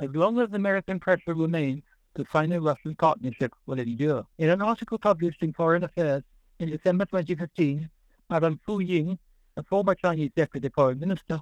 as 0.00 0.10
long 0.10 0.38
as 0.40 0.52
American 0.52 0.98
pressure 1.00 1.34
remains, 1.34 1.82
the 2.14 2.26
Sino-Russian 2.32 2.94
partnership 2.96 3.52
will 3.66 3.78
endure. 3.78 4.26
In 4.38 4.48
an 4.48 4.62
article 4.62 4.98
published 4.98 5.42
in 5.42 5.52
Foreign 5.52 5.84
Affairs 5.84 6.22
in 6.58 6.70
December 6.70 7.04
2015, 7.06 7.88
Madame 8.30 8.60
Fu 8.64 8.80
Ying, 8.80 9.18
a 9.56 9.62
former 9.62 9.94
Chinese 9.94 10.30
deputy 10.34 10.68
foreign 10.70 10.98
minister, 10.98 11.40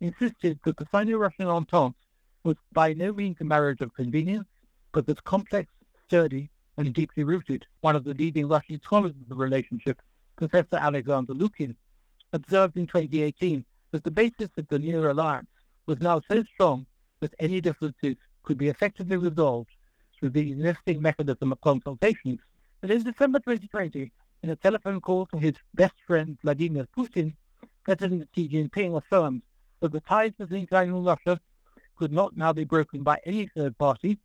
insisted 0.00 0.58
that 0.64 0.76
the 0.76 0.86
Sino-Russian 0.92 1.46
entente 1.46 1.96
was 2.44 2.56
by 2.72 2.92
no 2.92 3.12
means 3.12 3.36
a 3.40 3.44
marriage 3.44 3.80
of 3.80 3.94
convenience, 3.94 4.48
but 4.92 5.06
was 5.06 5.20
complex, 5.20 5.70
sturdy, 6.06 6.50
and 6.76 6.92
deeply 6.94 7.24
rooted. 7.24 7.66
One 7.82 7.96
of 7.96 8.04
the 8.04 8.14
leading 8.14 8.48
Russian 8.48 8.80
scholars 8.82 9.12
of 9.20 9.28
the 9.28 9.34
relationship, 9.34 10.00
Professor 10.36 10.76
Alexander 10.76 11.34
Lukin, 11.34 11.76
observed 12.32 12.76
in 12.76 12.86
2018 12.86 13.64
that 13.90 14.04
the 14.04 14.10
basis 14.10 14.48
of 14.56 14.66
the 14.68 14.78
new 14.78 15.10
alliance 15.10 15.48
was 15.90 16.00
now 16.00 16.22
so 16.30 16.44
strong 16.54 16.86
that 17.20 17.34
any 17.40 17.60
differences 17.60 18.14
could 18.44 18.56
be 18.56 18.68
effectively 18.68 19.16
resolved 19.16 19.70
through 20.16 20.30
the 20.30 20.52
existing 20.52 21.02
mechanism 21.02 21.50
of 21.50 21.60
consultations. 21.62 22.38
And 22.80 22.92
in 22.92 23.02
December 23.02 23.40
2020, 23.40 24.12
in 24.44 24.50
a 24.50 24.56
telephone 24.56 25.00
call 25.00 25.26
to 25.26 25.36
his 25.36 25.54
best 25.74 25.94
friend 26.06 26.38
Vladimir 26.44 26.86
Putin, 26.96 27.34
President 27.82 28.28
Xi 28.36 28.48
Jinping 28.48 28.96
affirmed 28.96 29.42
that 29.80 29.90
the 29.90 30.00
ties 30.02 30.30
between 30.38 30.68
China 30.68 30.96
and 30.96 31.04
Russia 31.04 31.40
could 31.96 32.12
not 32.12 32.36
now 32.36 32.52
be 32.52 32.64
broken 32.64 33.02
by 33.02 33.18
any 33.26 33.48
third 33.48 33.76
party 33.76 34.16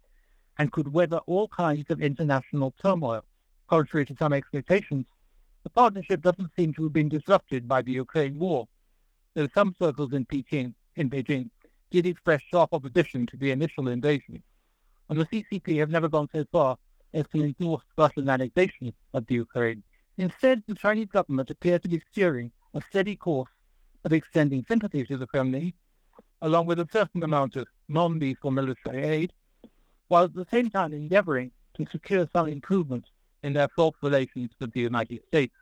and 0.59 0.71
could 0.71 0.93
weather 0.93 1.17
all 1.25 1.47
kinds 1.47 1.89
of 1.89 1.99
international 1.99 2.75
turmoil. 2.79 3.25
Contrary 3.67 4.05
to 4.05 4.15
some 4.19 4.33
expectations, 4.33 5.07
the 5.63 5.71
partnership 5.71 6.21
doesn't 6.21 6.51
seem 6.55 6.75
to 6.75 6.83
have 6.83 6.93
been 6.93 7.09
disrupted 7.09 7.67
by 7.67 7.81
the 7.81 7.91
Ukraine 7.91 8.37
war, 8.37 8.67
though 9.33 9.47
some 9.55 9.75
circles 9.79 10.13
in 10.13 10.25
Peking, 10.25 10.75
in 10.95 11.09
Beijing 11.09 11.49
did 11.95 12.07
express 12.07 12.41
sharp 12.51 12.73
opposition 12.73 13.25
to 13.25 13.37
the 13.37 13.51
initial 13.51 13.87
invasion, 13.87 14.43
and 15.07 15.17
the 15.17 15.25
CCP 15.27 15.79
have 15.79 15.89
never 15.89 16.09
gone 16.09 16.27
so 16.35 16.43
far 16.51 16.77
as 17.13 17.25
to 17.29 17.41
endorse 17.41 17.83
Russian 17.97 18.27
annexation 18.29 18.93
of 19.13 19.25
the 19.27 19.35
Ukraine. 19.35 19.81
Instead, 20.17 20.61
the 20.67 20.75
Chinese 20.75 21.07
government 21.07 21.49
appears 21.49 21.79
to 21.81 21.87
be 21.87 22.01
steering 22.11 22.51
a 22.73 22.81
steady 22.89 23.15
course 23.15 23.49
of 24.03 24.11
extending 24.11 24.65
sympathy 24.67 25.05
to 25.05 25.15
the 25.15 25.25
Kremlin, 25.25 25.71
along 26.41 26.65
with 26.65 26.81
a 26.81 26.87
certain 26.91 27.23
amount 27.23 27.55
of 27.55 27.65
non-lethal 27.87 28.51
military 28.51 29.03
aid, 29.03 29.31
while 30.09 30.25
at 30.25 30.33
the 30.33 30.45
same 30.51 30.69
time 30.69 30.91
endeavoring 30.91 31.49
to 31.77 31.85
secure 31.93 32.27
some 32.35 32.49
improvement 32.49 33.05
in 33.43 33.53
their 33.53 33.69
fraught 33.69 33.95
relations 34.01 34.49
with 34.59 34.73
the 34.73 34.81
United 34.81 35.21
States. 35.29 35.55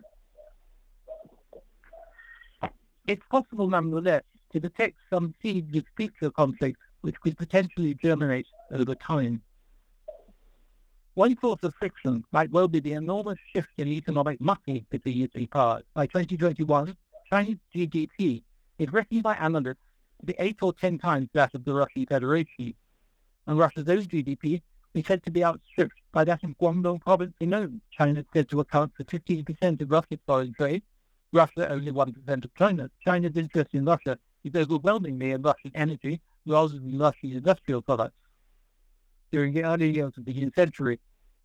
It's 3.05 3.25
possible, 3.29 3.69
nonetheless, 3.69 4.23
to 4.53 4.59
detect 4.59 4.97
some 5.09 5.33
seeds 5.41 5.75
of 5.75 5.83
future 5.97 6.29
conflict 6.31 6.77
which 7.01 7.19
could 7.19 7.37
potentially 7.37 7.95
germinate 7.95 8.47
over 8.71 8.95
time. 8.95 9.41
One 11.15 11.37
source 11.39 11.59
of 11.63 11.75
friction 11.75 12.23
might 12.31 12.51
well 12.51 12.67
be 12.67 12.79
the 12.79 12.93
enormous 12.93 13.37
shift 13.53 13.69
in 13.77 13.87
economic 13.87 14.39
muscle 14.39 14.79
between 14.89 15.19
the 15.21 15.27
two 15.27 15.47
powers. 15.47 15.83
By 15.93 16.07
2021, 16.07 16.95
Chinese 17.29 17.57
GDP 17.75 18.41
is 18.79 18.91
reckoned 18.91 19.23
by 19.23 19.35
analysts 19.35 19.77
to 20.19 20.25
be 20.25 20.35
eight 20.39 20.57
or 20.61 20.73
ten 20.73 20.97
times 20.97 21.29
that 21.33 21.53
of 21.53 21.65
the 21.65 21.73
Russian 21.73 22.05
Federation, 22.05 22.73
and 23.45 23.59
Russia's 23.59 23.89
own 23.89 24.03
GDP 24.03 24.61
is 24.93 25.05
said 25.05 25.23
to 25.23 25.31
be 25.31 25.43
outstripped 25.43 25.99
by 26.11 26.23
that 26.23 26.43
of 26.43 26.57
Guangdong 26.57 27.01
province 27.01 27.33
alone. 27.41 27.81
China 27.91 28.21
is 28.21 28.25
said 28.33 28.49
to 28.49 28.61
account 28.61 28.93
for 28.95 29.03
15% 29.03 29.81
of 29.81 29.91
Russia's 29.91 30.19
foreign 30.25 30.53
trade, 30.53 30.83
Russia 31.31 31.71
only 31.71 31.91
1% 31.91 32.45
of 32.45 32.55
China. 32.55 32.89
China's 33.03 33.35
interest 33.35 33.73
in 33.73 33.85
Russia 33.85 34.17
is 34.43 34.55
overwhelmingly 34.55 35.31
in 35.31 35.41
Russian 35.41 35.71
energy 35.73 36.21
rather 36.45 36.73
than 36.73 36.97
Russian 36.97 37.31
industrial 37.31 37.81
products. 37.81 38.17
During 39.31 39.53
the 39.53 39.63
early 39.63 39.91
years 39.91 40.13
of 40.17 40.25
the 40.25 40.33
new 40.33 40.51
century, 40.55 40.99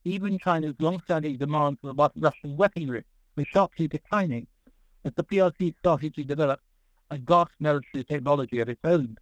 even 0.05 0.39
China's 0.39 0.75
long-standing 0.79 1.37
demand 1.39 1.79
for 1.81 1.93
Russian 2.17 2.57
weaponry 2.57 3.05
was 3.37 3.47
sharply 3.47 3.89
declining 3.89 4.47
as 5.05 5.13
the 5.15 5.25
PRC 5.25 5.77
started 5.79 6.15
to 6.15 6.25
develop 6.25 6.61
a 7.11 7.19
vast 7.19 7.53
military 7.61 8.05
technology 8.05 8.61
of 8.61 8.69
its 8.69 8.81
own. 8.85 9.17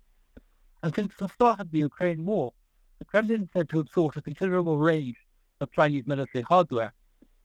And 0.82 0.94
since 0.94 1.12
the 1.18 1.28
start 1.28 1.60
of 1.60 1.70
the 1.70 1.78
Ukraine 1.78 2.24
war, 2.24 2.52
the 2.98 3.04
Kremlin 3.04 3.48
said 3.52 3.68
to 3.70 3.78
have 3.78 3.88
sought 3.94 4.16
a 4.16 4.22
considerable 4.22 4.78
range 4.78 5.16
of 5.60 5.72
Chinese 5.72 6.06
military 6.06 6.42
hardware, 6.42 6.92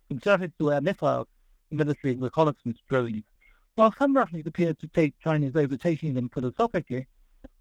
from 0.07 0.21
surface-to-air 0.21 0.81
missiles 0.81 1.27
to 1.69 1.75
military 1.75 2.15
reconnaissance 2.15 2.79
drones. 2.89 3.23
While 3.75 3.93
some 3.97 4.13
Russians 4.13 4.45
appeared 4.45 4.79
to 4.79 4.87
take 4.87 5.17
China's 5.19 5.55
overtaking 5.55 6.13
them 6.13 6.27
philosophically, 6.27 7.07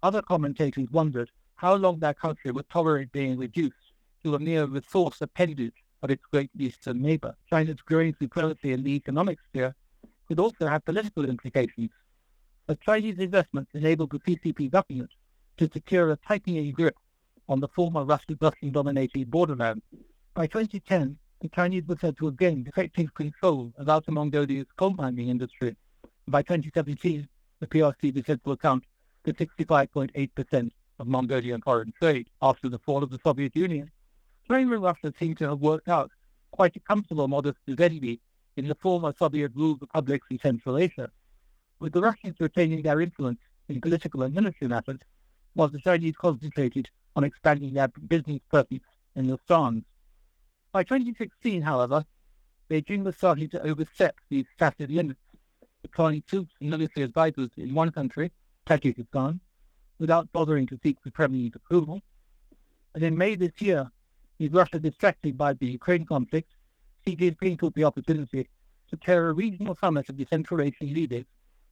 other 0.03 0.21
commentators 0.21 0.89
wondered 0.91 1.31
how 1.55 1.75
long 1.75 1.99
their 1.99 2.13
country 2.13 2.51
would 2.51 2.69
tolerate 2.69 3.13
being 3.13 3.37
reduced 3.37 3.93
to 4.23 4.35
a 4.35 4.39
mere 4.39 4.65
resource 4.65 5.21
appendage 5.21 5.73
of 6.03 6.11
its 6.11 6.23
great 6.29 6.51
eastern 6.59 7.01
neighbor. 7.01 7.33
China's 7.49 7.79
growing 7.85 8.13
supremacy 8.21 8.73
in 8.73 8.83
the 8.83 8.91
economic 8.91 9.39
sphere 9.47 9.73
could 10.27 10.37
also 10.37 10.67
have 10.67 10.83
political 10.83 11.23
implications, 11.23 11.91
as 12.67 12.77
Chinese 12.85 13.19
investments 13.19 13.71
enabled 13.73 14.11
the 14.11 14.19
CCP 14.19 14.69
government 14.69 15.11
to 15.57 15.69
secure 15.71 16.11
a 16.11 16.17
tightening 16.27 16.71
grip 16.73 16.97
on 17.47 17.61
the 17.61 17.69
former 17.69 18.03
Russian-dominated 18.03 19.31
borderland. 19.31 19.81
By 20.33 20.47
2010, 20.47 21.17
the 21.39 21.49
Chinese 21.49 21.87
were 21.87 21.97
said 21.99 22.17
to 22.17 22.25
have 22.25 22.37
gained 22.37 22.67
effective 22.67 23.13
control 23.13 23.71
of 23.77 23.87
Outer 23.87 24.11
Mongolia's 24.11 24.67
coal 24.75 24.93
mining 24.93 25.29
industry. 25.29 25.77
By 26.27 26.41
2017, 26.43 27.27
the 27.59 27.67
PRC 27.67 28.25
said 28.25 28.43
to 28.43 28.51
account 28.51 28.83
for 29.23 29.33
65.8% 29.33 30.71
of 30.99 31.07
Mongolian 31.07 31.61
foreign 31.61 31.93
trade. 31.99 32.29
After 32.41 32.69
the 32.69 32.79
fall 32.79 33.03
of 33.03 33.09
the 33.09 33.19
Soviet 33.23 33.55
Union, 33.55 33.91
China 34.47 34.73
and 34.73 34.83
Russia 34.83 35.13
seem 35.17 35.35
to 35.35 35.49
have 35.49 35.59
worked 35.59 35.87
out 35.87 36.11
quite 36.51 36.75
a 36.75 36.79
comfortable 36.79 37.27
modus 37.27 37.55
vivendi 37.67 38.19
in 38.55 38.67
the 38.67 38.75
former 38.75 39.13
Soviet-ruled 39.17 39.81
republics 39.81 40.27
in 40.29 40.39
Central 40.39 40.77
Asia, 40.77 41.09
with 41.79 41.93
the 41.93 42.01
Russians 42.01 42.35
retaining 42.39 42.81
their 42.81 43.01
influence 43.01 43.39
in 43.69 43.81
political 43.81 44.23
and 44.23 44.33
military 44.33 44.69
matters, 44.69 44.99
while 45.53 45.69
the 45.69 45.79
Chinese 45.79 46.15
concentrated 46.17 46.89
on 47.15 47.23
expanding 47.23 47.73
their 47.73 47.87
business 47.87 48.41
presence 48.49 48.83
in 49.15 49.27
the 49.27 49.37
Stans. 49.45 49.83
By 50.71 50.83
2016, 50.83 51.61
however, 51.61 52.05
Beijing 52.69 53.03
was 53.03 53.15
starting 53.17 53.49
to 53.49 53.61
overstep 53.63 54.15
these 54.29 54.45
tacit 54.57 54.89
limits, 54.89 55.19
troops 55.89 56.53
and 56.59 56.69
military 56.69 57.03
advisors 57.03 57.49
in 57.57 57.73
one 57.73 57.91
country, 57.91 58.31
Tajikistan, 58.67 59.39
without 59.99 60.31
bothering 60.31 60.67
to 60.67 60.79
seek 60.83 60.97
the 61.03 61.11
Kremlin's 61.11 61.55
approval. 61.55 62.01
And 62.95 63.03
in 63.03 63.17
May 63.17 63.35
this 63.35 63.53
year, 63.59 63.89
with 64.39 64.53
Russia 64.53 64.79
distracted 64.79 65.37
by 65.37 65.53
the 65.53 65.67
Ukraine 65.67 66.05
conflict, 66.05 66.51
Xi 67.05 67.15
Jinping 67.15 67.59
took 67.59 67.73
the 67.75 67.83
opportunity 67.83 68.47
to 68.89 68.97
chair 68.97 69.29
a 69.29 69.33
regional 69.33 69.75
summit 69.75 70.09
of 70.09 70.17
the 70.17 70.25
Central 70.29 70.61
Asian 70.61 70.93
leaders 70.93 71.25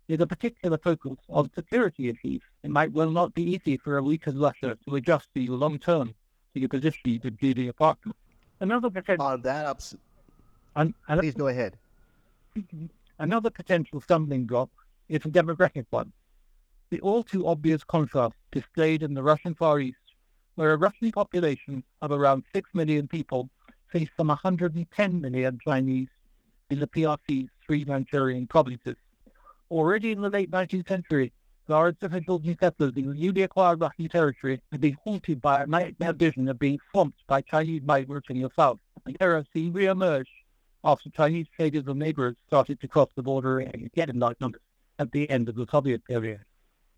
with 0.07 0.21
a 0.21 0.27
particular 0.27 0.77
focus 0.77 1.17
on 1.29 1.51
security 1.53 2.09
issues. 2.09 2.41
It 2.63 2.71
might 2.71 2.91
well 2.91 3.11
not 3.11 3.33
be 3.33 3.43
easy 3.43 3.77
for 3.77 3.97
a 3.97 4.03
weakened 4.03 4.39
Russia 4.39 4.77
to 4.87 4.95
adjust 4.95 5.27
the 5.35 5.47
long 5.47 5.77
term 5.77 6.13
to 6.53 6.59
the 6.59 6.67
position 6.67 7.21
of 7.23 7.33
leading 7.41 7.69
a 7.69 7.73
partner. 7.73 8.13
Another 8.59 8.89
potential. 8.89 9.25
On 9.25 9.41
that, 9.43 9.65
ups- 9.65 9.95
please 11.19 11.35
go 11.35 11.47
ahead. 11.47 11.77
Another 13.21 13.49
potential 13.49 13.99
stumbling 13.99 14.45
block 14.45 14.69
is 15.09 15.25
a 15.25 15.29
demographic 15.29 15.85
one. 15.89 16.13
The 16.89 17.01
all 17.01 17.21
too 17.21 17.47
obvious 17.47 17.83
contrast 17.83 18.35
displayed 18.49 19.03
in 19.03 19.13
the 19.13 19.21
Russian 19.21 19.53
Far 19.55 19.81
East, 19.81 19.97
where 20.55 20.71
a 20.71 20.77
Russian 20.77 21.11
population 21.11 21.83
of 22.01 22.11
around 22.11 22.45
6 22.53 22.69
million 22.73 23.09
people 23.09 23.49
faced 23.91 24.11
some 24.15 24.29
110 24.29 25.21
million 25.21 25.59
Chinese 25.61 26.07
in 26.69 26.79
the 26.79 26.87
PRC's 26.87 27.49
three 27.67 27.83
Manchurian 27.83 28.47
provinces. 28.47 28.95
Already 29.69 30.13
in 30.13 30.21
the 30.21 30.29
late 30.29 30.49
19th 30.49 30.87
century, 30.87 31.33
large 31.67 31.97
officials 32.01 32.43
and 32.45 32.57
settlers 32.57 32.93
in 32.95 33.11
newly 33.11 33.41
acquired 33.41 33.81
Russian 33.81 34.07
territory 34.07 34.61
had 34.71 34.79
been 34.79 34.97
haunted 35.03 35.41
by 35.41 35.63
a 35.63 35.67
nightmare 35.67 36.13
vision 36.13 36.47
of 36.47 36.57
being 36.57 36.79
swamped 36.89 37.27
by 37.27 37.41
Chinese 37.41 37.81
migrants 37.83 38.29
in 38.29 38.41
the 38.41 38.49
south. 38.55 38.79
The 39.05 39.13
terror 39.13 39.45
re-emerged 39.53 40.29
after 40.83 41.09
Chinese 41.09 41.47
traders 41.55 41.85
and 41.87 41.99
laborers 41.99 42.35
started 42.47 42.79
to 42.79 42.87
cross 42.87 43.09
the 43.15 43.23
border 43.23 43.59
again 43.59 44.09
in 44.09 44.19
large 44.19 44.39
numbers 44.39 44.61
at 44.97 45.11
the 45.11 45.29
end 45.29 45.49
of 45.49 45.55
the 45.55 45.67
Soviet 45.71 46.03
period. 46.05 46.39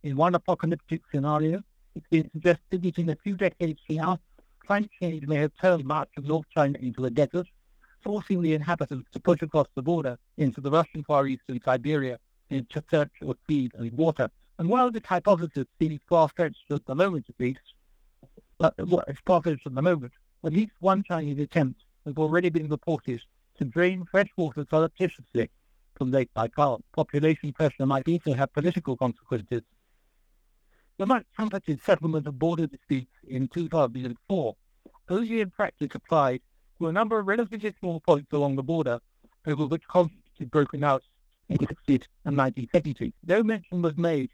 In 0.03 0.15
one 0.15 0.35
apocalyptic 0.35 1.01
scenario, 1.11 1.63
it's 1.95 2.07
been 2.09 2.29
suggested 2.31 2.83
that 2.83 2.97
in 2.97 3.09
a 3.09 3.15
few 3.17 3.35
decades 3.35 3.79
now, 3.89 4.19
climate 4.65 4.91
change 4.99 5.27
may 5.27 5.37
have 5.37 5.51
turned 5.59 5.85
much 5.85 6.09
of 6.17 6.25
North 6.25 6.45
China 6.53 6.77
into 6.79 7.05
a 7.05 7.09
desert, 7.09 7.47
forcing 8.01 8.41
the 8.41 8.53
inhabitants 8.53 9.09
to 9.11 9.19
push 9.19 9.41
across 9.41 9.67
the 9.75 9.81
border 9.81 10.17
into 10.37 10.61
the 10.61 10.71
Russian 10.71 11.03
Far 11.03 11.27
East 11.27 11.43
and 11.47 11.61
Siberia 11.63 12.19
in 12.49 12.65
search 12.89 13.11
of 13.21 13.37
food 13.47 13.71
and 13.77 13.91
water. 13.93 14.29
And 14.59 14.69
while 14.69 14.91
this 14.91 15.03
hypothesis 15.05 15.65
seems 15.79 15.99
far-fetched 16.07 16.71
at 16.71 16.85
the 16.85 16.95
moment, 16.95 17.25
at 17.29 17.39
least, 17.39 17.61
but 18.57 18.73
well, 18.87 19.03
far-fetched 19.25 19.65
at 19.65 19.75
the 19.75 19.81
moment, 19.81 20.13
at 20.43 20.53
least 20.53 20.73
one 20.79 21.03
Chinese 21.03 21.39
attempt 21.39 21.81
has 22.05 22.15
already 22.15 22.49
been 22.49 22.67
reported 22.67 23.21
to 23.61 23.65
drain 23.65 24.03
fresh 24.09 24.29
water 24.37 24.65
surreptitiously 24.71 25.47
from 25.95 26.09
Lake 26.09 26.31
Baikal. 26.35 26.81
Population 26.95 27.53
pressure 27.53 27.85
might 27.85 28.07
also 28.07 28.33
have 28.33 28.51
political 28.53 28.97
consequences. 28.97 29.61
The 30.97 31.05
much 31.05 31.25
trumpeted 31.35 31.79
settlement 31.83 32.25
of 32.25 32.39
border 32.39 32.65
disputes 32.65 33.11
in 33.27 33.47
2004 33.49 34.55
only 35.09 35.41
in 35.41 35.51
practice 35.51 35.89
applied 35.93 36.41
to 36.79 36.87
a 36.87 36.91
number 36.91 37.19
of 37.19 37.27
relatively 37.27 37.71
small 37.79 37.99
points 37.99 38.33
along 38.33 38.55
the 38.55 38.63
border 38.63 38.99
over 39.45 39.67
which 39.67 39.87
conflict 39.87 40.39
had 40.39 40.49
broken 40.49 40.83
out 40.83 41.03
in 41.49 41.57
1960 41.57 42.07
and 42.25 42.37
1970. 42.37 43.13
No 43.27 43.43
mention 43.43 43.83
was 43.83 43.95
made 43.95 44.31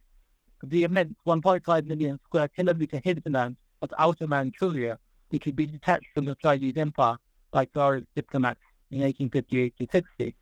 of 0.64 0.70
the 0.70 0.86
immense 0.86 1.16
1.5 1.28 1.86
million 1.86 2.18
square 2.24 2.48
kilometer 2.48 3.02
hinterland 3.04 3.58
of 3.82 3.94
Outer 4.00 4.28
Manchuria, 4.28 4.98
which 5.30 5.44
had 5.44 5.58
been 5.58 5.72
detached 5.72 6.08
from 6.14 6.24
the 6.24 6.36
Chinese 6.36 6.78
Empire 6.78 7.18
by 7.52 7.66
Tsarist 7.66 8.08
diplomats 8.16 8.62
in 8.92 9.02
1858 9.02 9.74
60, 9.92 10.36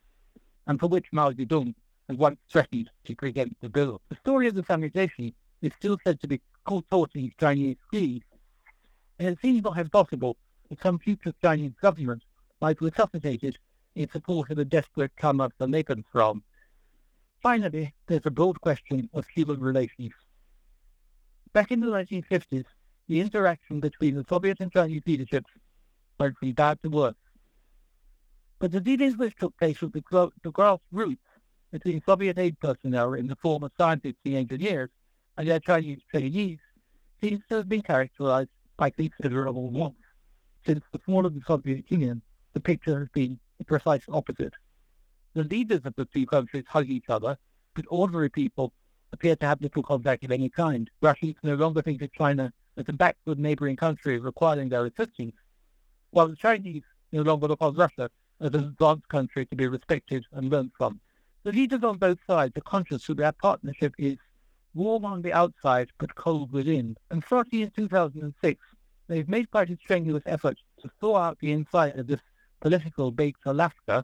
and 0.67 0.79
for 0.79 0.87
which 0.87 1.05
Mao 1.11 1.31
Zedong 1.31 1.73
and 2.07 2.17
once 2.17 2.39
threatened 2.51 2.89
to 3.05 3.15
preempt 3.15 3.59
the 3.61 3.69
bill. 3.69 4.01
The 4.09 4.15
story 4.17 4.47
of 4.47 4.55
the 4.55 4.63
famization 4.63 5.33
is 5.61 5.71
still 5.77 5.97
said 6.03 6.19
to 6.21 6.27
be 6.27 6.41
contorting 6.65 7.33
Chinese 7.39 7.77
greed, 7.89 8.23
and 9.19 9.29
it 9.29 9.39
seems 9.41 9.63
not 9.63 9.77
impossible 9.77 10.37
that 10.69 10.81
some 10.81 10.99
future 10.99 11.33
Chinese 11.41 11.73
government 11.81 12.23
might 12.61 12.81
resuscitate 12.81 13.43
it 13.43 13.57
in 13.95 14.09
support 14.09 14.49
of 14.49 14.57
the 14.57 14.65
desperate 14.65 15.11
come 15.15 15.39
of 15.39 15.51
the 15.57 15.67
Lebensraum. 15.67 16.41
Finally, 17.41 17.93
there's 18.07 18.25
a 18.25 18.31
broad 18.31 18.59
question 18.61 19.09
of 19.13 19.25
human 19.27 19.59
relations. 19.59 20.11
Back 21.53 21.71
in 21.71 21.79
the 21.79 21.87
1950s, 21.87 22.65
the 23.07 23.21
interaction 23.21 23.79
between 23.79 24.15
the 24.15 24.25
Soviet 24.27 24.59
and 24.59 24.71
Chinese 24.71 25.03
leaderships 25.05 25.51
went 26.19 26.37
from 26.37 26.51
bad 26.53 26.81
to 26.81 26.89
worse. 26.89 27.15
But 28.59 28.71
the 28.71 28.79
dealings 28.79 29.17
which 29.17 29.35
took 29.35 29.57
place 29.57 29.81
with 29.81 29.93
the, 29.93 30.31
the 30.43 30.51
grassroots 30.51 31.17
between 31.71 32.01
Soviet 32.05 32.37
aid 32.37 32.59
personnel 32.59 33.13
in 33.13 33.27
the 33.27 33.35
form 33.35 33.63
of 33.63 33.71
scientists 33.77 34.19
and 34.23 34.35
engineers 34.35 34.89
and 35.37 35.47
their 35.47 35.59
Chinese 35.59 35.99
trainees 36.09 36.59
seems 37.21 37.41
to 37.49 37.55
have 37.55 37.69
been 37.69 37.81
characterized 37.81 38.49
by 38.77 38.89
considerable 38.89 39.69
warmth. 39.69 39.97
Since 40.65 40.83
the 40.91 40.99
fall 40.99 41.25
of 41.25 41.33
the 41.33 41.41
Soviet 41.45 41.85
Union, 41.89 42.21
the 42.53 42.59
picture 42.59 42.99
has 42.99 43.09
been 43.09 43.39
the 43.57 43.65
precise 43.65 44.03
opposite. 44.09 44.53
The 45.33 45.43
leaders 45.43 45.81
of 45.83 45.93
the 45.95 46.05
two 46.05 46.25
countries 46.25 46.63
hug 46.67 46.89
each 46.89 47.09
other, 47.09 47.37
but 47.73 47.85
ordinary 47.89 48.29
people 48.29 48.71
appear 49.11 49.35
to 49.35 49.45
have 49.45 49.61
little 49.61 49.83
contact 49.83 50.23
of 50.23 50.31
any 50.31 50.49
kind. 50.49 50.89
Russians 51.01 51.35
no 51.43 51.55
longer 51.55 51.81
think 51.81 52.01
of 52.01 52.13
China 52.13 52.53
as 52.77 52.85
a 52.87 52.93
backward 52.93 53.37
neighboring 53.37 53.75
country 53.75 54.17
requiring 54.17 54.69
their 54.69 54.85
assistance, 54.85 55.35
while 56.11 56.29
the 56.29 56.35
Chinese 56.37 56.83
no 57.11 57.21
longer 57.21 57.47
look 57.47 57.61
on 57.61 57.75
Russia 57.75 58.09
as 58.41 58.53
an 58.53 58.63
advanced 58.65 59.07
country 59.09 59.45
to 59.45 59.55
be 59.55 59.67
respected 59.67 60.25
and 60.33 60.49
learned 60.49 60.71
from. 60.77 60.99
The 61.43 61.51
leaders 61.51 61.83
on 61.83 61.97
both 61.97 62.17
sides 62.27 62.57
are 62.57 62.61
conscious 62.61 63.05
that 63.07 63.17
their 63.17 63.31
partnership 63.31 63.93
is 63.97 64.17
warm 64.73 65.05
on 65.05 65.21
the 65.21 65.33
outside 65.33 65.89
but 65.99 66.15
cold 66.15 66.51
within. 66.51 66.97
And 67.11 67.23
starting 67.23 67.61
in 67.61 67.71
2006, 67.71 68.59
they've 69.07 69.29
made 69.29 69.51
quite 69.51 69.69
a 69.69 69.77
strenuous 69.77 70.23
effort 70.25 70.57
to 70.81 70.89
thaw 70.99 71.17
out 71.17 71.37
the 71.39 71.51
inside 71.51 71.97
of 71.97 72.07
this 72.07 72.19
political 72.61 73.11
baked 73.11 73.45
Alaska, 73.45 74.03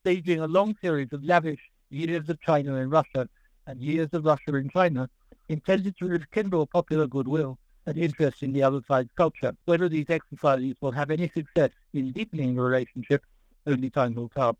staging 0.00 0.40
a 0.40 0.46
long 0.46 0.76
series 0.80 1.12
of 1.12 1.24
lavish 1.24 1.60
years 1.90 2.28
of 2.28 2.40
China 2.40 2.76
in 2.76 2.90
Russia 2.90 3.28
and 3.66 3.80
years 3.80 4.08
of 4.12 4.24
Russia 4.24 4.54
in 4.54 4.70
China, 4.70 5.08
intended 5.48 5.96
to 5.98 6.06
rekindle 6.06 6.66
popular 6.66 7.06
goodwill 7.06 7.58
and 7.86 7.96
interest 7.96 8.42
in 8.42 8.52
the 8.52 8.62
other 8.62 8.80
side's 8.86 9.10
culture. 9.16 9.52
Whether 9.64 9.88
these 9.88 10.10
exercises 10.10 10.74
will 10.80 10.92
have 10.92 11.10
any 11.10 11.30
success 11.34 11.70
in 11.94 12.12
deepening 12.12 12.54
the 12.54 12.62
relationship, 12.62 13.22
only 13.66 13.90
time 13.90 14.14
will 14.14 14.28
tell. 14.28 14.58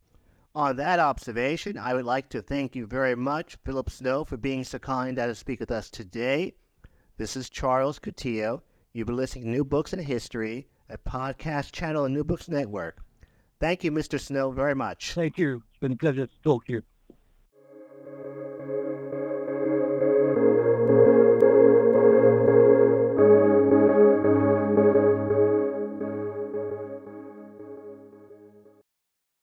On 0.54 0.76
that 0.76 0.98
observation, 0.98 1.76
I 1.76 1.94
would 1.94 2.06
like 2.06 2.28
to 2.30 2.40
thank 2.40 2.74
you 2.74 2.86
very 2.86 3.14
much, 3.14 3.56
Philip 3.64 3.90
Snow, 3.90 4.24
for 4.24 4.36
being 4.36 4.64
so 4.64 4.78
kind 4.78 5.18
as 5.18 5.30
to 5.30 5.34
speak 5.34 5.60
with 5.60 5.70
us 5.70 5.90
today. 5.90 6.54
This 7.18 7.36
is 7.36 7.50
Charles 7.50 7.98
Coutinho. 7.98 8.62
You've 8.92 9.06
been 9.06 9.16
listening 9.16 9.44
to 9.44 9.50
New 9.50 9.64
Books 9.64 9.92
in 9.92 9.98
History, 9.98 10.66
a 10.88 10.96
podcast 10.96 11.72
channel 11.72 12.04
on 12.04 12.14
New 12.14 12.24
Books 12.24 12.48
Network. 12.48 13.02
Thank 13.60 13.84
you, 13.84 13.92
Mr. 13.92 14.18
Snow, 14.18 14.50
very 14.50 14.74
much. 14.74 15.12
Thank 15.12 15.38
you. 15.38 15.62
It's 15.70 15.78
been 15.78 15.92
a 15.92 15.96
pleasure 15.96 16.26
to 16.26 16.42
talk 16.42 16.66
to 16.66 16.72
you. 16.72 16.82